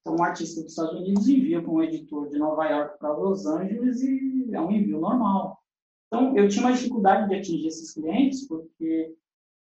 Então, 0.00 0.16
um 0.16 0.24
artista 0.24 0.60
dos 0.60 0.70
Estados 0.70 1.00
Unidos 1.00 1.28
envia 1.28 1.62
para 1.62 1.70
um 1.70 1.82
editor 1.82 2.28
de 2.28 2.38
Nova 2.38 2.68
York 2.68 2.98
para 2.98 3.12
Los 3.12 3.46
Angeles 3.46 4.02
e 4.02 4.50
é 4.52 4.60
um 4.60 4.70
envio 4.70 4.98
normal. 4.98 5.62
Então, 6.06 6.36
eu 6.36 6.48
tinha 6.48 6.64
uma 6.64 6.72
dificuldade 6.72 7.28
de 7.28 7.36
atingir 7.36 7.68
esses 7.68 7.94
clientes, 7.94 8.46
porque, 8.46 9.14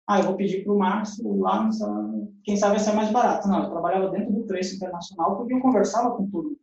ah, 0.08 0.20
eu 0.20 0.24
vou 0.24 0.36
pedir 0.36 0.64
para 0.64 0.72
o 0.72 0.78
Márcio 0.78 1.38
lá, 1.38 1.68
quem 2.42 2.56
sabe 2.56 2.76
vai 2.76 2.84
ser 2.84 2.92
mais 2.92 3.12
barato. 3.12 3.46
Não, 3.46 3.64
eu 3.64 3.70
trabalhava 3.70 4.08
dentro 4.08 4.32
do 4.32 4.46
preço 4.46 4.74
internacional 4.74 5.36
porque 5.36 5.52
eu 5.52 5.60
conversava 5.60 6.16
com 6.16 6.26
tudo. 6.30 6.58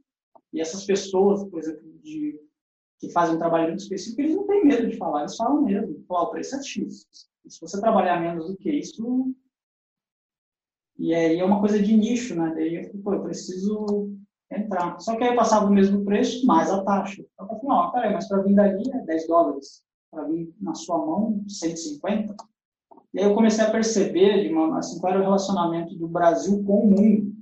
E 0.52 0.60
essas 0.60 0.84
pessoas, 0.84 1.44
por 1.48 1.60
exemplo, 1.60 1.84
de, 2.02 2.40
que 3.00 3.12
fazem 3.12 3.36
um 3.36 3.38
trabalho 3.38 3.68
muito 3.68 3.82
específico, 3.82 4.20
eles 4.20 4.36
não 4.36 4.48
têm 4.48 4.66
medo 4.66 4.90
de 4.90 4.98
falar, 4.98 5.20
eles 5.20 5.36
falam 5.36 5.62
mesmo. 5.62 5.94
Pô, 6.08 6.20
o 6.24 6.32
preço 6.32 6.56
é 6.56 6.64
X. 6.64 7.06
E 7.46 7.52
se 7.52 7.62
você 7.62 7.80
trabalhar 7.80 8.20
menos 8.20 8.48
do 8.48 8.58
que 8.58 8.72
isso, 8.72 9.36
e 10.98 11.14
aí 11.14 11.38
é 11.38 11.46
uma 11.46 11.60
coisa 11.60 11.80
de 11.80 11.96
nicho, 11.96 12.34
né? 12.34 12.52
Daí 12.56 12.78
eu 12.78 12.86
falei, 12.86 13.02
pô, 13.04 13.14
eu 13.14 13.24
preciso 13.24 14.12
entrar. 14.52 15.00
Só 15.00 15.16
que 15.16 15.24
aí 15.24 15.30
eu 15.30 15.36
passava 15.36 15.68
o 15.68 15.72
mesmo 15.72 16.04
preço, 16.04 16.48
mais 16.48 16.72
a 16.72 16.84
taxa. 16.84 17.22
Eu 17.22 17.46
falei, 17.46 17.62
não, 17.64 17.92
peraí, 17.92 18.12
mas 18.12 18.28
para 18.28 18.42
vir 18.42 18.56
dali 18.56 18.90
é 18.92 19.00
10 19.02 19.28
dólares. 19.28 19.84
Para 20.10 20.24
vir 20.24 20.52
na 20.60 20.74
sua 20.74 20.98
mão, 20.98 21.44
150. 21.48 22.36
E 23.16 23.20
aí 23.20 23.26
eu 23.26 23.34
comecei 23.34 23.64
a 23.64 23.72
perceber, 23.72 24.52
uma, 24.52 24.78
assim, 24.78 25.00
qual 25.00 25.14
era 25.14 25.22
o 25.22 25.24
relacionamento 25.24 25.96
do 25.96 26.06
Brasil 26.06 26.62
com 26.66 26.82
o 26.82 26.88
mundo, 26.88 27.34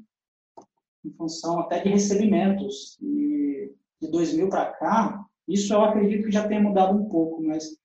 em 1.04 1.12
função 1.14 1.62
até 1.62 1.82
de 1.82 1.90
recebimentos. 1.90 2.96
E 3.02 3.74
de 4.00 4.08
2000 4.12 4.50
para 4.50 4.68
cá, 4.68 5.26
isso 5.48 5.74
eu 5.74 5.82
acredito 5.82 6.26
que 6.26 6.32
já 6.32 6.48
tenha 6.48 6.62
mudado 6.62 6.96
um 6.96 7.10
pouco, 7.10 7.42
mas 7.42 7.76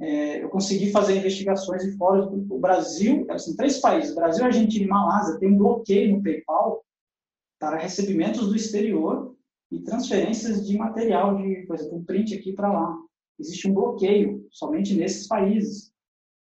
é, 0.00 0.42
eu 0.42 0.48
consegui 0.48 0.90
fazer 0.90 1.16
investigações 1.16 1.84
de 1.84 1.96
fora 1.96 2.26
do 2.26 2.58
Brasil, 2.58 3.24
assim, 3.30 3.54
três 3.54 3.78
países, 3.78 4.12
Brasil, 4.12 4.44
Argentina 4.44 4.84
e 4.84 4.88
Malásia, 4.88 5.38
tem 5.38 5.52
um 5.52 5.56
bloqueio 5.56 6.16
no 6.16 6.22
PayPal 6.22 6.84
para 7.60 7.78
recebimentos 7.78 8.48
do 8.48 8.56
exterior 8.56 9.36
e 9.70 9.78
transferências 9.78 10.66
de 10.66 10.76
material, 10.76 11.36
de, 11.36 11.64
por 11.64 11.76
exemplo, 11.76 11.98
um 11.98 12.04
print 12.04 12.34
aqui 12.34 12.52
para 12.52 12.72
lá. 12.72 12.98
Existe 13.38 13.70
um 13.70 13.74
bloqueio 13.74 14.44
somente 14.50 14.96
nesses 14.96 15.28
países, 15.28 15.93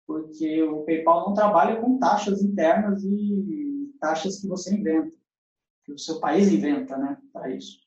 porque 0.09 0.63
o 0.63 0.83
PayPal 0.85 1.27
não 1.27 1.35
trabalha 1.35 1.79
com 1.79 1.99
taxas 1.99 2.41
internas 2.41 3.03
e 3.03 3.93
taxas 4.01 4.41
que 4.41 4.47
você 4.47 4.73
inventa, 4.73 5.15
que 5.85 5.93
o 5.93 5.99
seu 5.99 6.19
país 6.19 6.51
inventa, 6.51 6.97
né, 6.97 7.15
para 7.31 7.55
isso. 7.55 7.77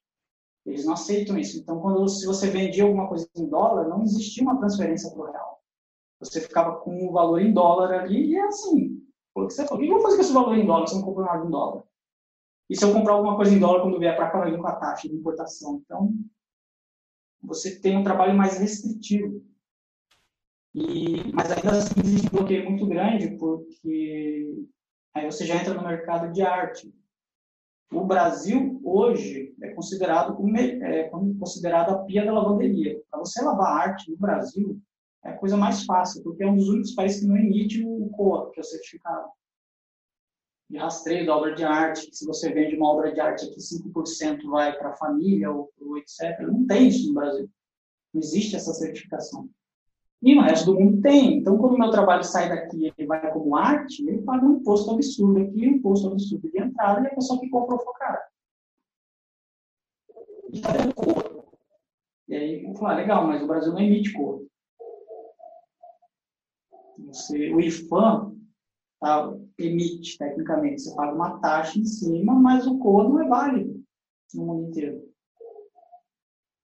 Eles 0.64 0.85
não 0.85 0.93
aceitam 0.93 1.37
isso. 1.37 1.59
Então, 1.59 1.81
quando 1.81 2.07
se 2.07 2.25
você 2.25 2.49
vendia 2.49 2.85
alguma 2.85 3.09
coisa 3.09 3.29
em 3.37 3.49
dólar, 3.49 3.89
não 3.89 4.05
existia 4.05 4.45
uma 4.45 4.57
transferência 4.57 5.11
para 5.11 5.20
o 5.20 5.33
real. 5.33 5.61
Você 6.20 6.41
ficava 6.41 6.77
com 6.77 7.09
o 7.09 7.12
valor 7.12 7.41
em 7.41 7.53
dólar 7.53 7.93
ali 7.93 8.31
e 8.31 8.37
é 8.37 8.47
assim. 8.47 9.05
O 9.35 9.49
que 9.49 9.55
você 9.55 9.66
falou? 9.66 9.83
O 9.83 9.85
que 9.85 9.91
eu 9.91 9.95
vou 9.95 10.03
fazer 10.03 10.16
com 10.18 10.23
esse 10.23 10.33
valor 10.33 10.57
em 10.57 10.64
dólar 10.64 10.87
se 10.87 10.95
eu 10.95 11.01
não 11.01 11.07
compro 11.07 11.25
nada 11.25 11.45
em 11.45 11.51
dólar? 11.51 11.83
E 12.70 12.77
se 12.77 12.85
eu 12.85 12.93
comprar 12.93 13.14
alguma 13.14 13.35
coisa 13.35 13.53
em 13.53 13.59
dólar 13.59 13.83
quando 13.83 13.99
vier 13.99 14.14
para 14.14 14.31
cá, 14.31 14.39
vai 14.39 14.53
vir 14.53 14.61
com 14.61 14.68
a 14.68 14.77
taxa 14.77 15.09
de 15.09 15.16
importação. 15.16 15.83
Então, 15.85 16.14
você 17.43 17.81
tem 17.81 17.99
um 17.99 18.05
trabalho 18.05 18.39
mais 18.39 18.59
restritivo. 18.59 19.45
E, 20.75 21.33
mas 21.33 21.51
ainda 21.51 21.79
assim 21.79 22.01
existe 22.03 22.29
um 22.29 22.39
bloqueio 22.39 22.68
muito 22.68 22.87
grande, 22.87 23.37
porque 23.37 24.66
aí 25.14 25.25
você 25.25 25.45
já 25.45 25.57
entra 25.57 25.75
no 25.75 25.87
mercado 25.87 26.33
de 26.33 26.43
arte. 26.43 26.93
O 27.93 28.07
Brasil, 28.07 28.81
hoje, 28.83 29.55
é 29.62 29.68
considerado, 29.75 30.35
como, 30.35 30.57
é, 30.57 31.11
considerado 31.39 31.91
a 31.91 31.99
pia 32.05 32.25
da 32.25 32.33
lavanderia. 32.33 32.99
Para 33.11 33.20
você 33.20 33.43
lavar 33.43 33.89
arte 33.89 34.11
no 34.11 34.16
Brasil, 34.16 34.81
é 35.25 35.31
a 35.31 35.37
coisa 35.37 35.57
mais 35.59 35.85
fácil, 35.85 36.23
porque 36.23 36.43
é 36.43 36.47
um 36.47 36.57
dos 36.57 36.68
únicos 36.68 36.95
países 36.95 37.20
que 37.20 37.27
não 37.27 37.37
emite 37.37 37.85
o 37.85 38.09
COA, 38.11 38.51
que 38.51 38.61
é 38.61 38.62
o 38.62 38.64
certificado 38.64 39.29
de 40.73 40.79
rastreio 40.79 41.27
da 41.27 41.37
obra 41.37 41.55
de 41.55 41.62
arte, 41.62 42.09
se 42.16 42.25
você 42.25 42.51
vende 42.51 42.75
uma 42.77 42.91
obra 42.91 43.12
de 43.12 43.20
arte 43.20 43.45
aqui, 43.45 43.61
5% 43.61 44.49
vai 44.49 44.75
para 44.79 44.89
a 44.89 44.97
família 44.97 45.51
ou, 45.51 45.70
ou 45.79 45.99
etc. 45.99 46.41
Não 46.41 46.66
tem 46.66 46.89
isso 46.89 47.09
no 47.09 47.14
Brasil. 47.14 47.51
Não 48.14 48.23
existe 48.23 48.57
essa 48.57 48.73
certificação. 48.73 49.51
E 50.23 50.35
no 50.37 50.43
resto 50.43 50.66
do 50.66 50.79
mundo 50.79 51.03
tem. 51.03 51.39
Então, 51.39 51.59
quando 51.59 51.75
o 51.75 51.79
meu 51.79 51.91
trabalho 51.91 52.23
sai 52.23 52.49
daqui 52.49 52.93
e 52.97 53.07
vai 53.07 53.33
como 53.33 53.57
arte, 53.57 54.07
ele 54.07 54.23
paga 54.23 54.47
um 54.47 54.59
imposto 54.59 54.93
absurdo 54.93 55.41
aqui, 55.41 55.66
um 55.66 55.73
imposto 55.73 56.07
absurdo 56.07 56.49
de 56.49 56.61
entrada, 56.61 57.03
e 57.03 57.07
a 57.09 57.14
pessoa 57.14 57.41
que 57.41 57.51
comprou 57.51 57.81
o 57.81 57.93
cara. 57.95 58.25
E 60.53 60.57
está 60.57 60.70
dando 60.73 60.95
cor. 60.95 61.45
E 62.29 62.37
aí, 62.37 62.62
vou 62.62 62.77
falar, 62.77 62.95
legal, 62.95 63.27
mas 63.27 63.43
o 63.43 63.49
Brasil 63.49 63.73
não 63.73 63.81
emite 63.81 64.12
cor. 64.12 64.47
Você, 66.99 67.53
o 67.53 67.61
IFAM 67.61 68.37
tá, 69.01 69.35
emite, 69.59 70.16
tecnicamente, 70.16 70.83
você 70.83 70.95
paga 70.95 71.14
uma 71.14 71.41
taxa 71.41 71.81
em 71.81 71.85
cima, 71.85 72.35
mas 72.35 72.64
o 72.66 72.79
cor 72.79 73.09
não 73.09 73.20
é 73.20 73.29
válido 73.29 73.83
no 74.35 74.47
mundo 74.47 74.68
inteiro. 74.68 75.12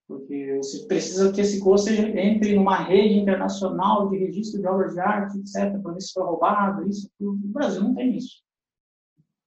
Porque 0.09 0.57
você 0.57 0.87
precisa 0.87 1.31
que 1.31 1.43
esse 1.43 1.61
cor 1.61 1.79
seja, 1.79 2.09
entre 2.19 2.57
numa 2.57 2.79
rede 2.79 3.15
internacional 3.19 4.09
de 4.09 4.17
registro 4.17 4.59
de 4.59 4.67
obras 4.67 4.95
de 4.95 5.01
arte, 5.01 5.39
etc., 5.39 5.79
para 5.83 5.93
ver 5.93 6.01
se 6.01 6.15
foi 6.15 6.25
roubado, 6.25 6.89
isso, 6.89 7.11
tudo. 7.19 7.39
No 7.47 7.53
Brasil 7.53 7.83
não 7.83 7.95
tem 7.95 8.17
isso. 8.17 8.43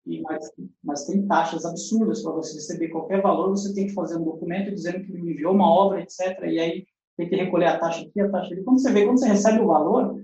E, 0.06 0.22
mas, 0.22 0.52
mas 0.84 1.06
tem 1.06 1.26
taxas 1.26 1.66
absurdas 1.66 2.22
para 2.22 2.34
você 2.34 2.54
receber 2.54 2.90
qualquer 2.90 3.24
valor, 3.24 3.50
você 3.50 3.74
tem 3.74 3.88
que 3.88 3.94
fazer 3.94 4.18
um 4.18 4.24
documento 4.24 4.72
dizendo 4.72 5.04
que 5.04 5.12
me 5.12 5.32
enviou 5.32 5.56
uma 5.56 5.68
obra, 5.68 6.00
etc., 6.00 6.40
e 6.44 6.60
aí 6.60 6.86
tem 7.18 7.28
que 7.28 7.36
recolher 7.36 7.66
a 7.66 7.80
taxa 7.80 8.06
aqui, 8.06 8.22
a 8.22 8.30
taxa 8.30 8.54
ali. 8.54 8.64
Quando 8.64 8.80
você 8.80 8.92
vê, 8.92 9.04
quando 9.04 9.20
você 9.20 9.28
recebe 9.28 9.62
o 9.62 9.68
valor, 9.68 10.24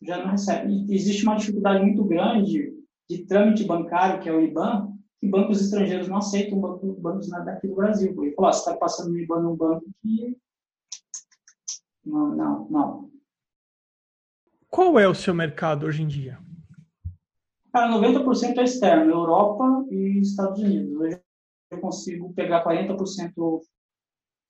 já 0.00 0.18
não 0.18 0.30
recebe. 0.30 0.86
E 0.88 0.94
existe 0.94 1.22
uma 1.24 1.36
dificuldade 1.36 1.84
muito 1.84 2.02
grande 2.04 2.72
de 3.08 3.26
trâmite 3.26 3.64
bancário, 3.64 4.22
que 4.22 4.28
é 4.28 4.32
o 4.32 4.40
IBAN, 4.40 4.91
que 5.22 5.28
bancos 5.28 5.60
estrangeiros 5.60 6.08
não 6.08 6.16
aceitam 6.16 6.58
bancos, 6.58 6.98
bancos 6.98 7.28
daqui 7.28 7.68
do 7.68 7.76
Brasil. 7.76 8.12
Porque 8.12 8.32
falou, 8.32 8.52
você 8.52 8.58
está 8.58 8.76
passando 8.76 9.10
no 9.10 9.18
IBAN 9.20 9.40
num 9.40 9.54
banco 9.54 9.86
que... 10.02 10.36
Não, 12.04 12.34
não, 12.34 12.68
não. 12.68 13.10
Qual 14.68 14.98
é 14.98 15.06
o 15.06 15.14
seu 15.14 15.32
mercado 15.32 15.86
hoje 15.86 16.02
em 16.02 16.08
dia? 16.08 16.40
Cara, 17.72 17.94
90% 17.94 18.58
é 18.58 18.64
externo, 18.64 19.12
Europa 19.12 19.86
e 19.92 20.18
Estados 20.18 20.60
Unidos. 20.60 20.92
Hoje 21.00 21.20
eu 21.70 21.80
consigo 21.80 22.34
pegar 22.34 22.64
40% 22.64 23.60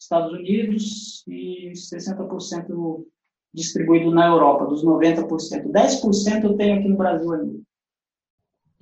Estados 0.01 0.33
Unidos 0.33 1.23
e 1.29 1.73
60% 1.73 3.05
distribuído 3.53 4.11
na 4.11 4.27
Europa, 4.27 4.65
dos 4.65 4.83
90%. 4.83 5.71
10% 5.71 6.45
eu 6.45 6.57
tenho 6.57 6.79
aqui 6.79 6.89
no 6.89 6.97
Brasil 6.97 7.31
ainda. 7.31 7.61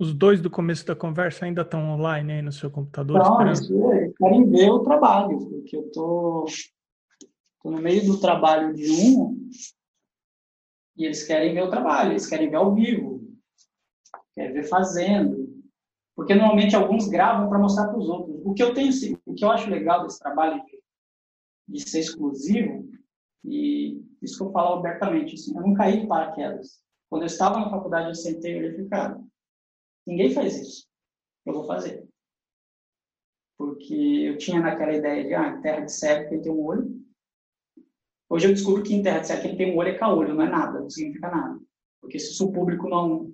Os 0.01 0.15
dois 0.15 0.41
do 0.41 0.49
começo 0.49 0.83
da 0.83 0.95
conversa 0.95 1.45
ainda 1.45 1.61
estão 1.61 1.91
online 1.91 2.33
aí 2.33 2.41
no 2.41 2.51
seu 2.51 2.71
computador? 2.71 3.19
Não, 3.19 3.39
é, 3.91 4.11
querem 4.17 4.49
ver 4.49 4.71
o 4.71 4.79
trabalho, 4.79 5.37
porque 5.47 5.77
eu 5.77 5.91
tô, 5.91 6.45
tô 7.61 7.69
no 7.69 7.79
meio 7.79 8.03
do 8.07 8.19
trabalho 8.19 8.73
de 8.73 8.89
um 8.89 9.47
e 10.97 11.05
eles 11.05 11.23
querem 11.23 11.53
ver 11.53 11.61
o 11.61 11.69
trabalho, 11.69 12.13
eles 12.13 12.25
querem 12.25 12.49
ver 12.49 12.55
ao 12.55 12.73
vivo, 12.73 13.21
querem 14.33 14.53
ver 14.53 14.63
fazendo. 14.63 15.47
Porque 16.15 16.33
normalmente 16.33 16.75
alguns 16.75 17.07
gravam 17.07 17.47
para 17.47 17.59
mostrar 17.59 17.89
para 17.89 17.99
os 17.99 18.09
outros. 18.09 18.41
O 18.43 18.55
que 18.55 18.63
eu 18.63 18.73
tenho, 18.73 18.91
o 19.23 19.35
que 19.35 19.45
eu 19.45 19.51
acho 19.51 19.69
legal 19.69 20.01
desse 20.01 20.17
trabalho 20.17 20.65
de, 20.65 20.81
de 21.67 21.87
ser 21.87 21.99
exclusivo 21.99 22.89
e 23.45 24.03
isso 24.19 24.39
que 24.39 24.43
eu 24.45 24.51
falo 24.51 24.79
abertamente, 24.79 25.35
assim, 25.35 25.55
eu 25.55 25.61
não 25.61 25.75
caí 25.75 26.01
de 26.01 26.07
paraquedas. 26.07 26.81
Quando 27.07 27.21
eu 27.21 27.27
estava 27.27 27.59
na 27.59 27.69
faculdade, 27.69 28.07
eu 28.07 28.15
sentei 28.15 28.57
e 28.57 28.71
falei, 28.71 28.87
cara, 28.87 29.30
ninguém 30.05 30.33
faz 30.33 30.55
isso. 30.55 30.87
Eu 31.45 31.53
vou 31.53 31.65
fazer. 31.65 32.07
Porque 33.57 33.93
eu 33.93 34.37
tinha 34.37 34.59
naquela 34.59 34.93
ideia 34.93 35.23
de, 35.23 35.33
ah, 35.33 35.61
terra 35.61 35.81
de 35.81 35.91
cego 35.91 36.29
quem 36.29 36.41
tem 36.41 36.51
um 36.51 36.63
olho. 36.63 37.01
Hoje 38.29 38.47
eu 38.47 38.53
descubro 38.53 38.83
que 38.83 38.93
em 38.93 39.03
terra 39.03 39.19
de 39.19 39.27
cego 39.27 39.41
quem 39.41 39.57
tem 39.57 39.73
um 39.73 39.77
olho 39.77 39.89
é 39.89 39.97
caolho, 39.97 40.33
não 40.33 40.43
é 40.43 40.49
nada, 40.49 40.79
não 40.79 40.89
significa 40.89 41.29
nada. 41.29 41.59
Porque 41.99 42.17
se 42.17 42.43
o 42.43 42.51
público 42.51 42.89
não, 42.89 43.33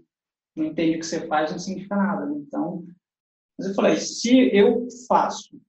não 0.56 0.66
entende 0.66 0.98
o 0.98 1.00
que 1.00 1.06
você 1.06 1.26
faz, 1.28 1.52
não 1.52 1.60
significa 1.60 1.96
nada. 1.96 2.30
Então, 2.36 2.86
Mas 3.58 3.68
eu 3.68 3.74
falei, 3.74 3.98
se 3.98 4.54
eu 4.54 4.88
faço 5.08 5.60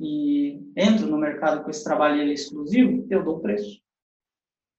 e 0.00 0.60
entro 0.76 1.06
no 1.06 1.18
mercado 1.18 1.62
com 1.62 1.70
esse 1.70 1.84
trabalho 1.84 2.22
é 2.22 2.32
exclusivo, 2.32 3.06
eu 3.10 3.22
dou 3.22 3.40
preço. 3.40 3.83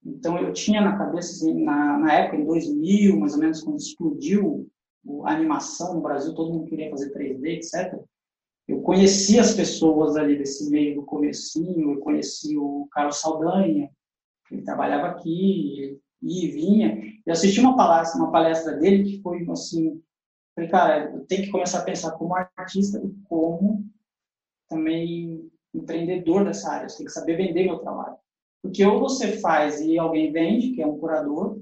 Então 0.06 0.38
eu 0.38 0.52
tinha 0.52 0.80
na 0.80 0.96
cabeça, 0.96 1.32
assim, 1.32 1.64
na, 1.64 1.98
na 1.98 2.12
época, 2.12 2.36
em 2.36 2.44
2000, 2.44 3.18
mais 3.18 3.34
ou 3.34 3.40
menos, 3.40 3.60
quando 3.62 3.78
explodiu 3.78 4.68
a 5.24 5.32
animação 5.32 5.94
no 5.94 6.00
Brasil, 6.00 6.34
todo 6.34 6.52
mundo 6.52 6.68
queria 6.68 6.90
fazer 6.90 7.12
3D, 7.12 7.46
etc. 7.56 8.00
Eu 8.68 8.80
conheci 8.82 9.38
as 9.38 9.54
pessoas 9.54 10.16
ali 10.16 10.36
desse 10.36 10.70
meio 10.70 10.96
do 10.96 11.02
comecinho, 11.02 11.92
eu 11.92 12.00
conheci 12.00 12.56
o 12.56 12.88
Carlos 12.90 13.20
Saldanha, 13.20 13.90
ele 14.50 14.62
trabalhava 14.62 15.08
aqui, 15.08 16.00
e 16.22 16.48
vinha. 16.48 17.00
Eu 17.24 17.32
assisti 17.32 17.60
uma 17.60 17.76
palestra, 17.76 18.20
uma 18.20 18.32
palestra 18.32 18.76
dele 18.76 19.04
que 19.04 19.22
foi 19.22 19.46
assim, 19.50 20.02
falei, 20.54 20.70
cara, 20.70 21.12
eu 21.12 21.26
tenho 21.26 21.42
que 21.44 21.50
começar 21.50 21.80
a 21.80 21.84
pensar 21.84 22.12
como 22.12 22.34
artista 22.34 23.00
e 23.04 23.10
como 23.28 23.84
também 24.68 25.50
empreendedor 25.74 26.44
dessa 26.44 26.70
área. 26.70 26.88
Você 26.88 26.98
tem 26.98 27.06
que 27.06 27.12
saber 27.12 27.36
vender 27.36 27.64
meu 27.64 27.78
trabalho. 27.78 28.16
Porque 28.62 28.84
ou 28.84 28.98
você 28.98 29.38
faz 29.38 29.80
e 29.80 29.98
alguém 29.98 30.32
vende, 30.32 30.72
que 30.72 30.82
é 30.82 30.86
um 30.86 30.98
curador, 30.98 31.60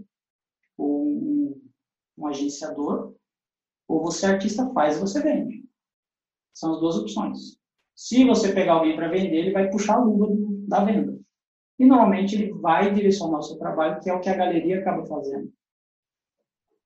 ou 0.77 1.07
um, 1.07 1.63
um 2.17 2.27
agenciador, 2.27 3.15
ou 3.87 4.03
você 4.03 4.27
artista 4.27 4.71
faz 4.73 4.97
e 4.97 5.01
você 5.01 5.23
vende. 5.23 5.65
São 6.53 6.75
as 6.75 6.81
duas 6.81 6.97
opções. 6.97 7.59
Se 7.95 8.25
você 8.25 8.53
pegar 8.53 8.75
alguém 8.75 8.97
para 8.97 9.09
vender, 9.09 9.37
ele 9.37 9.53
vai 9.53 9.71
puxar 9.71 9.97
a 9.97 10.05
luva 10.05 10.29
da 10.67 10.85
venda. 10.85 11.19
E 11.79 11.85
normalmente 11.85 12.35
ele 12.35 12.53
vai 12.53 12.93
direcionar 12.93 13.39
o 13.39 13.43
seu 13.43 13.59
trabalho, 13.59 14.01
que 14.01 14.09
é 14.09 14.15
o 14.15 14.21
que 14.21 14.29
a 14.29 14.37
galeria 14.37 14.81
acaba 14.81 15.05
fazendo. 15.07 15.53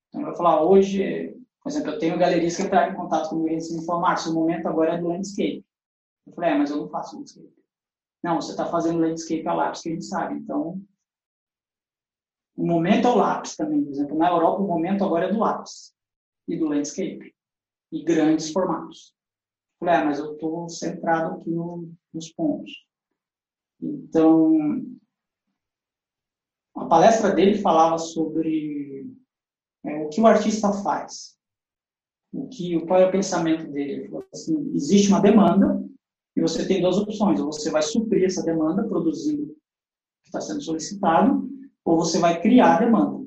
Então, 0.09 0.25
vou 0.25 0.35
falar, 0.35 0.63
hoje, 0.63 1.35
por 1.63 1.69
exemplo, 1.69 1.91
eu 1.93 1.99
tenho 1.99 2.19
galerias 2.19 2.57
que 2.57 2.63
entraram 2.63 2.93
em 2.93 2.97
contato 2.97 3.29
comigo 3.29 3.61
e 3.61 3.75
me 3.77 3.85
falaram, 3.85 4.03
Márcio, 4.03 4.33
o 4.33 4.35
momento 4.35 4.67
agora 4.67 4.95
é 4.95 4.99
do 4.99 5.09
landscape. 5.09 5.65
Eu 6.27 6.33
falei, 6.33 6.51
é, 6.51 6.59
mas 6.59 6.71
eu 6.71 6.79
não 6.79 6.89
faço 6.89 7.17
landscape. 7.19 7.58
Não, 8.23 8.41
você 8.41 8.51
está 8.51 8.67
fazendo 8.67 9.01
landscape 9.01 9.47
a 9.47 9.55
lápis, 9.55 9.83
que 9.83 9.89
a 9.89 9.93
gente 9.93 10.05
sabe. 10.05 10.35
Então, 10.35 10.83
o 12.57 12.67
momento 12.67 13.07
é 13.07 13.11
o 13.11 13.17
lápis 13.17 13.57
também. 13.57 13.85
Por 13.85 13.93
exemplo, 13.93 14.19
na 14.19 14.29
Europa, 14.29 14.63
o 14.63 14.67
momento 14.67 15.05
agora 15.05 15.27
é 15.27 15.33
do 15.33 15.39
lápis 15.39 15.95
e 16.49 16.57
do 16.57 16.67
landscape. 16.67 17.35
E 17.93 18.03
grandes 18.03 18.51
formatos. 18.51 19.15
Falei, 19.79 19.95
é, 19.95 20.05
mas 20.05 20.19
eu 20.19 20.33
estou 20.33 20.69
centrado 20.69 21.37
aqui 21.37 21.51
no, 21.51 21.91
nos 22.13 22.31
pontos. 22.33 22.85
Então, 23.81 24.85
a 26.75 26.87
palestra 26.87 27.33
dele 27.33 27.59
falava 27.59 27.97
sobre 27.97 29.07
é, 29.85 30.05
o 30.05 30.09
que 30.09 30.21
o 30.21 30.27
artista 30.27 30.73
faz, 30.73 31.39
o 32.33 32.49
que, 32.49 32.85
qual 32.87 33.01
é 33.01 33.07
o 33.07 33.13
pensamento 33.13 33.71
dele. 33.71 33.93
Ele 33.93 34.09
falou 34.09 34.27
assim, 34.35 34.73
existe 34.75 35.09
uma 35.09 35.21
demanda 35.21 35.81
e 36.39 36.41
você 36.41 36.67
tem 36.69 36.81
duas 36.81 36.97
opções: 36.97 37.41
ou 37.41 37.53
você 37.53 37.69
vai 37.69 37.83
suprir 37.83 38.25
essa 38.25 38.45
demanda 38.45 38.87
produzindo 38.87 39.43
o 39.43 39.57
que 40.23 40.29
está 40.29 40.41
sendo 40.41 40.63
solicitado, 40.63 41.51
ou 41.85 41.97
você 41.97 42.21
vai 42.21 42.41
criar 42.41 42.77
a 42.77 42.79
demanda. 42.79 43.27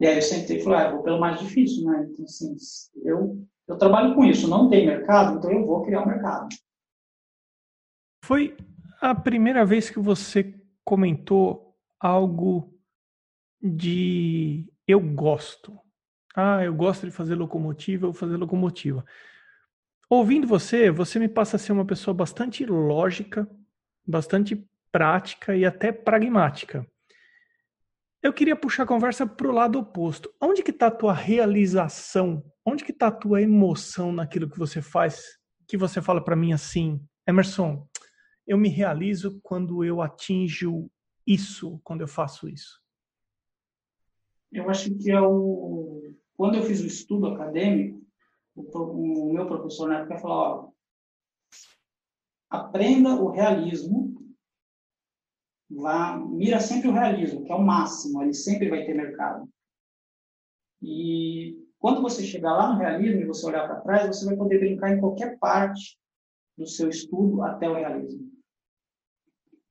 E 0.00 0.06
aí 0.06 0.14
eu 0.14 0.22
sentei 0.22 0.58
e 0.58 0.62
falei, 0.62 0.78
ah, 0.78 0.90
vou 0.92 1.02
pelo 1.02 1.18
mais 1.18 1.40
difícil, 1.40 1.84
né? 1.84 2.08
Então, 2.08 2.24
assim, 2.24 2.54
eu, 3.04 3.44
eu 3.66 3.76
trabalho 3.76 4.14
com 4.14 4.24
isso, 4.24 4.48
não 4.48 4.68
tem 4.68 4.86
mercado, 4.86 5.38
então 5.38 5.50
eu 5.50 5.66
vou 5.66 5.84
criar 5.84 6.02
um 6.02 6.06
mercado. 6.06 6.48
Foi 8.24 8.56
a 9.00 9.14
primeira 9.14 9.64
vez 9.64 9.90
que 9.90 9.98
você 9.98 10.54
comentou 10.84 11.76
algo 11.98 12.72
de 13.60 14.70
eu 14.86 15.00
gosto. 15.00 15.76
Ah, 16.36 16.62
eu 16.64 16.74
gosto 16.74 17.06
de 17.06 17.12
fazer 17.12 17.34
locomotiva, 17.34 18.06
eu 18.06 18.12
vou 18.12 18.20
fazer 18.20 18.36
locomotiva. 18.36 19.04
Ouvindo 20.16 20.46
você, 20.46 20.92
você 20.92 21.18
me 21.18 21.28
passa 21.28 21.56
a 21.56 21.58
ser 21.58 21.72
uma 21.72 21.84
pessoa 21.84 22.14
bastante 22.14 22.64
lógica, 22.64 23.50
bastante 24.06 24.64
prática 24.92 25.56
e 25.56 25.64
até 25.64 25.90
pragmática. 25.90 26.88
Eu 28.22 28.32
queria 28.32 28.54
puxar 28.54 28.84
a 28.84 28.86
conversa 28.86 29.26
para 29.26 29.48
o 29.48 29.52
lado 29.52 29.76
oposto. 29.76 30.32
Onde 30.40 30.62
que 30.62 30.70
está 30.70 30.86
a 30.86 30.92
tua 30.92 31.12
realização? 31.12 32.48
Onde 32.64 32.84
que 32.84 32.92
está 32.92 33.08
a 33.08 33.10
tua 33.10 33.42
emoção 33.42 34.12
naquilo 34.12 34.48
que 34.48 34.56
você 34.56 34.80
faz? 34.80 35.36
Que 35.66 35.76
você 35.76 36.00
fala 36.00 36.22
para 36.22 36.36
mim 36.36 36.52
assim, 36.52 37.04
Emerson, 37.26 37.84
eu 38.46 38.56
me 38.56 38.68
realizo 38.68 39.40
quando 39.42 39.82
eu 39.82 40.00
atinjo 40.00 40.88
isso, 41.26 41.80
quando 41.82 42.02
eu 42.02 42.08
faço 42.08 42.48
isso? 42.48 42.80
Eu 44.52 44.70
acho 44.70 44.94
que 44.94 45.10
é 45.10 45.20
o... 45.20 46.14
quando 46.36 46.54
eu 46.54 46.62
fiz 46.62 46.80
o 46.82 46.86
estudo 46.86 47.26
acadêmico, 47.26 48.03
o, 48.54 49.32
meu 49.32 49.46
professor 49.46 49.88
na 49.88 50.00
época 50.00 50.18
falou, 50.18 50.36
ó, 50.38 50.70
aprenda 52.50 53.14
o 53.14 53.30
realismo, 53.30 54.14
vá, 55.70 56.16
mira 56.16 56.60
sempre 56.60 56.88
o 56.88 56.92
realismo, 56.92 57.44
que 57.44 57.52
é 57.52 57.54
o 57.54 57.62
máximo, 57.62 58.22
ele 58.22 58.34
sempre 58.34 58.68
vai 58.68 58.84
ter 58.84 58.94
mercado. 58.94 59.48
E 60.80 61.58
quando 61.78 62.02
você 62.02 62.22
chegar 62.24 62.52
lá 62.52 62.72
no 62.72 62.78
realismo 62.78 63.20
e 63.20 63.26
você 63.26 63.46
olhar 63.46 63.66
para 63.66 63.80
trás, 63.80 64.16
você 64.16 64.26
vai 64.26 64.36
poder 64.36 64.58
brincar 64.58 64.90
em 64.90 65.00
qualquer 65.00 65.38
parte 65.38 65.98
do 66.56 66.66
seu 66.66 66.88
estudo 66.88 67.42
até 67.42 67.68
o 67.68 67.74
realismo. 67.74 68.32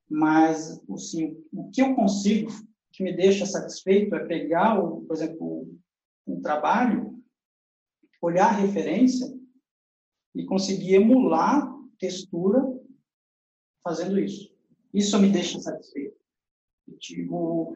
Mas, 0.08 0.80
assim, 0.90 1.42
o 1.52 1.70
que 1.70 1.80
eu 1.80 1.94
consigo, 1.94 2.50
que 2.92 3.02
me 3.02 3.16
deixa 3.16 3.46
satisfeito, 3.46 4.14
é 4.14 4.26
pegar, 4.26 4.76
por 4.80 5.12
exemplo, 5.12 5.66
um 6.26 6.40
trabalho, 6.40 7.13
olhar 8.24 8.48
a 8.48 8.56
referência 8.56 9.32
e 10.34 10.44
conseguir 10.44 10.94
emular 10.94 11.72
textura 11.98 12.62
fazendo 13.82 14.18
isso. 14.18 14.52
Isso 14.92 15.18
me 15.18 15.30
deixa 15.30 15.60
satisfeito. 15.60 16.16
Eu 16.88 17.74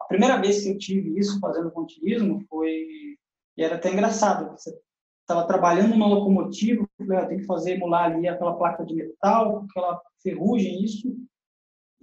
a 0.00 0.04
primeira 0.06 0.40
vez 0.40 0.62
que 0.62 0.70
eu 0.70 0.78
tive 0.78 1.18
isso 1.18 1.40
fazendo 1.40 1.70
pontilhismo 1.70 2.44
foi 2.48 3.16
e 3.56 3.62
era 3.62 3.76
até 3.76 3.92
engraçado. 3.92 4.50
Você 4.52 4.76
estava 5.20 5.46
trabalhando 5.46 5.90
numa 5.90 6.08
locomotiva, 6.08 6.86
eu 6.98 7.18
ah, 7.18 7.26
tem 7.26 7.38
que 7.38 7.46
fazer 7.46 7.72
emular 7.72 8.12
ali 8.12 8.28
aquela 8.28 8.56
placa 8.56 8.84
de 8.84 8.94
metal, 8.94 9.64
aquela 9.68 10.02
ferrugem, 10.22 10.84
isso. 10.84 11.16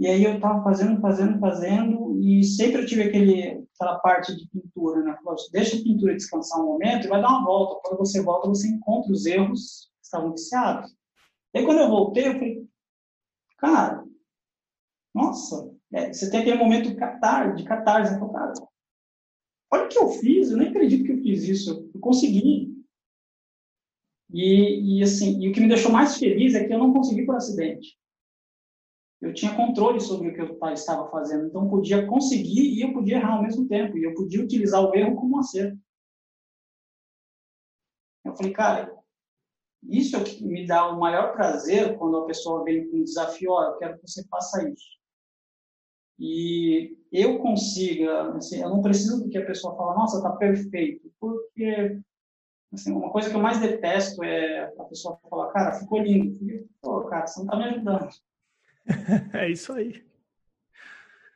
E 0.02 0.08
aí 0.08 0.24
eu 0.24 0.34
estava 0.34 0.64
fazendo, 0.64 1.00
fazendo, 1.00 1.40
fazendo, 1.40 2.20
e 2.20 2.44
sempre 2.44 2.82
eu 2.82 2.88
tive 2.88 3.04
aquele, 3.04 3.64
aquela 3.76 4.00
parte 4.00 4.36
de 4.36 4.50
pintura, 4.50 5.04
né? 5.04 5.16
Deixa 5.52 5.78
a 5.78 5.84
pintura 5.84 6.16
descansar 6.16 6.60
um 6.60 6.70
momento 6.70 7.06
e 7.06 7.08
vai 7.08 7.22
dar 7.22 7.30
uma 7.30 7.46
volta. 7.46 7.82
Quando 7.84 8.00
você 8.00 8.20
volta, 8.20 8.50
você 8.50 8.68
encontra 8.68 9.12
os 9.12 9.28
erros 9.28 9.92
que 10.00 10.06
estavam 10.06 10.32
viciados. 10.32 10.92
E 11.54 11.60
aí 11.60 11.66
quando 11.66 11.82
eu 11.82 11.90
voltei, 11.90 12.30
eu 12.30 12.34
falei, 12.34 12.68
cara, 13.60 14.04
nossa, 15.14 15.72
é, 15.94 16.12
você 16.12 16.32
tem 16.32 16.40
aquele 16.40 16.58
momento 16.58 16.90
de 16.90 16.96
catarse, 16.96 17.58
de 17.58 17.64
catarse, 17.64 18.20
né? 18.20 18.30
cara, 18.34 18.54
olha 19.72 19.86
o 19.86 19.88
que 19.88 20.00
eu 20.00 20.10
fiz, 20.14 20.50
eu 20.50 20.58
nem 20.58 20.70
acredito 20.70 21.04
que 21.04 21.12
eu 21.12 21.22
fiz 21.22 21.44
isso, 21.44 21.92
eu 21.94 22.02
consegui. 22.02 22.76
E, 24.34 24.98
e 24.98 25.04
assim, 25.04 25.40
e 25.44 25.48
o 25.48 25.54
que 25.54 25.60
me 25.60 25.68
deixou 25.68 25.92
mais 25.92 26.18
feliz 26.18 26.56
é 26.56 26.66
que 26.66 26.74
eu 26.74 26.80
não 26.80 26.92
consegui 26.92 27.24
por 27.24 27.36
acidente 27.36 28.01
eu 29.22 29.34
tinha 29.34 29.56
controle 29.56 30.00
sobre 30.00 30.30
o 30.30 30.34
que 30.34 30.42
eu 30.42 30.74
estava 30.74 31.10
fazendo. 31.12 31.48
Então, 31.48 31.70
podia 31.70 32.08
conseguir 32.08 32.74
e 32.74 32.82
eu 32.82 32.92
podia 32.92 33.18
errar 33.18 33.36
ao 33.36 33.44
mesmo 33.44 33.68
tempo. 33.68 33.98
E 33.98 34.04
eu 34.04 34.16
podia 34.16 34.44
utilizar 34.44 34.82
o 34.84 34.96
erro 34.96 35.16
como 35.16 35.36
um 35.36 35.40
acerto. 35.40 35.78
Eu 38.26 38.36
falei, 38.36 38.52
cara, 38.52 39.02
isso 39.84 40.16
é 40.16 40.20
o 40.20 40.24
que 40.24 40.44
me 40.46 40.66
dá 40.66 40.88
o 40.88 41.00
maior 41.00 41.34
prazer 41.34 41.98
quando 41.98 42.18
a 42.18 42.26
pessoa 42.26 42.64
vem 42.64 42.90
com 42.90 42.98
um 42.98 43.04
desafio, 43.04 43.52
ó, 43.52 43.64
eu 43.64 43.78
quero 43.78 44.00
que 44.00 44.08
você 44.08 44.26
faça 44.28 44.68
isso. 44.70 45.02
E 46.20 46.96
eu 47.12 47.40
consiga, 47.40 48.36
assim, 48.36 48.62
eu 48.62 48.70
não 48.70 48.82
preciso 48.82 49.28
que 49.30 49.38
a 49.38 49.46
pessoa 49.46 49.76
fala, 49.76 49.96
nossa, 49.96 50.18
está 50.18 50.32
perfeito, 50.34 51.12
porque 51.20 52.00
assim, 52.72 52.92
uma 52.92 53.12
coisa 53.12 53.30
que 53.30 53.36
eu 53.36 53.42
mais 53.42 53.60
detesto 53.60 54.24
é 54.24 54.72
a 54.78 54.84
pessoa 54.84 55.20
falar, 55.30 55.52
cara, 55.52 55.80
ficou 55.80 56.00
lindo. 56.00 56.40
Pô, 56.80 57.04
cara, 57.06 57.26
você 57.26 57.40
não 57.40 57.46
está 57.46 57.58
me 57.58 57.64
ajudando. 57.66 58.10
é 59.34 59.50
isso 59.50 59.74
aí. 59.74 60.04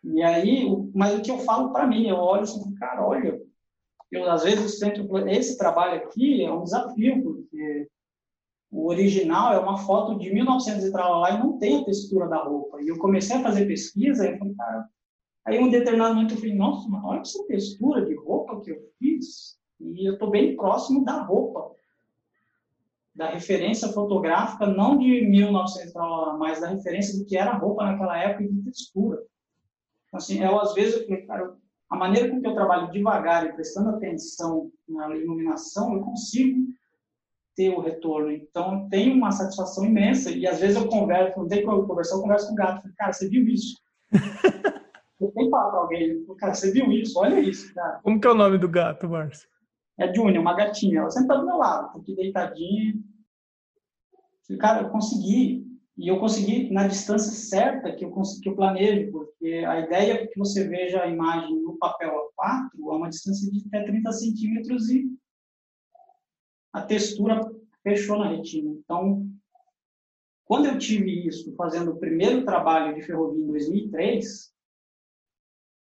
E 0.04 0.22
aí, 0.22 0.68
mas 0.94 1.18
o 1.18 1.22
que 1.22 1.32
eu 1.32 1.40
falo 1.40 1.72
para 1.72 1.88
mim, 1.88 2.08
eu 2.08 2.18
olho 2.18 2.44
assim, 2.44 2.76
cara, 2.76 3.06
olha, 3.06 3.42
eu 4.12 4.30
às 4.30 4.44
vezes 4.44 4.80
tento, 4.80 5.18
esse 5.28 5.58
trabalho 5.58 6.04
aqui 6.04 6.44
é 6.44 6.52
um 6.52 6.64
desafio, 6.64 7.24
porque 7.24 7.88
o 8.72 8.88
original 8.88 9.54
é 9.54 9.60
uma 9.60 9.78
foto 9.78 10.18
de 10.20 10.32
1900 10.32 10.86
e 10.86 10.92
tal 10.92 11.22
lá 11.22 11.32
e 11.32 11.40
não 11.40 11.58
tem 11.58 11.82
a 11.82 11.86
textura 11.86 12.28
da 12.28 12.44
roupa. 12.44 12.82
E 12.82 12.88
eu 12.88 12.98
comecei 13.00 13.38
a 13.38 13.42
fazer 13.42 13.66
pesquisa 13.66 14.30
e 14.30 14.38
falei, 14.38 14.54
cara, 14.54 14.90
aí 15.46 15.60
um 15.60 15.70
determinado 15.70 16.14
momento 16.14 16.36
eu 16.36 16.38
falei, 16.38 16.56
nossa, 16.56 16.88
mas 16.90 17.04
olha 17.04 17.22
essa 17.22 17.44
textura 17.48 18.06
de 18.06 18.16
roupa 18.16 18.62
que 18.62 18.72
eu 18.72 18.80
fiz 19.00 19.58
e 19.80 20.08
eu 20.08 20.14
estou 20.14 20.30
bem 20.30 20.56
próximo 20.56 21.04
da 21.04 21.22
roupa 21.24 21.74
da 23.16 23.30
referência 23.30 23.88
fotográfica, 23.90 24.68
não 24.68 24.98
de 24.98 25.26
1900, 25.26 25.94
mas 26.38 26.60
da 26.60 26.68
referência 26.68 27.18
do 27.18 27.26
que 27.26 27.38
era 27.38 27.52
a 27.52 27.58
roupa 27.58 27.86
naquela 27.86 28.18
época 28.18 28.44
e 28.44 28.52
de 28.52 28.64
textura. 28.64 29.24
Assim, 30.14 30.44
eu, 30.44 30.60
às 30.60 30.74
vezes, 30.74 30.96
eu 30.96 31.06
falei, 31.06 31.22
cara, 31.26 31.56
a 31.90 31.96
maneira 31.96 32.30
com 32.30 32.42
que 32.42 32.48
eu 32.48 32.54
trabalho 32.54 32.92
devagar 32.92 33.46
e 33.46 33.54
prestando 33.54 33.90
atenção 33.90 34.70
na 34.88 35.16
iluminação, 35.16 35.94
eu 35.94 36.02
consigo 36.02 36.68
ter 37.56 37.70
o 37.70 37.80
retorno. 37.80 38.32
Então, 38.32 38.90
tem 38.90 39.14
uma 39.14 39.32
satisfação 39.32 39.86
imensa. 39.86 40.30
E 40.30 40.46
às 40.46 40.60
vezes 40.60 40.76
eu 40.76 40.90
converso, 40.90 41.40
não 41.40 41.48
tem 41.48 41.66
como 41.66 41.88
conversar, 41.88 42.16
eu 42.16 42.22
converso 42.22 42.48
com 42.48 42.54
o 42.54 42.56
gato. 42.56 42.82
Falei, 42.82 42.96
cara, 42.98 43.14
você 43.14 43.30
viu 43.30 43.48
isso? 43.48 43.78
eu 45.22 45.32
tenho 45.32 45.46
que 45.46 45.50
falar 45.50 45.72
pra 45.72 45.80
alguém. 45.80 46.26
Cara, 46.38 46.54
você 46.54 46.72
viu 46.72 46.92
isso? 46.92 47.18
Olha 47.18 47.40
isso, 47.40 47.74
cara. 47.74 48.00
Como 48.04 48.20
que 48.20 48.28
é 48.28 48.32
o 48.32 48.36
nome 48.36 48.58
do 48.58 48.68
gato, 48.68 49.08
Márcio? 49.08 49.48
É 49.98 50.14
Júnior, 50.14 50.42
uma 50.42 50.56
gatinha. 50.56 51.00
Ela 51.00 51.10
sempre 51.10 51.30
tá 51.30 51.36
do 51.36 51.46
meu 51.46 51.58
lado, 51.58 51.94
tá 51.94 52.00
aqui 52.00 52.16
deitadinha. 52.16 52.94
Cara, 54.60 54.84
eu 54.84 54.90
consegui. 54.90 55.66
E 55.98 56.10
eu 56.10 56.20
consegui 56.20 56.70
na 56.72 56.88
distância 56.88 57.32
certa 57.32 57.96
que 57.96 58.04
eu 58.04 58.12
consegui, 58.12 58.42
que 58.42 58.50
eu 58.50 58.56
planejo, 58.56 59.12
porque 59.12 59.64
a 59.66 59.80
ideia 59.80 60.14
é 60.14 60.28
que 60.28 60.38
você 60.38 60.68
veja 60.68 61.02
a 61.02 61.08
imagem 61.08 61.56
no 61.62 61.78
papel 61.78 62.12
A4 62.38 62.70
a 62.92 62.96
uma 62.98 63.10
distância 63.10 63.50
de 63.50 63.66
até 63.68 63.86
30 63.86 64.12
centímetros 64.12 64.90
e 64.90 65.10
a 66.74 66.82
textura 66.82 67.50
fechou 67.82 68.20
na 68.20 68.28
retina. 68.28 68.72
Então, 68.72 69.26
quando 70.44 70.66
eu 70.66 70.78
tive 70.78 71.26
isso 71.26 71.56
fazendo 71.56 71.92
o 71.92 72.00
primeiro 72.00 72.44
trabalho 72.44 72.94
de 72.94 73.02
ferrovia 73.02 73.42
em 73.42 73.48
2003, 73.48 74.54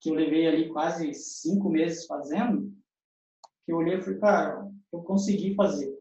que 0.01 0.09
eu 0.09 0.15
levei 0.15 0.47
ali 0.47 0.69
quase 0.71 1.13
cinco 1.13 1.69
meses 1.69 2.07
fazendo, 2.07 2.73
que 3.69 3.73
eu 3.73 3.77
olhei 3.77 3.99
e 3.99 4.01
falei, 4.01 4.19
cara, 4.19 4.67
eu 4.91 5.03
consegui 5.03 5.55
fazer. 5.55 5.95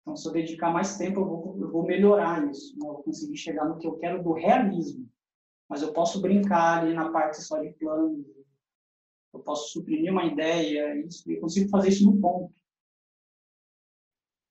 Então, 0.00 0.14
se 0.14 0.28
eu 0.28 0.32
dedicar 0.32 0.70
mais 0.70 0.96
tempo, 0.96 1.18
eu 1.18 1.26
vou, 1.26 1.58
eu 1.60 1.72
vou 1.72 1.84
melhorar 1.84 2.48
isso. 2.48 2.78
Né? 2.78 2.86
Eu 2.86 2.94
vou 2.94 3.02
conseguir 3.02 3.36
chegar 3.36 3.64
no 3.64 3.76
que 3.76 3.88
eu 3.88 3.98
quero 3.98 4.22
do 4.22 4.32
realismo. 4.32 5.10
Mas 5.68 5.82
eu 5.82 5.92
posso 5.92 6.20
brincar 6.20 6.78
ali 6.78 6.94
na 6.94 7.10
parte 7.10 7.42
só 7.42 7.58
de 7.58 7.72
plano. 7.72 8.24
Eu 9.34 9.40
posso 9.40 9.72
suprimir 9.72 10.12
uma 10.12 10.26
ideia. 10.26 10.94
Isso, 11.04 11.28
eu 11.28 11.40
consigo 11.40 11.68
fazer 11.70 11.88
isso 11.88 12.08
no 12.08 12.20
ponto. 12.20 12.54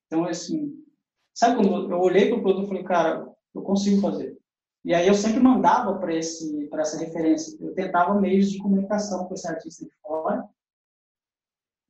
Então, 0.07 0.25
assim, 0.25 0.85
sabe 1.33 1.55
quando 1.55 1.89
eu 1.89 1.99
olhei 1.99 2.27
para 2.27 2.37
o 2.37 2.41
produto 2.41 2.65
e 2.65 2.67
falei, 2.67 2.83
cara, 2.83 3.33
eu 3.53 3.61
consigo 3.61 4.01
fazer. 4.01 4.37
E 4.83 4.93
aí 4.93 5.07
eu 5.07 5.13
sempre 5.13 5.39
mandava 5.39 5.97
para 5.99 6.13
esse 6.13 6.67
para 6.67 6.81
essa 6.81 6.97
referência. 6.97 7.57
Eu 7.61 7.73
tentava 7.73 8.19
meios 8.19 8.51
de 8.51 8.57
comunicação 8.57 9.25
com 9.25 9.33
esse 9.33 9.47
artista 9.47 9.85
de 9.85 9.91
fora 10.01 10.44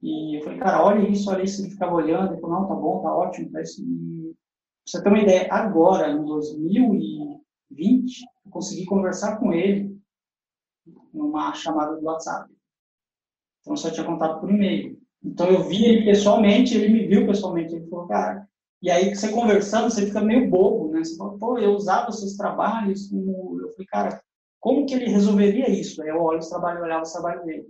e 0.05 0.37
eu 0.37 0.43
falei, 0.43 0.59
cara, 0.59 0.85
olha 0.85 1.09
isso, 1.09 1.31
olha 1.31 1.41
isso. 1.41 1.63
Ele 1.63 1.71
ficava 1.71 1.95
olhando, 1.95 2.33
ele 2.33 2.41
falou, 2.41 2.61
não, 2.61 2.67
tá 2.67 2.75
bom, 2.75 3.01
tá 3.01 3.11
ótimo. 3.11 3.51
Tá 3.51 3.59
isso. 3.59 3.81
E, 3.81 4.35
você 4.85 5.01
ter 5.01 5.09
uma 5.09 5.19
ideia, 5.19 5.47
agora, 5.51 6.11
em 6.11 6.23
2020, 6.23 8.21
eu 8.45 8.51
consegui 8.51 8.85
conversar 8.85 9.37
com 9.37 9.51
ele 9.51 9.99
numa 11.11 11.55
chamada 11.55 11.95
do 11.95 12.05
WhatsApp. 12.05 12.53
Então, 13.61 13.75
só 13.75 13.89
tinha 13.89 14.05
contato 14.05 14.39
por 14.39 14.51
e-mail. 14.51 14.95
Então, 15.23 15.47
eu 15.47 15.63
vi 15.63 15.83
ele 15.83 16.05
pessoalmente, 16.05 16.75
ele 16.75 16.93
me 16.93 17.07
viu 17.07 17.25
pessoalmente. 17.25 17.73
Ele 17.73 17.89
falou, 17.89 18.05
cara, 18.07 18.47
e 18.83 18.91
aí 18.91 19.15
você 19.15 19.31
conversando, 19.31 19.89
você 19.89 20.05
fica 20.05 20.21
meio 20.21 20.47
bobo, 20.51 20.91
né? 20.91 21.03
Você 21.03 21.17
fala, 21.17 21.35
pô, 21.39 21.57
eu 21.57 21.71
usava 21.71 22.11
seus 22.11 22.37
trabalhos. 22.37 23.09
Como... 23.09 23.59
Eu 23.59 23.71
falei, 23.71 23.87
cara, 23.87 24.21
como 24.59 24.85
que 24.85 24.93
ele 24.93 25.09
resolveria 25.09 25.67
isso? 25.67 25.99
Aí 26.03 26.09
eu 26.09 26.21
olho 26.21 26.37
os 26.37 26.49
trabalhos, 26.49 26.83
olhava 26.83 27.01
os 27.01 27.11
trabalhos 27.11 27.43
dele. 27.43 27.67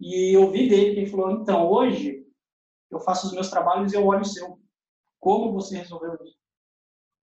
E 0.00 0.36
eu 0.36 0.42
ouvi 0.42 0.68
dele 0.68 0.94
que 0.94 1.00
ele 1.00 1.10
falou: 1.10 1.30
então, 1.30 1.68
hoje 1.68 2.24
eu 2.90 3.00
faço 3.00 3.26
os 3.26 3.32
meus 3.32 3.50
trabalhos 3.50 3.92
e 3.92 3.96
eu 3.96 4.06
olho 4.06 4.22
o 4.22 4.24
seu. 4.24 4.58
Como 5.20 5.52
você 5.52 5.78
resolveu 5.78 6.14
isso? 6.24 6.38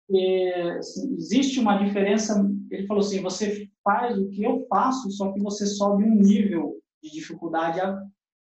E, 0.09 0.51
assim, 0.77 1.13
existe 1.15 1.59
uma 1.59 1.77
diferença. 1.83 2.45
Ele 2.69 2.85
falou 2.85 3.01
assim: 3.01 3.21
você 3.21 3.69
faz 3.83 4.17
o 4.17 4.29
que 4.29 4.43
eu 4.43 4.65
faço, 4.67 5.09
só 5.11 5.31
que 5.31 5.39
você 5.39 5.65
sobe 5.65 6.03
um 6.03 6.15
nível 6.15 6.81
de 7.01 7.11
dificuldade, 7.11 7.79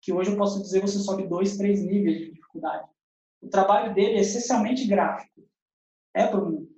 que 0.01 0.13
hoje 0.13 0.31
eu 0.31 0.37
posso 0.37 0.63
dizer 0.63 0.81
você 0.81 0.99
sobe 0.99 1.29
dois, 1.29 1.57
três 1.57 1.83
níveis 1.83 2.19
de 2.19 2.33
dificuldade. 2.33 2.89
O 3.41 3.49
trabalho 3.49 3.95
dele 3.95 4.17
é 4.17 4.21
essencialmente 4.21 4.87
gráfico. 4.87 5.43
É 6.15 6.27
para 6.27 6.45
mim. 6.45 6.69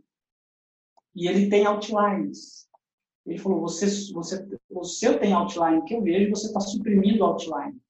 E 1.14 1.28
ele 1.28 1.48
tem 1.48 1.66
outlines. 1.66 2.65
Ele 3.26 3.38
falou: 3.38 3.60
você, 3.60 3.86
você, 4.12 4.46
seu 4.84 5.18
tem 5.18 5.32
outline 5.32 5.84
que 5.84 5.94
eu 5.94 6.02
vejo, 6.02 6.30
você 6.30 6.46
está 6.46 6.60
suprimindo 6.60 7.24
outline. 7.24 7.80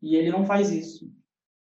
E 0.00 0.16
ele 0.16 0.30
não 0.30 0.44
faz 0.44 0.70
isso. 0.70 1.10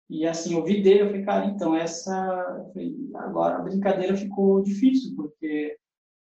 E 0.10 0.26
assim, 0.28 0.54
eu 0.56 0.64
vi 0.64 0.82
dele, 0.82 1.02
eu 1.02 1.08
falei, 1.08 1.24
cara, 1.24 1.46
então 1.46 1.76
essa. 1.76 2.74
agora 3.16 3.58
a 3.58 3.62
brincadeira 3.62 4.16
ficou 4.16 4.62
difícil, 4.62 5.16
porque 5.16 5.78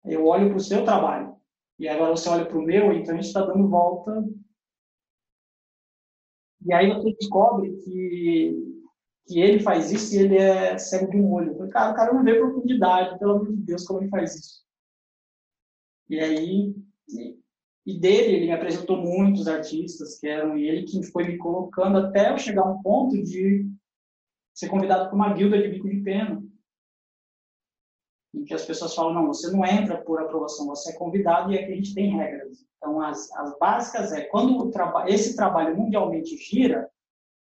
eu 0.05 0.25
olho 0.25 0.49
para 0.49 0.57
o 0.57 0.61
seu 0.61 0.83
trabalho, 0.83 1.35
e 1.79 1.87
agora 1.87 2.11
você 2.11 2.29
olha 2.29 2.45
para 2.45 2.57
o 2.57 2.61
meu, 2.61 2.91
então 2.93 3.13
a 3.13 3.17
gente 3.17 3.27
está 3.27 3.45
dando 3.45 3.69
volta. 3.69 4.25
E 6.65 6.73
aí 6.73 6.89
você 6.89 7.13
descobre 7.19 7.75
que, 7.77 8.83
que 9.27 9.39
ele 9.39 9.59
faz 9.59 9.91
isso 9.91 10.15
e 10.15 10.17
ele 10.19 10.37
é 10.37 10.77
cego 10.79 11.11
de 11.11 11.17
um 11.17 11.31
olho. 11.31 11.51
Eu 11.51 11.57
falei, 11.57 11.71
cara, 11.71 11.91
o 11.91 11.95
cara 11.95 12.13
não 12.13 12.23
vê 12.23 12.39
profundidade, 12.39 13.19
pelo 13.19 13.33
amor 13.33 13.53
de 13.53 13.61
Deus, 13.61 13.85
como 13.85 14.01
ele 14.01 14.09
faz 14.09 14.35
isso. 14.35 14.64
E 16.09 16.19
aí, 16.19 16.75
e 17.85 17.99
dele, 17.99 18.35
ele 18.35 18.45
me 18.47 18.51
apresentou 18.51 18.97
muitos 18.97 19.47
artistas 19.47 20.19
que 20.19 20.27
eram, 20.27 20.57
ele 20.57 20.83
que 20.83 21.03
foi 21.03 21.25
me 21.25 21.37
colocando 21.37 21.97
até 21.97 22.31
eu 22.31 22.37
chegar 22.37 22.63
a 22.63 22.71
um 22.71 22.81
ponto 22.81 23.21
de 23.21 23.69
ser 24.53 24.69
convidado 24.69 25.05
para 25.05 25.15
uma 25.15 25.33
guilda 25.33 25.61
de 25.61 25.67
bico 25.67 25.89
de 25.89 26.01
pena. 26.01 26.43
Em 28.33 28.43
que 28.43 28.53
as 28.53 28.65
pessoas 28.65 28.95
falam, 28.95 29.13
não, 29.13 29.27
você 29.27 29.51
não 29.51 29.63
entra 29.63 30.01
por 30.01 30.19
aprovação, 30.19 30.65
você 30.65 30.91
é 30.91 30.95
convidado 30.95 31.51
e 31.51 31.59
aqui 31.59 31.71
a 31.71 31.75
gente 31.75 31.93
tem 31.93 32.15
regras. 32.15 32.65
Então, 32.77 33.01
as, 33.01 33.31
as 33.33 33.57
básicas 33.59 34.11
é, 34.11 34.21
quando 34.25 34.71
traba 34.71 35.09
esse 35.09 35.35
trabalho 35.35 35.77
mundialmente 35.77 36.37
gira 36.37 36.89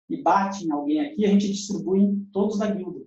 e 0.09 0.23
bate 0.23 0.67
em 0.67 0.71
alguém 0.71 1.01
aqui, 1.01 1.25
a 1.25 1.29
gente 1.29 1.51
distribui 1.51 2.01
em 2.01 2.25
todos 2.33 2.59
da 2.59 2.71
guilda. 2.71 3.06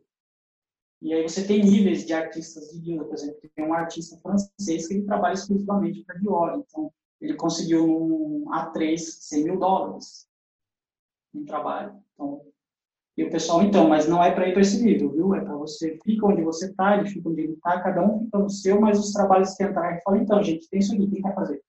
E 1.02 1.14
aí 1.14 1.24
você 1.24 1.46
tem 1.46 1.64
níveis 1.64 2.06
de 2.06 2.14
artistas 2.14 2.72
de 2.72 2.80
guilda, 2.80 3.06
por 3.06 3.14
exemplo, 3.14 3.40
tem 3.56 3.66
um 3.66 3.74
artista 3.74 4.18
francês 4.18 4.88
que 4.88 4.96
ele 4.96 5.06
trabalha 5.06 5.34
exclusivamente 5.34 6.04
para 6.04 6.18
Dior, 6.18 6.62
então 6.68 6.92
ele 7.22 7.36
conseguiu 7.36 7.86
um 7.86 8.46
A3 8.50 8.98
100 8.98 9.44
mil 9.44 9.60
dólares 9.60 10.28
em 11.34 11.46
trabalho. 11.46 11.96
Então, 12.14 12.42
e 13.18 13.24
o 13.24 13.30
pessoal, 13.30 13.62
então, 13.64 13.88
mas 13.88 14.08
não 14.08 14.24
é 14.24 14.32
para 14.32 14.48
ir 14.48 14.54
percebido, 14.54 15.12
viu? 15.12 15.34
É 15.36 15.42
para 15.42 15.56
você, 15.56 15.98
fica 16.04 16.26
onde 16.26 16.42
você 16.42 16.68
está, 16.68 16.98
ele 16.98 17.10
fica 17.10 17.30
onde 17.30 17.42
ele 17.42 17.54
está, 17.54 17.82
cada 17.82 18.02
um 18.02 18.24
fica 18.26 18.38
no 18.38 18.50
seu, 18.50 18.80
mas 18.80 19.00
os 19.00 19.12
trabalhos 19.12 19.54
que 19.56 19.64
entraram, 19.64 20.00
fala, 20.04 20.18
então, 20.18 20.44
gente, 20.44 20.70
tem 20.70 20.80
isso 20.80 20.94
aqui, 20.94 21.08
quem 21.08 21.22
quer 21.22 21.36
fazer? 21.36 21.62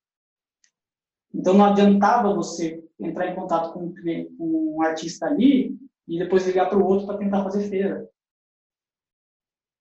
Então, 1.33 1.55
não 1.55 1.65
adiantava 1.65 2.35
você 2.35 2.85
entrar 2.99 3.29
em 3.29 3.35
contato 3.35 3.73
com, 3.73 3.93
com 4.39 4.77
um 4.77 4.83
artista 4.83 5.27
ali 5.27 5.77
e 6.07 6.19
depois 6.19 6.47
ligar 6.47 6.69
para 6.69 6.79
o 6.79 6.85
outro 6.85 7.07
para 7.07 7.19
tentar 7.19 7.43
fazer 7.45 7.69
feira 7.69 8.09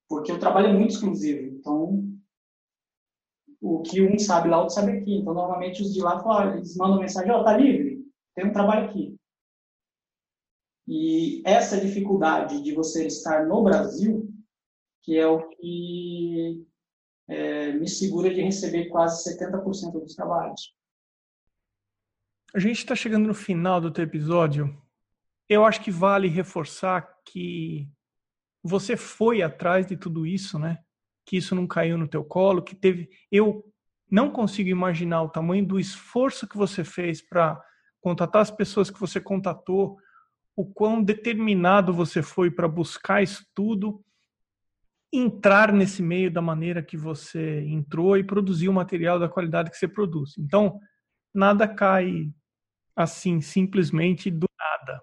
porque 0.09 0.31
o 0.31 0.39
trabalho 0.39 0.67
é 0.67 0.73
muito 0.73 0.91
exclusivo. 0.91 1.55
Então, 1.55 2.09
o 3.61 3.81
que 3.83 4.01
um 4.01 4.17
sabe 4.17 4.49
lá, 4.49 4.59
outro 4.59 4.73
sabe 4.73 4.93
aqui. 4.93 5.13
Então, 5.13 5.33
normalmente 5.33 5.83
os 5.83 5.93
de 5.93 6.01
lá 6.01 6.19
falam, 6.19 6.57
eles 6.57 6.75
mandam 6.75 6.99
mensagem: 6.99 7.31
Ó, 7.31 7.39
oh, 7.39 7.43
tá 7.43 7.55
livre? 7.55 8.03
Tem 8.35 8.47
um 8.47 8.51
trabalho 8.51 8.89
aqui. 8.89 9.15
E 10.87 11.43
essa 11.45 11.79
dificuldade 11.79 12.63
de 12.63 12.73
você 12.73 13.05
estar 13.05 13.45
no 13.45 13.61
Brasil, 13.63 14.27
que 15.03 15.15
é 15.15 15.27
o 15.27 15.47
que 15.49 16.65
é, 17.27 17.73
me 17.73 17.87
segura 17.87 18.33
de 18.33 18.41
receber 18.41 18.89
quase 18.89 19.37
70% 19.37 19.91
dos 19.91 20.15
trabalhos. 20.15 20.73
A 22.51 22.57
gente 22.57 22.77
está 22.77 22.95
chegando 22.95 23.27
no 23.27 23.35
final 23.35 23.79
do 23.79 23.91
teu 23.91 24.03
episódio. 24.03 24.75
Eu 25.47 25.63
acho 25.63 25.83
que 25.83 25.91
vale 25.91 26.27
reforçar 26.27 27.19
que 27.23 27.87
você 28.63 28.97
foi 28.97 29.41
atrás 29.41 29.85
de 29.85 29.95
tudo 29.95 30.25
isso, 30.25 30.59
né? 30.59 30.79
Que 31.25 31.37
isso 31.37 31.55
não 31.55 31.67
caiu 31.67 31.97
no 31.97 32.07
teu 32.07 32.23
colo, 32.23 32.61
que 32.61 32.75
teve. 32.75 33.09
Eu 33.31 33.63
não 34.09 34.31
consigo 34.31 34.69
imaginar 34.69 35.21
o 35.21 35.29
tamanho 35.29 35.65
do 35.65 35.79
esforço 35.79 36.47
que 36.47 36.57
você 36.57 36.83
fez 36.83 37.21
para 37.21 37.61
contatar 38.01 38.41
as 38.41 38.51
pessoas 38.51 38.89
que 38.89 38.99
você 38.99 39.19
contatou, 39.19 39.97
o 40.55 40.65
quão 40.65 41.03
determinado 41.03 41.93
você 41.93 42.21
foi 42.21 42.49
para 42.49 42.67
buscar 42.67 43.21
isso 43.21 43.45
tudo, 43.53 44.03
entrar 45.11 45.71
nesse 45.71 46.01
meio 46.01 46.31
da 46.31 46.41
maneira 46.41 46.83
que 46.83 46.97
você 46.97 47.61
entrou 47.61 48.17
e 48.17 48.23
produzir 48.23 48.69
o 48.69 48.73
material 48.73 49.19
da 49.19 49.29
qualidade 49.29 49.69
que 49.69 49.77
você 49.77 49.87
produz. 49.87 50.37
Então, 50.37 50.79
nada 51.33 51.67
cai 51.67 52.31
assim 52.95 53.41
simplesmente 53.41 54.29
do 54.29 54.47
nada. 54.57 55.01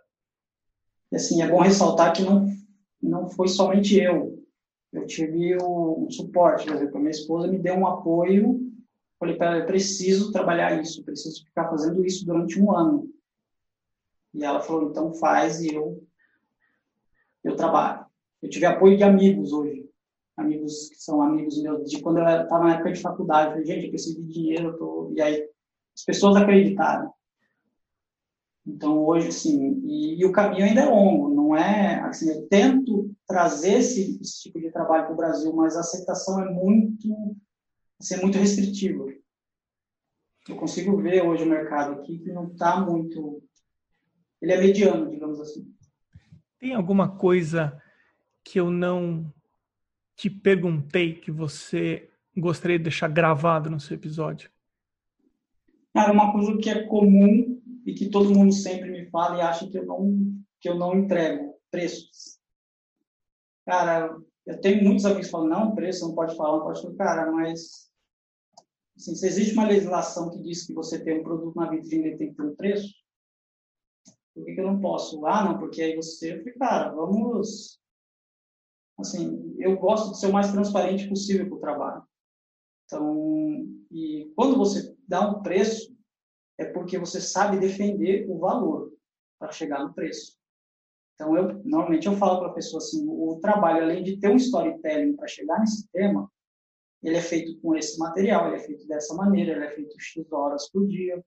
Assim, 1.12 1.42
é 1.42 1.48
bom 1.48 1.61
ressaltar 1.61 2.12
que 2.12 2.22
não 2.22 2.46
não 3.03 3.28
foi 3.28 3.49
somente 3.49 3.99
eu. 3.99 4.42
Eu 4.92 5.07
tive 5.07 5.57
um 5.62 6.09
suporte, 6.11 6.66
por 6.66 6.74
exemplo, 6.74 6.99
minha 6.99 7.11
esposa 7.11 7.49
me 7.49 7.59
deu 7.59 7.74
um 7.74 7.86
apoio. 7.86 8.61
Falei 9.18 9.36
para 9.36 9.57
ela, 9.57 9.66
preciso 9.66 10.32
trabalhar 10.32 10.80
isso, 10.80 11.05
preciso 11.05 11.44
ficar 11.44 11.68
fazendo 11.68 12.05
isso 12.05 12.24
durante 12.26 12.61
um 12.61 12.70
ano. 12.74 13.11
E 14.34 14.44
ela 14.44 14.61
falou, 14.61 14.90
então 14.90 15.12
faz 15.14 15.61
e 15.61 15.74
eu 15.74 16.03
eu 17.42 17.55
trabalho. 17.55 18.05
Eu 18.42 18.51
tive 18.51 18.66
apoio 18.66 18.97
de 18.97 19.05
amigos 19.05 19.53
hoje, 19.53 19.88
amigos 20.36 20.88
que 20.88 20.97
são 20.97 21.22
amigos 21.22 21.62
meus 21.62 21.88
de 21.88 22.03
quando 22.03 22.18
eu 22.18 22.24
estava 22.24 22.64
na 22.64 22.74
época 22.74 22.92
de 22.92 23.01
faculdade. 23.01 23.47
Eu 23.47 23.51
falei, 23.53 23.66
gente, 23.66 23.84
eu 23.84 23.90
preciso 23.90 24.22
de 24.22 24.32
dinheiro, 24.32 24.76
tô... 24.76 25.12
e 25.14 25.22
aí 25.22 25.49
as 25.94 26.05
pessoas 26.05 26.36
acreditaram. 26.36 27.12
Então, 28.66 28.98
hoje, 29.06 29.28
assim, 29.28 29.80
e, 29.84 30.20
e, 30.20 30.24
o 30.24 30.32
caminho 30.32 30.64
ainda 30.64 30.80
é 30.80 30.86
longo, 30.86 31.32
não 31.32 31.54
é, 31.54 32.00
assim, 32.00 32.28
eu 32.28 32.48
tento 32.48 33.14
trazer 33.24 33.74
esse, 33.74 34.20
esse 34.20 34.42
tipo 34.42 34.58
de 34.58 34.72
trabalho 34.72 35.04
para 35.04 35.12
o 35.12 35.16
Brasil, 35.16 35.54
mas 35.54 35.76
a 35.76 35.80
aceitação 35.80 36.42
é 36.42 36.52
muito, 36.52 37.36
assim, 38.00 38.14
é 38.16 38.20
muito 38.20 38.38
restritiva. 38.38 39.06
Eu 40.48 40.56
consigo 40.56 40.96
ver 41.00 41.22
hoje 41.22 41.44
o 41.44 41.48
mercado 41.48 41.92
aqui 41.92 42.18
que 42.18 42.32
não 42.32 42.48
está 42.48 42.80
muito, 42.80 43.40
ele 44.42 44.52
é 44.52 44.60
mediano, 44.60 45.08
digamos 45.10 45.40
assim. 45.40 45.72
Tem 46.58 46.74
alguma 46.74 47.16
coisa 47.16 47.80
que 48.42 48.58
eu 48.58 48.70
não 48.70 49.32
te 50.16 50.28
perguntei 50.28 51.14
que 51.14 51.30
você 51.30 52.10
gostaria 52.36 52.78
de 52.78 52.84
deixar 52.84 53.08
gravado 53.08 53.70
no 53.70 53.78
seu 53.78 53.94
episódio? 53.94 54.50
Cara, 55.94 56.12
uma 56.12 56.32
coisa 56.32 56.56
que 56.58 56.68
é 56.68 56.82
comum 56.82 57.62
e 57.87 57.95
que 57.95 58.11
todo 58.11 58.34
mundo 58.34 58.53
sempre 58.53 58.91
me 58.91 59.09
fala 59.11 59.39
e 59.39 59.41
acha 59.41 59.70
que 59.70 59.78
eu 59.78 59.87
não, 59.87 60.43
que 60.61 60.68
eu 60.68 60.74
não 60.74 60.99
entrego, 60.99 61.57
preços. 61.70 62.39
Cara, 63.64 64.14
eu 64.45 64.61
tenho 64.61 64.82
muitos 64.82 65.05
amigos 65.05 65.26
que 65.26 65.32
falam, 65.32 65.49
não, 65.49 65.74
preço 65.74 66.07
não 66.07 66.14
pode 66.14 66.37
falar, 66.37 66.59
não 66.59 66.64
pode 66.64 66.82
falar. 66.82 66.97
Cara, 66.97 67.32
mas 67.32 67.89
assim, 68.97 69.14
se 69.14 69.26
existe 69.26 69.55
uma 69.55 69.68
legislação 69.68 70.30
que 70.30 70.43
diz 70.43 70.66
que 70.66 70.74
você 70.74 71.03
tem 71.03 71.20
um 71.20 71.22
produto 71.22 71.55
na 71.55 71.70
vitrine 71.70 72.09
e 72.09 72.18
tem 72.18 72.30
que 72.30 72.37
ter 72.37 72.43
um 72.43 72.57
preço, 72.57 72.93
por 74.34 74.45
que, 74.45 74.55
que 74.55 74.61
eu 74.61 74.66
não 74.66 74.80
posso? 74.80 75.24
Ah, 75.24 75.45
não, 75.45 75.59
porque 75.59 75.80
aí 75.80 75.97
você... 75.97 76.43
Eu 76.45 76.59
cara, 76.59 76.91
vamos 76.91 77.80
assim, 78.99 79.55
eu 79.59 79.76
gosto 79.76 80.12
de 80.12 80.20
ser 80.20 80.26
o 80.26 80.32
mais 80.32 80.51
transparente 80.51 81.09
possível 81.09 81.49
com 81.49 81.57
o 81.57 81.61
trabalho. 81.61 82.03
Então, 82.84 83.66
e 83.91 84.32
quando 84.34 84.57
você 84.57 84.97
dá 85.07 85.28
um 85.28 85.43
preço, 85.43 85.95
é 86.59 86.64
porque 86.64 86.98
você 86.98 87.20
sabe 87.20 87.59
defender 87.59 88.26
o 88.28 88.38
valor 88.38 88.92
para 89.38 89.52
chegar 89.52 89.84
no 89.84 89.92
preço. 89.92 90.36
Então, 91.14 91.36
eu 91.36 91.62
normalmente 91.64 92.07
eu 92.07 92.16
falo 92.16 92.40
para 92.40 92.48
a 92.48 92.54
pessoa 92.54 92.78
assim, 92.78 93.07
o 93.09 93.38
trabalho, 93.40 93.84
além 93.84 94.02
de 94.02 94.18
ter 94.18 94.28
um 94.28 94.36
storytelling 94.36 95.16
para 95.16 95.26
chegar 95.26 95.59
nesse 95.61 95.88
tema, 95.90 96.30
ele 97.02 97.16
é 97.16 97.22
feito 97.22 97.59
com 97.61 97.74
esse 97.76 97.98
material, 97.98 98.48
ele 98.48 98.57
é 98.57 98.66
feito 98.66 98.86
dessa 98.86 99.14
maneira, 99.14 99.52
ele 99.52 99.64
é 99.64 99.70
feito 99.70 99.94
X 99.98 100.30
horas 100.32 100.68
por 100.70 100.86
dia, 100.86 101.22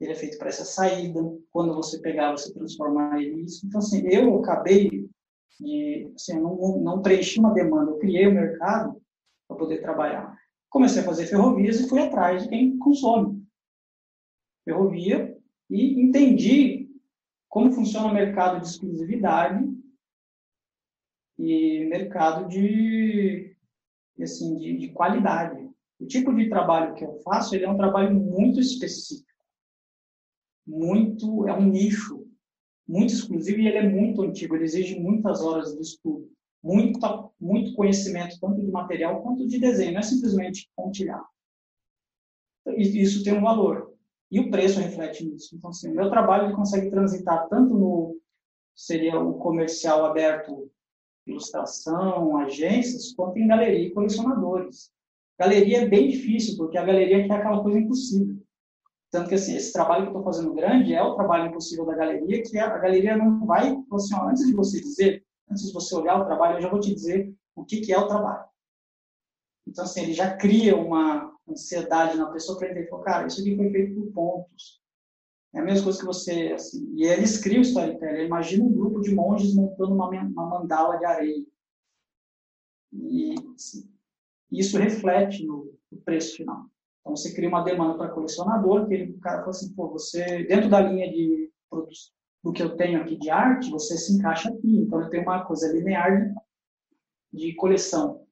ele 0.00 0.12
é 0.12 0.14
feito 0.14 0.38
para 0.38 0.48
essa 0.48 0.64
saída. 0.64 1.20
Quando 1.50 1.74
você 1.74 2.00
pegar, 2.00 2.32
você 2.32 2.52
transformar 2.52 3.20
ele 3.20 3.36
nisso. 3.36 3.66
Então, 3.66 3.78
assim, 3.78 4.06
eu 4.08 4.38
acabei 4.38 5.08
e 5.60 6.12
assim, 6.14 6.36
eu 6.36 6.42
não, 6.42 6.80
não 6.80 7.02
preenchi 7.02 7.40
uma 7.40 7.52
demanda, 7.52 7.90
eu 7.90 7.98
criei 7.98 8.26
o 8.26 8.30
um 8.30 8.34
mercado 8.34 9.00
para 9.46 9.56
poder 9.56 9.80
trabalhar. 9.80 10.36
Comecei 10.70 11.02
a 11.02 11.04
fazer 11.04 11.26
ferrovias 11.26 11.80
e 11.80 11.88
fui 11.88 12.00
atrás 12.00 12.42
de 12.42 12.48
quem 12.48 12.78
consome 12.78 13.37
ferrovia 14.68 15.34
e 15.70 15.98
entendi 15.98 16.90
como 17.48 17.72
funciona 17.72 18.08
o 18.08 18.14
mercado 18.14 18.60
de 18.60 18.66
exclusividade 18.66 19.66
e 21.38 21.86
mercado 21.86 22.46
de, 22.48 23.56
assim, 24.20 24.58
de, 24.58 24.76
de 24.76 24.88
qualidade. 24.92 25.66
O 25.98 26.06
tipo 26.06 26.34
de 26.34 26.50
trabalho 26.50 26.94
que 26.94 27.04
eu 27.04 27.18
faço 27.22 27.54
ele 27.54 27.64
é 27.64 27.70
um 27.70 27.78
trabalho 27.78 28.14
muito 28.14 28.60
específico, 28.60 29.26
muito 30.66 31.48
é 31.48 31.54
um 31.54 31.64
nicho 31.64 32.28
muito 32.86 33.12
exclusivo 33.12 33.58
e 33.58 33.68
ele 33.68 33.78
é 33.78 33.88
muito 33.88 34.22
antigo, 34.22 34.54
ele 34.54 34.64
exige 34.64 34.98
muitas 34.98 35.42
horas 35.42 35.74
de 35.74 35.82
estudo, 35.82 36.30
muito, 36.62 36.98
muito 37.38 37.74
conhecimento, 37.74 38.40
tanto 38.40 38.60
de 38.62 38.70
material 38.70 39.22
quanto 39.22 39.46
de 39.46 39.58
desenho, 39.58 39.92
não 39.92 40.00
é 40.00 40.02
simplesmente 40.02 40.70
pontilhar. 40.74 41.22
Isso 42.76 43.22
tem 43.22 43.34
um 43.34 43.42
valor. 43.42 43.97
E 44.30 44.40
o 44.40 44.50
preço 44.50 44.80
reflete 44.80 45.24
nisso. 45.24 45.56
Então, 45.56 45.70
assim, 45.70 45.90
o 45.90 45.94
meu 45.94 46.10
trabalho 46.10 46.46
ele 46.46 46.54
consegue 46.54 46.90
transitar 46.90 47.48
tanto 47.48 47.74
no 47.74 48.16
seria 48.74 49.18
o 49.18 49.34
comercial 49.34 50.04
aberto, 50.04 50.70
ilustração, 51.26 52.38
agências, 52.38 53.12
quanto 53.12 53.38
em 53.38 53.48
galeria 53.48 53.88
e 53.88 53.90
colecionadores. 53.90 54.92
Galeria 55.38 55.82
é 55.82 55.88
bem 55.88 56.08
difícil, 56.08 56.56
porque 56.56 56.78
a 56.78 56.84
galeria 56.84 57.26
quer 57.26 57.34
aquela 57.34 57.62
coisa 57.62 57.78
impossível. 57.78 58.36
Tanto 59.10 59.28
que, 59.28 59.34
assim, 59.34 59.56
esse 59.56 59.72
trabalho 59.72 60.02
que 60.02 60.08
eu 60.08 60.18
estou 60.18 60.24
fazendo 60.24 60.54
grande 60.54 60.94
é 60.94 61.02
o 61.02 61.14
trabalho 61.14 61.48
impossível 61.48 61.86
da 61.86 61.94
galeria, 61.94 62.42
que 62.42 62.58
a, 62.58 62.78
galeria 62.78 63.16
não 63.16 63.44
vai, 63.46 63.76
assim, 63.92 64.14
ó, 64.14 64.28
antes 64.28 64.46
de 64.46 64.52
você 64.52 64.80
dizer, 64.80 65.24
antes 65.50 65.66
de 65.66 65.72
você 65.72 65.94
olhar 65.94 66.20
o 66.20 66.26
trabalho, 66.26 66.58
eu 66.58 66.62
já 66.62 66.68
vou 66.68 66.80
te 66.80 66.94
dizer 66.94 67.32
o 67.56 67.64
que, 67.64 67.80
que 67.80 67.92
é 67.92 67.98
o 67.98 68.06
trabalho. 68.06 68.44
Então, 69.66 69.84
assim, 69.84 70.02
ele 70.02 70.12
já 70.12 70.36
cria 70.36 70.76
uma 70.76 71.32
ansiedade 71.50 72.16
na 72.16 72.30
pessoa 72.30 72.58
para 72.58 72.70
entender, 72.70 72.88
cara, 73.02 73.26
isso 73.26 73.40
aqui 73.40 73.56
foi 73.56 73.70
feito 73.70 73.94
por 73.94 74.12
pontos. 74.12 74.80
É 75.54 75.60
a 75.60 75.64
mesma 75.64 75.84
coisa 75.84 75.98
que 75.98 76.04
você, 76.04 76.52
assim, 76.54 76.92
e 76.94 77.04
eles 77.04 77.40
criam 77.40 77.60
o 77.60 77.62
storytelling. 77.62 78.26
Imagina 78.26 78.64
um 78.64 78.72
grupo 78.72 79.00
de 79.00 79.14
monges 79.14 79.54
montando 79.54 79.94
uma, 79.94 80.08
uma 80.08 80.46
mandala 80.46 80.98
de 80.98 81.04
areia. 81.04 81.46
E 82.92 83.34
assim, 83.54 83.90
isso 84.50 84.78
reflete 84.78 85.46
no, 85.46 85.74
no 85.90 85.98
preço 86.02 86.36
final. 86.36 86.66
Então, 87.00 87.16
você 87.16 87.34
cria 87.34 87.48
uma 87.48 87.62
demanda 87.62 87.96
para 87.96 88.10
colecionador, 88.10 88.86
que 88.86 88.94
ele, 88.94 89.12
o 89.12 89.20
cara 89.20 89.38
fala 89.38 89.50
assim, 89.50 89.74
pô, 89.74 89.88
você, 89.88 90.44
dentro 90.44 90.68
da 90.68 90.80
linha 90.80 91.10
de 91.10 91.50
produtos, 91.70 92.12
do 92.42 92.52
que 92.52 92.62
eu 92.62 92.76
tenho 92.76 93.00
aqui 93.00 93.16
de 93.16 93.30
arte, 93.30 93.70
você 93.70 93.96
se 93.96 94.12
encaixa 94.12 94.50
aqui. 94.50 94.76
Então, 94.76 95.00
eu 95.00 95.08
tenho 95.08 95.22
uma 95.22 95.44
coisa 95.44 95.72
linear 95.72 96.34
de 97.32 97.54
coleção. 97.54 98.26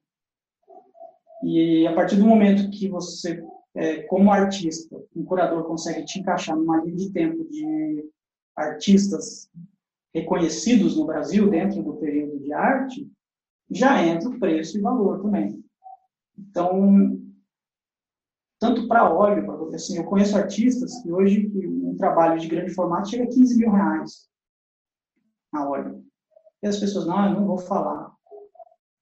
E 1.43 1.85
a 1.87 1.93
partir 1.93 2.15
do 2.15 2.25
momento 2.25 2.69
que 2.69 2.87
você, 2.87 3.43
é, 3.75 4.03
como 4.03 4.31
artista, 4.31 4.97
um 5.15 5.23
curador 5.23 5.63
consegue 5.65 6.03
te 6.05 6.19
encaixar 6.19 6.55
numa 6.55 6.81
linha 6.81 6.95
de 6.95 7.11
tempo 7.11 7.43
de 7.49 8.09
artistas 8.55 9.49
reconhecidos 10.13 10.97
no 10.97 11.05
Brasil 11.05 11.49
dentro 11.49 11.83
do 11.83 11.95
período 11.97 12.39
de 12.39 12.51
arte, 12.51 13.11
já 13.69 14.03
entra 14.03 14.29
o 14.29 14.39
preço 14.39 14.77
e 14.77 14.81
valor 14.81 15.21
também. 15.21 15.63
Então, 16.37 17.19
tanto 18.59 18.87
para 18.87 19.13
óleo, 19.13 19.45
porque 19.45 19.75
assim, 19.75 19.97
eu 19.97 20.05
conheço 20.05 20.37
artistas 20.37 21.01
que 21.01 21.11
hoje 21.11 21.51
um 21.55 21.95
trabalho 21.97 22.39
de 22.39 22.47
grande 22.47 22.73
formato 22.73 23.09
chega 23.09 23.25
a 23.25 23.27
15 23.27 23.57
mil 23.57 23.71
reais 23.71 24.27
na 25.53 25.69
óleo. 25.69 26.03
E 26.63 26.67
as 26.67 26.79
pessoas, 26.79 27.05
não, 27.05 27.25
eu 27.27 27.39
não 27.39 27.45
vou 27.45 27.57
falar. 27.57 28.11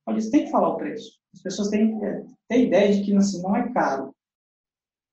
Olha, 0.06 0.20
você 0.20 0.30
tem 0.30 0.46
que 0.46 0.52
falar 0.52 0.70
o 0.70 0.78
preço. 0.78 1.20
As 1.36 1.42
pessoas 1.42 1.68
têm 1.68 2.04
é, 2.04 2.26
ter 2.48 2.66
ideia 2.66 2.94
de 2.94 3.04
que 3.04 3.16
assim, 3.16 3.42
não 3.42 3.56
é 3.56 3.72
caro. 3.74 4.16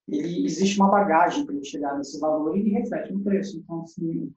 Ele, 0.08 0.44
existe 0.44 0.78
uma 0.78 0.90
bagagem 0.90 1.44
para 1.44 1.54
ele 1.54 1.64
chegar 1.64 1.96
nesse 1.96 2.18
valor 2.20 2.56
e 2.56 2.70
reflete 2.70 3.12
no 3.12 3.24
preço. 3.24 3.58
Então, 3.58 3.82
assim, 3.82 4.32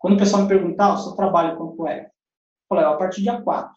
quando 0.00 0.14
o 0.14 0.18
pessoal 0.18 0.42
me 0.42 0.48
perguntar, 0.48 0.86
ah, 0.86 0.94
o 0.94 0.98
seu 0.98 1.12
trabalho 1.12 1.56
quanto 1.56 1.86
é? 1.86 2.04
Eu 2.04 2.10
falo, 2.68 2.80
é 2.82 2.84
a 2.84 2.96
partir 2.96 3.22
de 3.22 3.30
A4. 3.30 3.70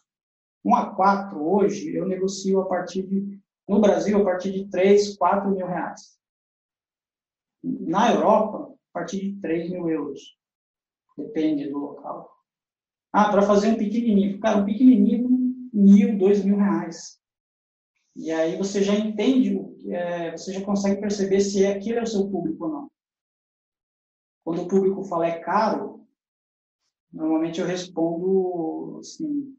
Um 0.65 0.71
A4, 0.71 1.37
hoje, 1.37 1.95
eu 1.95 2.05
negocio 2.05 2.59
a 2.61 2.65
partir 2.67 3.03
de 3.03 3.41
no 3.67 3.79
Brasil, 3.79 4.19
a 4.19 4.25
partir 4.25 4.51
de 4.51 4.69
3, 4.69 5.15
4 5.15 5.49
mil 5.49 5.65
reais. 5.65 6.17
Na 7.63 8.11
Europa, 8.11 8.73
a 8.93 8.99
partir 8.99 9.21
de 9.21 9.39
3 9.39 9.71
mil 9.71 9.89
euros. 9.89 10.19
Depende 11.17 11.69
do 11.69 11.77
local. 11.77 12.29
Ah, 13.13 13.31
para 13.31 13.41
fazer 13.43 13.69
um 13.69 13.77
pequenininho. 13.77 14.37
Cara, 14.41 14.57
um 14.57 14.65
pequenininho, 14.65 15.29
mil, 15.71 16.17
dois 16.17 16.43
mil 16.43 16.57
reais. 16.57 17.22
E 18.15 18.31
aí 18.31 18.57
você 18.57 18.83
já 18.83 18.93
entende, 18.93 19.59
é, 19.91 20.31
você 20.31 20.53
já 20.53 20.63
consegue 20.63 21.01
perceber 21.01 21.41
se 21.41 21.63
é 21.63 21.73
aquilo 21.73 21.99
é 21.99 22.03
o 22.03 22.07
seu 22.07 22.29
público 22.29 22.65
ou 22.65 22.71
não. 22.71 22.91
Quando 24.43 24.63
o 24.63 24.67
público 24.67 25.03
fala 25.03 25.27
é 25.27 25.39
caro, 25.39 26.05
normalmente 27.11 27.59
eu 27.59 27.65
respondo 27.65 28.99
assim, 28.99 29.55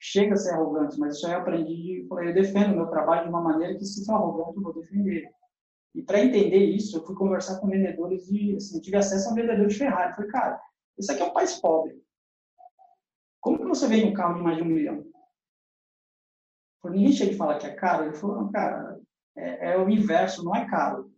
chega 0.00 0.34
a 0.34 0.36
ser 0.36 0.54
arrogante, 0.54 0.98
mas 0.98 1.16
isso 1.16 1.26
aí 1.26 1.32
eu 1.32 1.40
aprendi, 1.40 2.06
eu 2.10 2.34
defendo 2.34 2.72
o 2.72 2.76
meu 2.76 2.86
trabalho 2.86 3.24
de 3.24 3.28
uma 3.28 3.42
maneira 3.42 3.76
que 3.76 3.84
se 3.84 4.04
for 4.04 4.14
arrogante 4.14 4.56
eu 4.56 4.62
vou 4.62 4.74
defender. 4.74 5.28
E 5.94 6.02
para 6.02 6.24
entender 6.24 6.58
isso, 6.58 6.96
eu 6.96 7.06
fui 7.06 7.14
conversar 7.14 7.60
com 7.60 7.68
vendedores 7.68 8.26
de, 8.26 8.56
assim, 8.56 8.76
eu 8.76 8.82
tive 8.82 8.96
acesso 8.96 9.28
a 9.28 9.32
um 9.32 9.34
vendedor 9.34 9.66
de 9.66 9.76
Ferrari. 9.76 10.14
Falei, 10.14 10.30
cara, 10.30 10.60
isso 10.98 11.12
aqui 11.12 11.22
é 11.22 11.24
um 11.24 11.32
país 11.32 11.54
pobre. 11.60 12.02
Como 13.40 13.58
que 13.58 13.64
você 13.64 13.86
vende 13.86 14.06
um 14.06 14.12
carro 14.12 14.34
de 14.36 14.42
mais 14.42 14.56
de 14.56 14.62
um 14.62 14.66
milhão? 14.66 15.13
Falei, 16.84 16.98
ninguém 16.98 17.16
chega 17.16 17.32
e 17.32 17.36
fala 17.36 17.58
que 17.58 17.66
é 17.66 17.74
caro. 17.74 18.04
Ele 18.04 18.14
falou, 18.14 18.52
cara, 18.52 19.00
é, 19.34 19.72
é 19.72 19.78
o 19.78 19.88
inverso, 19.88 20.44
não 20.44 20.54
é 20.54 20.68
caro. 20.68 21.10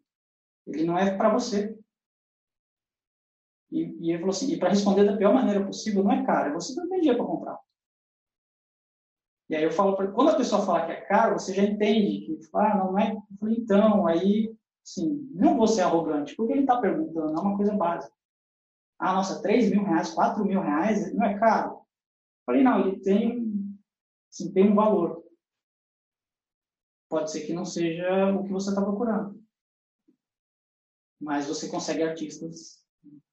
Ele 0.65 0.85
não 0.85 0.97
é 0.97 1.17
para 1.17 1.29
você. 1.29 1.77
E, 3.73 3.81
e, 4.01 4.11
ele 4.11 4.21
falou 4.21 4.31
assim, 4.31 4.53
e 4.53 4.59
para 4.61 4.69
responder 4.69 5.05
da 5.05 5.17
pior 5.17 5.35
maneira 5.35 5.67
possível, 5.67 6.05
não 6.05 6.13
é 6.13 6.25
caro, 6.25 6.51
é 6.51 6.53
você 6.53 6.73
não 6.81 6.89
tem 6.89 7.01
dinheiro 7.01 7.19
para 7.19 7.27
comprar. 7.27 7.59
E 9.49 9.57
aí 9.57 9.65
eu 9.65 9.73
falo, 9.73 9.97
quando 10.13 10.31
a 10.31 10.37
pessoa 10.37 10.65
fala 10.65 10.87
que 10.87 10.93
é 10.93 11.01
caro, 11.01 11.37
você 11.37 11.53
já 11.53 11.65
entende 11.65 12.27
que, 12.27 12.39
ah, 12.55 12.79
não, 12.79 12.97
é. 12.97 13.17
Falei, 13.41 13.57
então, 13.57 14.07
aí, 14.07 14.57
sim, 14.85 15.29
não 15.35 15.57
vou 15.57 15.67
ser 15.67 15.83
arrogante, 15.83 16.37
porque 16.37 16.53
ele 16.53 16.61
está 16.61 16.81
perguntando, 16.81 17.37
é 17.37 17.41
uma 17.41 17.57
coisa 17.57 17.75
básica. 17.75 18.15
Ah, 19.01 19.15
nossa, 19.15 19.43
3 19.43 19.71
mil 19.73 19.83
reais, 19.83 20.15
4 20.15 20.45
mil 20.45 20.61
reais, 20.61 21.13
não 21.13 21.27
é 21.27 21.37
caro? 21.37 21.73
Eu 21.73 21.81
falei, 22.47 22.63
não, 22.63 22.81
ele 22.81 23.01
tem, 23.01 23.77
assim, 24.31 24.53
tem 24.53 24.71
um 24.71 24.75
valor. 24.77 25.26
Pode 27.09 27.31
ser 27.31 27.43
que 27.43 27.53
não 27.53 27.65
seja 27.65 28.33
o 28.33 28.45
que 28.45 28.53
você 28.53 28.71
está 28.71 28.83
procurando. 28.83 29.41
Mas 31.21 31.47
você 31.47 31.69
consegue 31.69 32.03
artistas 32.03 32.85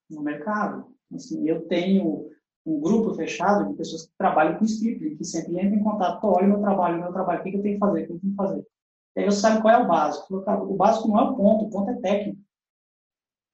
no 0.08 0.22
mercado. 0.22 0.94
Assim, 1.12 1.46
eu 1.48 1.66
tenho 1.66 2.30
um 2.64 2.80
grupo 2.80 3.14
fechado 3.14 3.68
de 3.68 3.76
pessoas 3.76 4.06
que 4.06 4.12
trabalham 4.16 4.58
com 4.58 4.64
script, 4.64 5.16
que 5.16 5.24
sempre 5.24 5.52
entram 5.54 5.78
em 5.78 5.82
contato, 5.82 6.24
olha 6.24 6.46
meu 6.46 6.60
trabalho, 6.60 7.00
meu 7.00 7.12
trabalho, 7.12 7.40
o 7.40 7.42
que 7.42 7.56
eu 7.56 7.62
tenho 7.62 7.74
que 7.74 7.80
fazer, 7.80 8.04
o 8.04 8.06
que 8.06 8.12
eu 8.12 8.20
tenho 8.20 8.32
que 8.32 8.36
fazer. 8.36 8.66
E 9.16 9.20
aí 9.20 9.26
você 9.26 9.40
sabe 9.40 9.62
qual 9.62 9.74
é 9.74 9.82
o 9.82 9.86
básico. 9.86 10.36
O 10.36 10.76
básico 10.76 11.08
não 11.08 11.18
é 11.18 11.22
o 11.22 11.36
ponto, 11.36 11.64
o 11.66 11.70
ponto 11.70 11.90
é 11.90 11.94
técnico. 11.96 12.40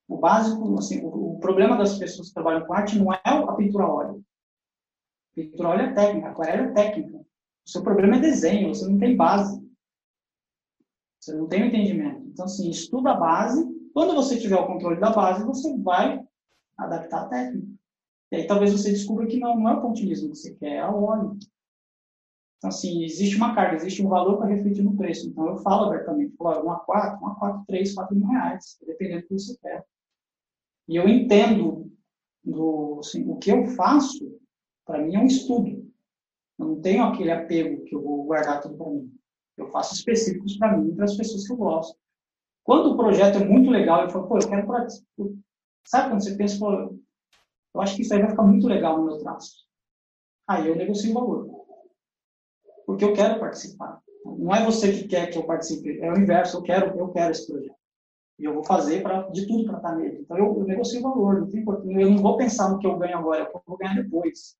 O 0.08 0.16
básico, 0.16 0.78
assim, 0.78 1.04
o, 1.04 1.36
o 1.36 1.40
problema 1.40 1.76
das 1.76 1.98
pessoas 1.98 2.28
que 2.28 2.34
trabalham 2.34 2.66
com 2.66 2.72
arte 2.72 2.98
não 2.98 3.12
é 3.12 3.20
a 3.24 3.52
pintura 3.52 3.86
óleo. 3.86 4.24
A 5.32 5.34
pintura 5.34 5.68
óleo 5.68 5.82
é 5.82 5.92
técnica, 5.92 6.28
a 6.28 6.30
aquarela 6.30 6.68
é 6.68 6.72
técnica. 6.72 7.18
O 7.18 7.70
seu 7.70 7.82
problema 7.82 8.16
é 8.16 8.20
desenho, 8.20 8.74
você 8.74 8.88
não 8.88 8.98
tem 8.98 9.16
base. 9.16 9.69
Você 11.20 11.34
não 11.34 11.46
tem 11.46 11.62
o 11.62 11.66
entendimento. 11.66 12.22
Então, 12.26 12.46
assim, 12.46 12.70
estuda 12.70 13.10
a 13.10 13.16
base. 13.16 13.62
Quando 13.92 14.14
você 14.14 14.38
tiver 14.40 14.56
o 14.56 14.66
controle 14.66 14.98
da 14.98 15.10
base, 15.10 15.44
você 15.44 15.76
vai 15.78 16.24
adaptar 16.78 17.22
a 17.22 17.28
técnica. 17.28 17.68
E 18.32 18.36
aí 18.36 18.46
talvez 18.46 18.72
você 18.72 18.90
descubra 18.90 19.26
que 19.26 19.38
não, 19.38 19.58
não 19.58 19.68
é 19.68 19.74
o 19.74 19.82
pontilhismo 19.82 20.30
que 20.30 20.38
você 20.38 20.54
quer, 20.54 20.76
é 20.76 20.86
o 20.88 21.02
óleo. 21.02 21.36
Então, 22.56 22.68
assim, 22.68 23.04
existe 23.04 23.36
uma 23.36 23.54
carga, 23.54 23.76
existe 23.76 24.04
um 24.04 24.08
valor 24.08 24.38
para 24.38 24.48
refletir 24.48 24.82
no 24.82 24.96
preço. 24.96 25.28
Então, 25.28 25.46
eu 25.48 25.56
falo 25.58 25.86
abertamente, 25.86 26.36
falo, 26.36 26.66
um 26.66 26.70
a 26.70 26.78
quatro, 26.80 27.24
um 27.24 27.28
a 27.28 27.34
quatro, 27.34 27.64
três, 27.66 27.94
quatro 27.94 28.14
mil 28.14 28.28
reais, 28.28 28.78
dependendo 28.86 29.22
do 29.22 29.28
que 29.28 29.38
você 29.38 29.56
quer. 29.58 29.84
E 30.88 30.96
eu 30.96 31.08
entendo 31.08 31.90
do, 32.44 33.00
assim, 33.00 33.28
o 33.28 33.36
que 33.36 33.50
eu 33.50 33.66
faço, 33.68 34.38
para 34.86 35.02
mim 35.02 35.16
é 35.16 35.18
um 35.18 35.26
estudo. 35.26 35.90
Eu 36.58 36.66
não 36.66 36.80
tenho 36.80 37.04
aquele 37.04 37.30
apego 37.30 37.84
que 37.84 37.94
eu 37.94 38.02
vou 38.02 38.24
guardar 38.24 38.60
tudo 38.60 38.76
para 38.76 38.90
mim. 38.90 39.19
Eu 39.60 39.68
faço 39.68 39.94
específicos 39.94 40.56
para 40.56 40.76
mim 40.76 40.88
e 40.88 40.94
para 40.94 41.04
as 41.04 41.16
pessoas 41.16 41.46
que 41.46 41.52
eu 41.52 41.56
gosto. 41.56 41.96
Quando 42.64 42.92
o 42.92 42.96
projeto 42.96 43.38
é 43.38 43.44
muito 43.44 43.70
legal, 43.70 44.02
eu 44.02 44.10
falo, 44.10 44.26
pô, 44.26 44.38
eu 44.38 44.48
quero 44.48 44.66
participar. 44.66 45.06
Sabe 45.86 46.10
quando 46.10 46.24
você 46.24 46.36
pensa, 46.36 46.58
pô, 46.58 46.72
eu 47.74 47.80
acho 47.80 47.96
que 47.96 48.02
isso 48.02 48.14
aí 48.14 48.20
vai 48.20 48.30
ficar 48.30 48.42
muito 48.42 48.66
legal 48.66 48.98
no 48.98 49.04
meu 49.04 49.18
traço. 49.18 49.66
Aí 50.48 50.66
eu 50.66 50.76
negocio 50.76 51.10
o 51.10 51.14
valor. 51.14 51.66
Porque 52.86 53.04
eu 53.04 53.12
quero 53.12 53.38
participar. 53.38 54.00
Não 54.24 54.54
é 54.54 54.64
você 54.64 54.92
que 54.92 55.08
quer 55.08 55.28
que 55.30 55.38
eu 55.38 55.44
participe, 55.44 56.00
é 56.00 56.12
o 56.12 56.18
inverso, 56.18 56.58
eu 56.58 56.62
quero, 56.62 56.98
eu 56.98 57.08
quero 57.08 57.30
esse 57.30 57.46
projeto. 57.46 57.76
E 58.38 58.44
eu 58.44 58.54
vou 58.54 58.64
fazer 58.64 59.02
pra, 59.02 59.22
de 59.28 59.46
tudo 59.46 59.64
para 59.64 59.76
estar 59.76 59.96
nele. 59.96 60.20
Então 60.20 60.36
eu, 60.36 60.46
eu 60.58 60.64
negocio 60.64 60.98
o 60.98 61.02
valor, 61.02 61.40
não 61.40 61.48
tem 61.48 61.62
eu 61.62 62.10
não 62.10 62.18
vou 62.18 62.36
pensar 62.36 62.70
no 62.70 62.78
que 62.78 62.86
eu 62.86 62.98
ganho 62.98 63.18
agora, 63.18 63.50
eu 63.52 63.62
vou 63.66 63.76
ganhar 63.76 63.94
depois. 63.94 64.56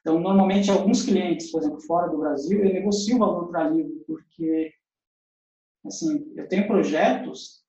Então, 0.00 0.18
normalmente, 0.18 0.70
alguns 0.70 1.04
clientes, 1.04 1.50
por 1.50 1.60
exemplo, 1.60 1.80
fora 1.82 2.08
do 2.08 2.18
Brasil, 2.18 2.64
eu 2.64 2.72
negocio 2.72 3.16
o 3.16 3.18
valor 3.18 3.48
para 3.48 3.68
livro, 3.68 4.02
porque, 4.06 4.72
assim, 5.84 6.32
eu 6.36 6.48
tenho 6.48 6.66
projetos 6.66 7.62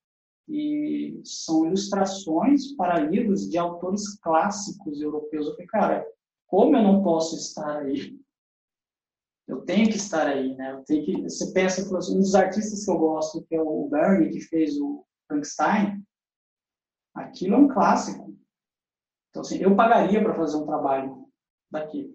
e 0.48 1.22
são 1.24 1.66
ilustrações 1.66 2.74
para 2.76 3.00
livros 3.00 3.50
de 3.50 3.58
autores 3.58 4.18
clássicos 4.20 5.02
europeus. 5.02 5.48
Eu 5.48 5.54
falei, 5.54 5.68
cara, 5.68 6.08
como 6.48 6.76
eu 6.76 6.84
não 6.84 7.04
posso 7.04 7.36
estar 7.36 7.80
aí? 7.80 8.20
Eu 9.48 9.62
tenho 9.62 9.90
que 9.90 9.98
estar 9.98 10.28
aí, 10.28 10.56
né? 10.56 10.72
Eu 10.72 10.84
tenho 10.84 11.06
que, 11.06 11.22
você 11.24 11.52
pensa, 11.52 11.82
um 11.84 12.20
dos 12.20 12.36
artistas 12.36 12.86
que 12.86 12.92
eu 12.92 12.98
gosto, 12.98 13.44
que 13.44 13.56
é 13.56 13.62
o 13.62 13.88
Bernie, 13.90 14.32
que 14.32 14.40
fez 14.42 14.78
o 14.78 15.06
Frankenstein, 15.28 16.02
aquilo 17.14 17.56
é 17.56 17.58
um 17.58 17.68
clássico. 17.68 18.34
Então, 19.30 19.42
assim, 19.42 19.58
eu 19.60 19.76
pagaria 19.76 20.22
para 20.22 20.36
fazer 20.36 20.58
um 20.58 20.66
trabalho 20.66 21.28
daqui. 21.70 22.14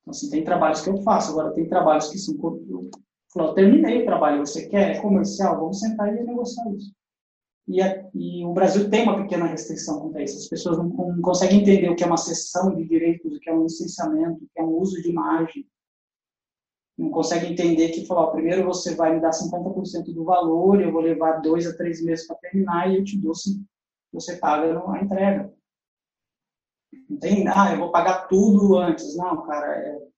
Então, 0.00 0.10
assim, 0.10 0.30
tem 0.30 0.44
trabalhos 0.44 0.80
que 0.80 0.90
eu 0.90 0.96
faço, 1.02 1.32
agora 1.32 1.54
tem 1.54 1.68
trabalhos 1.68 2.08
que 2.08 2.18
são. 2.18 2.34
Eu, 2.68 2.90
eu 3.36 3.54
terminei 3.54 4.02
o 4.02 4.06
trabalho, 4.06 4.44
você 4.44 4.68
quer? 4.68 4.96
É 4.96 5.00
comercial? 5.00 5.58
Vamos 5.58 5.80
sentar 5.80 6.08
e 6.14 6.24
negociar 6.24 6.68
isso. 6.74 6.92
E, 7.68 7.80
a, 7.80 8.04
e, 8.14 8.44
o 8.44 8.52
Brasil 8.52 8.90
tem 8.90 9.04
uma 9.04 9.22
pequena 9.22 9.46
restrição 9.46 10.10
a 10.14 10.22
isso. 10.22 10.38
As 10.38 10.48
pessoas 10.48 10.78
não, 10.78 10.88
não, 10.88 11.20
conseguem 11.20 11.60
entender 11.60 11.88
o 11.88 11.94
que 11.94 12.02
é 12.02 12.06
uma 12.06 12.16
cessão 12.16 12.74
de 12.74 12.84
direitos, 12.84 13.32
o 13.32 13.38
que 13.38 13.48
é 13.48 13.54
um 13.54 13.62
licenciamento, 13.62 14.44
o 14.44 14.48
que 14.52 14.60
é 14.60 14.62
um 14.62 14.76
uso 14.76 15.00
de 15.00 15.10
imagem. 15.10 15.64
Não 16.98 17.10
conseguem 17.10 17.52
entender 17.52 17.90
que, 17.90 18.06
falar, 18.06 18.32
primeiro 18.32 18.64
você 18.64 18.94
vai 18.94 19.14
me 19.14 19.20
dar 19.20 19.30
50% 19.30 20.12
do 20.12 20.24
valor, 20.24 20.80
eu 20.80 20.92
vou 20.92 21.00
levar 21.00 21.40
dois 21.40 21.66
a 21.66 21.76
três 21.76 22.02
meses 22.04 22.26
para 22.26 22.36
terminar 22.36 22.90
e 22.90 22.96
eu 22.96 23.04
te 23.04 23.16
dou, 23.16 23.34
sim, 23.34 23.64
você 24.12 24.36
paga 24.36 24.82
a 24.86 25.02
entrega. 25.02 25.52
Não 27.08 27.18
tem, 27.18 27.46
ah, 27.48 27.72
eu 27.72 27.78
vou 27.78 27.90
pagar 27.90 28.26
tudo 28.28 28.76
antes. 28.78 29.16
Não, 29.16 29.42
cara, 29.46 29.66
é... 29.76 30.08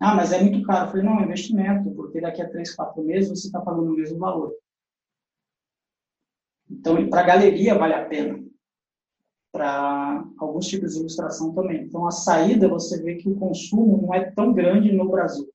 Ah, 0.00 0.14
mas 0.14 0.32
é 0.32 0.42
muito 0.42 0.66
caro. 0.66 0.86
Eu 0.86 0.90
falei, 0.90 1.04
não, 1.04 1.20
é 1.20 1.24
investimento, 1.24 1.90
porque 1.94 2.20
daqui 2.20 2.42
a 2.42 2.48
três, 2.48 2.74
quatro 2.74 3.02
meses 3.02 3.30
você 3.30 3.46
está 3.46 3.60
pagando 3.60 3.92
o 3.92 3.96
mesmo 3.96 4.18
valor. 4.18 4.54
Então, 6.70 7.08
para 7.08 7.20
a 7.20 7.24
galeria 7.24 7.76
vale 7.76 7.94
a 7.94 8.06
pena. 8.06 8.42
Para 9.52 10.24
alguns 10.38 10.66
tipos 10.66 10.94
de 10.94 11.00
ilustração 11.00 11.54
também. 11.54 11.84
Então, 11.84 12.06
a 12.06 12.10
saída, 12.10 12.68
você 12.68 13.02
vê 13.02 13.14
que 13.16 13.28
o 13.28 13.38
consumo 13.38 14.02
não 14.02 14.12
é 14.12 14.30
tão 14.32 14.52
grande 14.52 14.90
no 14.92 15.08
Brasil. 15.08 15.48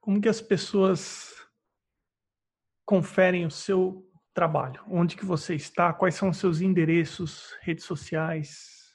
Como 0.00 0.20
que 0.20 0.28
as 0.28 0.40
pessoas 0.40 1.36
conferem 2.84 3.46
o 3.46 3.50
seu 3.50 4.07
trabalho? 4.38 4.80
Onde 4.88 5.16
que 5.16 5.26
você 5.26 5.56
está? 5.56 5.92
Quais 5.92 6.14
são 6.14 6.28
os 6.28 6.36
seus 6.36 6.60
endereços, 6.60 7.56
redes 7.60 7.84
sociais? 7.84 8.94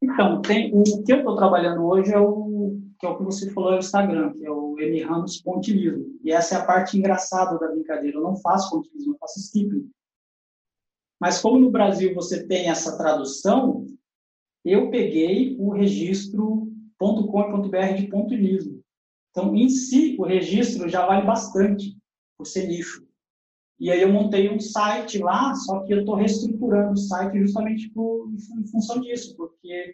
Então, 0.00 0.40
tem, 0.40 0.72
o 0.72 1.02
que 1.02 1.12
eu 1.12 1.18
estou 1.18 1.34
trabalhando 1.34 1.84
hoje 1.84 2.12
é 2.12 2.18
o 2.20 2.78
que 2.96 3.04
é 3.04 3.08
o 3.08 3.18
que 3.18 3.24
você 3.24 3.50
falou 3.50 3.72
é 3.72 3.76
o 3.76 3.78
Instagram, 3.80 4.32
que 4.34 4.46
é 4.46 4.50
o 4.50 4.78
M 4.78 5.02
Ramos 5.02 5.42
Pontilismo. 5.42 6.16
E 6.22 6.30
essa 6.30 6.54
é 6.54 6.58
a 6.58 6.64
parte 6.64 6.96
engraçada 6.96 7.58
da 7.58 7.72
brincadeira. 7.72 8.16
Eu 8.16 8.22
não 8.22 8.36
faço 8.36 8.70
pontilismo, 8.70 9.14
eu 9.14 9.18
faço 9.18 9.40
skipping. 9.40 9.90
Mas 11.20 11.42
como 11.42 11.58
no 11.58 11.72
Brasil 11.72 12.14
você 12.14 12.46
tem 12.46 12.68
essa 12.68 12.96
tradução, 12.96 13.84
eu 14.64 14.88
peguei 14.92 15.56
o 15.58 15.70
registro 15.70 16.70
.com.br 16.96 17.94
de 17.96 18.06
pontilismo. 18.06 18.80
Então, 19.30 19.56
em 19.56 19.68
si, 19.68 20.14
o 20.20 20.24
registro 20.24 20.88
já 20.88 21.04
vale 21.04 21.26
bastante 21.26 21.98
por 22.38 22.46
ser 22.46 22.68
nicho. 22.68 23.04
E 23.82 23.90
aí 23.90 24.00
eu 24.00 24.12
montei 24.12 24.48
um 24.48 24.60
site 24.60 25.18
lá, 25.18 25.56
só 25.56 25.80
que 25.80 25.92
eu 25.92 25.98
estou 25.98 26.14
reestruturando 26.14 26.92
o 26.92 26.96
site 26.96 27.40
justamente 27.40 27.90
por, 27.90 28.30
em 28.30 28.64
função 28.68 29.00
disso, 29.00 29.36
porque 29.36 29.92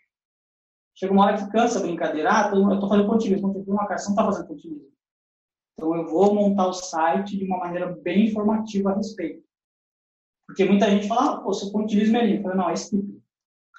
chega 0.95 1.11
uma 1.11 1.25
hora 1.25 1.39
que 1.39 1.51
cansa 1.51 1.79
a 1.79 1.83
brincadeira. 1.83 2.29
Ah, 2.31 2.51
eu 2.55 2.71
estou 2.75 2.87
fazendo 2.87 3.09
pontilismo, 3.09 3.49
então 3.49 3.75
uma 3.75 3.87
cara, 3.87 3.97
você 3.97 4.09
não 4.09 4.13
está 4.13 4.25
fazendo 4.27 4.47
pontilismo. 4.47 4.89
Então 5.73 5.97
eu 5.97 6.07
vou 6.07 6.35
montar 6.35 6.67
o 6.67 6.73
site 6.75 7.39
de 7.39 7.45
uma 7.47 7.61
maneira 7.61 7.91
bem 8.03 8.27
informativa 8.27 8.91
a 8.91 8.95
respeito. 8.95 9.43
Porque 10.47 10.67
muita 10.67 10.91
gente 10.91 11.09
fala, 11.09 11.37
ah, 11.37 11.41
pô, 11.41 11.55
seu 11.55 11.73
pontilismo 11.73 12.19
é 12.19 12.27
lindo. 12.27 12.41
Eu 12.41 12.43
falo, 12.43 12.57
não, 12.57 12.69
é 12.69 12.77
stippling. 12.77 13.23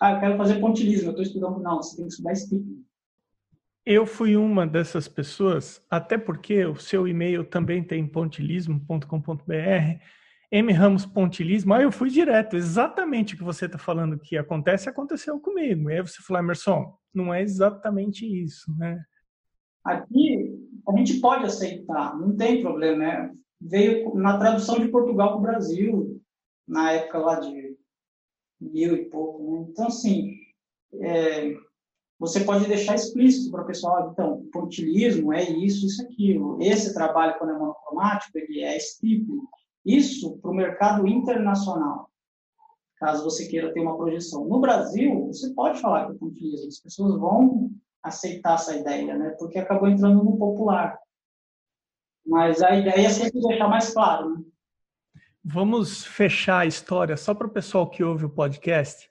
Ah, 0.01 0.13
eu 0.13 0.19
quero 0.21 0.37
fazer 0.37 0.59
pontilismo, 0.59 1.09
eu 1.09 1.11
estou 1.11 1.23
estudando. 1.23 1.59
Não, 1.59 1.83
você 1.83 1.97
tem 1.97 2.07
que 2.07 2.13
estudar 2.13 2.33
stippling. 2.33 2.83
Eu 3.85 4.05
fui 4.05 4.35
uma 4.35 4.67
dessas 4.67 5.07
pessoas, 5.07 5.83
até 5.89 6.17
porque 6.17 6.65
o 6.65 6.75
seu 6.75 7.07
e-mail 7.07 7.43
também 7.43 7.83
tem 7.83 8.05
pontilismo.com.br, 8.05 9.99
M 10.51 10.73
Ramos 10.73 11.05
Pontilismo, 11.05 11.73
aí 11.73 11.83
eu 11.83 11.91
fui 11.91 12.09
direto, 12.09 12.55
exatamente 12.55 13.35
o 13.35 13.37
que 13.37 13.43
você 13.43 13.65
está 13.65 13.77
falando 13.77 14.19
que 14.19 14.37
acontece, 14.37 14.89
aconteceu 14.89 15.39
comigo. 15.39 15.89
E 15.89 15.93
aí 15.93 16.01
você 16.01 16.21
falou, 16.21 16.41
Emerson, 16.41 16.97
não 17.13 17.33
é 17.33 17.41
exatamente 17.41 18.25
isso, 18.25 18.75
né? 18.77 19.03
Aqui 19.83 20.55
a 20.87 20.97
gente 20.97 21.19
pode 21.19 21.45
aceitar, 21.45 22.17
não 22.17 22.35
tem 22.35 22.61
problema, 22.61 22.97
né? 22.97 23.33
Veio 23.61 24.13
na 24.15 24.37
tradução 24.37 24.79
de 24.79 24.87
Portugal 24.87 25.29
para 25.29 25.37
o 25.37 25.41
Brasil, 25.41 26.21
na 26.67 26.93
época 26.93 27.17
lá 27.19 27.39
de 27.39 27.77
mil 28.59 28.95
e 28.95 29.05
pouco, 29.05 29.51
né? 29.51 29.67
Então, 29.69 29.87
assim, 29.87 30.35
é, 31.01 31.55
você 32.19 32.41
pode 32.41 32.67
deixar 32.67 32.95
explícito 32.95 33.49
para 33.49 33.63
o 33.63 33.65
pessoal, 33.65 34.11
então, 34.11 34.45
pontilismo 34.51 35.31
é 35.31 35.49
isso, 35.49 35.85
isso, 35.85 36.03
aquilo. 36.03 36.61
Esse 36.61 36.93
trabalho, 36.93 37.37
quando 37.39 37.51
é 37.51 37.57
monocromático, 37.57 38.37
ele 38.37 38.61
é 38.61 38.77
tipo. 38.77 39.49
Isso 39.85 40.37
para 40.39 40.51
o 40.51 40.53
mercado 40.53 41.07
internacional, 41.07 42.11
caso 42.97 43.23
você 43.23 43.47
queira 43.47 43.73
ter 43.73 43.79
uma 43.79 43.97
projeção. 43.97 44.43
No 44.43 44.59
Brasil, 44.59 45.27
você 45.27 45.53
pode 45.53 45.79
falar 45.79 46.07
que 46.07 46.11
é 46.11 46.15
pontilismo, 46.15 46.67
as 46.67 46.79
pessoas 46.79 47.17
vão 47.17 47.71
aceitar 48.03 48.55
essa 48.55 48.75
ideia, 48.75 49.17
né? 49.17 49.29
porque 49.39 49.57
acabou 49.57 49.87
entrando 49.87 50.21
no 50.21 50.37
popular. 50.37 50.99
Mas 52.25 52.61
a 52.61 52.75
ideia 52.75 53.07
é 53.07 53.09
sempre 53.09 53.39
deixar 53.41 53.69
mais 53.69 53.93
claro. 53.93 54.35
Né? 54.35 54.43
Vamos 55.43 56.05
fechar 56.05 56.59
a 56.59 56.65
história 56.65 57.15
só 57.15 57.33
para 57.33 57.47
o 57.47 57.51
pessoal 57.51 57.89
que 57.89 58.03
ouve 58.03 58.25
o 58.25 58.29
podcast 58.29 59.08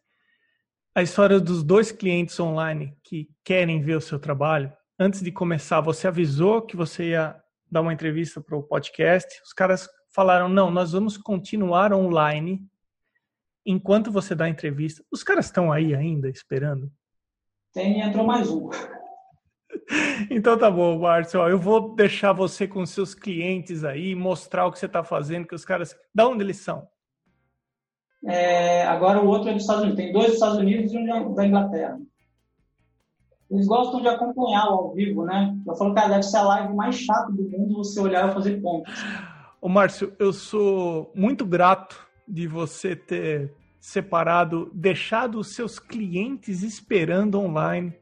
a 0.99 1.03
história 1.03 1.38
dos 1.38 1.62
dois 1.62 1.92
clientes 1.92 2.40
online 2.40 2.92
que 3.05 3.28
querem 3.44 3.80
ver 3.80 3.96
o 3.96 4.01
seu 4.01 4.18
trabalho. 4.18 4.72
Antes 4.99 5.22
de 5.22 5.30
começar, 5.30 5.80
você 5.80 6.09
avisou 6.09 6.61
que 6.61 6.76
você 6.76 7.11
ia 7.11 7.40
dar 7.70 7.82
uma 7.82 7.92
entrevista 7.92 8.40
para 8.40 8.57
o 8.57 8.64
podcast. 8.64 9.40
Os 9.44 9.53
caras 9.53 9.88
falaram: 10.12 10.49
não, 10.49 10.72
nós 10.72 10.90
vamos 10.90 11.16
continuar 11.16 11.92
online 11.92 12.61
enquanto 13.64 14.11
você 14.11 14.34
dá 14.34 14.46
a 14.46 14.49
entrevista. 14.49 15.01
Os 15.09 15.22
caras 15.22 15.44
estão 15.44 15.70
aí 15.70 15.94
ainda 15.94 16.28
esperando? 16.28 16.90
Tem, 17.72 18.01
entrou 18.01 18.26
mais 18.26 18.51
um. 18.51 18.68
Então 20.30 20.59
tá 20.59 20.70
bom, 20.70 20.99
Márcio. 20.99 21.40
Eu 21.49 21.59
vou 21.59 21.94
deixar 21.94 22.32
você 22.32 22.66
com 22.66 22.84
seus 22.84 23.14
clientes 23.14 23.84
aí, 23.84 24.14
mostrar 24.14 24.66
o 24.66 24.72
que 24.72 24.78
você 24.78 24.86
está 24.86 25.03
fazendo, 25.05 25.46
que 25.46 25.55
os 25.55 25.64
caras. 25.64 25.96
Da 26.14 26.26
onde 26.26 26.42
eles 26.42 26.59
são? 26.59 26.86
É, 28.25 28.85
agora 28.85 29.23
o 29.23 29.27
outro 29.27 29.51
é 29.51 29.53
dos 29.53 29.62
Estados 29.62 29.83
Unidos. 29.83 30.03
Tem 30.03 30.12
dois 30.12 30.27
dos 30.27 30.35
Estados 30.35 30.59
Unidos 30.59 30.93
e 30.93 30.99
um 30.99 31.35
da 31.35 31.47
Inglaterra. 31.47 31.99
Eles 33.51 33.66
gostam 33.66 34.01
de 34.01 34.09
acompanhar 34.09 34.64
ao 34.66 34.93
vivo, 34.93 35.25
né? 35.25 35.57
Eu 35.66 35.75
falo, 35.75 35.95
cara, 35.95 36.09
deve 36.09 36.23
ser 36.23 36.37
a 36.37 36.43
live 36.43 36.75
mais 36.75 36.97
chata 36.97 37.33
do 37.33 37.49
mundo 37.49 37.79
você 37.79 37.99
olhar 37.99 38.29
e 38.29 38.35
fazer 38.35 38.61
pontos. 38.61 38.93
Ô, 39.61 39.69
Márcio, 39.69 40.12
eu 40.19 40.33
sou 40.33 41.11
muito 41.14 41.47
grato 41.47 42.07
de 42.27 42.47
você 42.47 42.95
ter 42.95 43.55
separado, 43.81 44.71
deixado 44.75 45.39
os 45.39 45.55
seus 45.55 45.79
clientes 45.79 46.62
esperando 46.62 47.41
online 47.41 47.95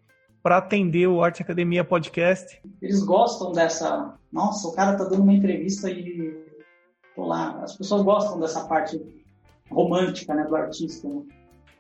para 0.42 0.56
atender 0.56 1.06
o 1.06 1.22
Arte 1.22 1.42
Academia 1.42 1.84
Podcast. 1.84 2.60
Eles 2.82 3.02
gostam 3.04 3.52
dessa. 3.52 4.14
Nossa, 4.32 4.66
o 4.66 4.72
cara 4.72 4.96
tá 4.96 5.04
dando 5.04 5.22
uma 5.22 5.32
entrevista 5.32 5.88
e. 5.90 6.44
Tô 7.14 7.24
lá. 7.24 7.62
As 7.62 7.76
pessoas 7.76 8.02
gostam 8.02 8.38
dessa 8.40 8.66
parte 8.66 9.00
romântica 9.70 10.34
né, 10.34 10.44
do 10.44 10.56
artista. 10.56 11.08
Né? 11.08 11.22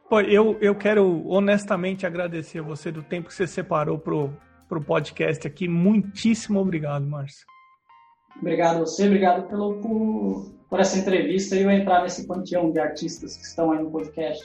Pô, 0.08 0.20
eu, 0.20 0.56
eu 0.60 0.74
quero 0.74 1.26
honestamente 1.28 2.06
agradecer 2.06 2.60
a 2.60 2.62
você 2.62 2.92
do 2.92 3.02
tempo 3.02 3.28
que 3.28 3.34
você 3.34 3.46
separou 3.46 3.98
pro, 3.98 4.32
pro 4.68 4.80
podcast 4.80 5.46
aqui. 5.46 5.66
Muitíssimo 5.66 6.60
obrigado, 6.60 7.06
Márcio. 7.06 7.46
Obrigado 8.38 8.76
a 8.76 8.78
você, 8.80 9.06
obrigado 9.06 9.48
pelo, 9.48 9.80
por, 9.80 10.52
por 10.68 10.80
essa 10.80 10.98
entrevista 10.98 11.56
e 11.56 11.62
eu 11.62 11.70
entrar 11.70 12.02
nesse 12.02 12.26
panteão 12.26 12.70
de 12.70 12.78
artistas 12.78 13.36
que 13.36 13.44
estão 13.44 13.72
aí 13.72 13.82
no 13.82 13.90
podcast. 13.90 14.44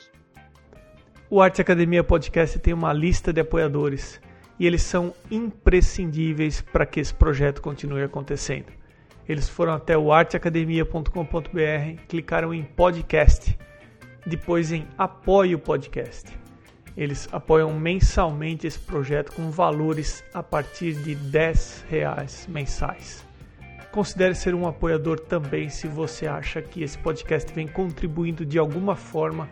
O 1.30 1.42
Arte 1.42 1.62
Academia 1.62 2.04
Podcast 2.04 2.58
tem 2.60 2.74
uma 2.74 2.92
lista 2.92 3.32
de 3.32 3.42
apoiadores 3.42 4.20
e 4.60 4.66
eles 4.66 4.82
são 4.82 5.14
imprescindíveis 5.30 6.62
para 6.62 6.86
que 6.86 7.00
esse 7.00 7.14
projeto 7.14 7.62
continue 7.62 8.04
acontecendo. 8.04 8.80
Eles 9.32 9.47
foram 9.47 9.71
até 9.71 9.97
o 9.97 10.11
arteacademia.com.br, 10.11 12.01
clicaram 12.09 12.53
em 12.53 12.63
podcast, 12.63 13.57
depois 14.27 14.73
em 14.73 14.86
apoie 14.97 15.55
o 15.55 15.59
podcast. 15.59 16.38
Eles 16.97 17.29
apoiam 17.32 17.71
mensalmente 17.79 18.67
esse 18.67 18.77
projeto 18.77 19.32
com 19.32 19.49
valores 19.49 20.21
a 20.34 20.43
partir 20.43 20.95
de 20.95 21.15
10 21.15 21.86
reais 21.88 22.45
mensais. 22.49 23.25
Considere 23.93 24.36
ser 24.36 24.53
um 24.53 24.67
apoiador 24.67 25.17
também 25.17 25.69
se 25.69 25.88
você 25.88 26.27
acha 26.27 26.61
que 26.61 26.84
esse 26.84 26.97
podcast 26.97 27.53
vem 27.53 27.69
contribuindo 27.69 28.45
de 28.45 28.59
alguma 28.59 28.97
forma 28.97 29.47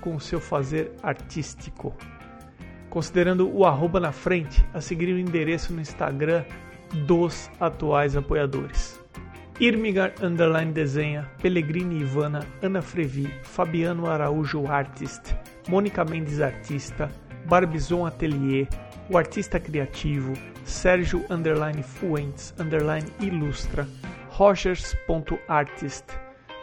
com 0.00 0.14
o 0.14 0.20
seu 0.20 0.40
fazer 0.40 0.92
artístico. 1.02 1.92
Considerando 2.88 3.52
o 3.52 3.66
arroba 3.66 3.98
na 3.98 4.12
frente, 4.12 4.64
a 4.72 4.80
seguir 4.80 5.12
o 5.12 5.18
endereço 5.18 5.72
no 5.72 5.80
Instagram 5.80 6.44
dos 7.04 7.50
atuais 7.58 8.16
apoiadores. 8.16 9.02
Irmigar 9.60 10.12
Underline 10.20 10.72
Desenha, 10.72 11.30
Pellegrini 11.40 12.00
Ivana, 12.00 12.44
Ana 12.60 12.82
Frevi, 12.82 13.30
Fabiano 13.42 14.06
Araújo 14.10 14.66
Artist, 14.66 15.36
Mônica 15.68 16.04
Mendes 16.04 16.40
Artista, 16.40 17.08
Barbizon 17.46 18.04
Atelier, 18.04 18.66
o 19.08 19.16
Artista 19.16 19.60
Criativo, 19.60 20.32
Sérgio 20.64 21.24
Underline 21.30 21.84
Fuentes 21.84 22.52
Underline 22.58 23.06
Ilustra, 23.20 23.86
Rogers.artist, 24.36 26.04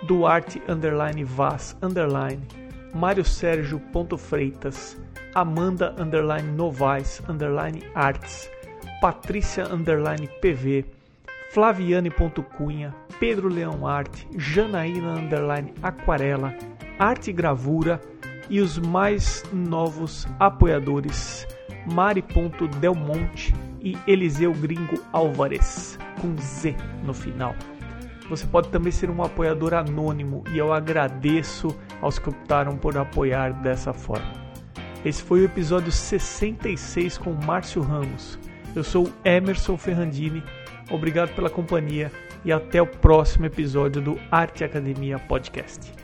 Duarte 0.05 0.61
Underline 0.67 1.23
Vaz 1.23 1.77
Underline, 1.81 2.45
Mário 2.93 3.23
Sérgio 3.23 3.81
Freitas, 4.17 4.97
Amanda 5.33 5.95
Underline 5.97 6.51
Novaes 6.51 7.21
Underline 7.29 7.83
Arts, 7.95 8.49
Patrícia 9.01 9.65
Underline 9.71 10.27
PV, 10.41 10.83
Flaviane 11.53 12.09
Ponto 12.09 12.41
Cunha, 12.41 12.95
Pedro 13.19 13.49
Leão 13.49 13.85
Arte, 13.85 14.25
Janaína 14.37 15.19
Underline 15.19 15.73
Aquarela, 15.83 16.55
Arte 16.97 17.33
Gravura 17.33 17.99
e 18.49 18.61
os 18.61 18.77
mais 18.77 19.43
novos 19.51 20.25
apoiadores 20.39 21.45
Mari 21.91 22.21
Ponto 22.21 22.67
Delmonte 22.67 23.53
e 23.81 23.97
Eliseu 24.07 24.53
Gringo 24.53 25.03
Álvares, 25.11 25.99
com 26.21 26.37
Z 26.37 26.73
no 27.03 27.13
final. 27.13 27.53
Você 28.29 28.47
pode 28.47 28.69
também 28.69 28.93
ser 28.93 29.09
um 29.09 29.21
apoiador 29.21 29.73
anônimo 29.73 30.45
e 30.53 30.57
eu 30.57 30.71
agradeço 30.71 31.67
aos 32.01 32.17
que 32.17 32.29
optaram 32.29 32.77
por 32.77 32.97
apoiar 32.97 33.51
dessa 33.61 33.91
forma. 33.91 34.31
Esse 35.03 35.21
foi 35.21 35.41
o 35.41 35.45
episódio 35.45 35.91
66 35.91 37.17
com 37.17 37.33
Márcio 37.33 37.81
Ramos. 37.81 38.39
Eu 38.73 38.85
sou 38.85 39.11
Emerson 39.25 39.75
Ferrandini, 39.75 40.41
obrigado 40.91 41.33
pela 41.35 41.49
companhia 41.49 42.11
e 42.43 42.51
até 42.51 42.81
o 42.81 42.87
próximo 42.87 43.45
episódio 43.45 44.01
do 44.01 44.19
Arte 44.31 44.63
Academia 44.63 45.19
Podcast. 45.19 46.00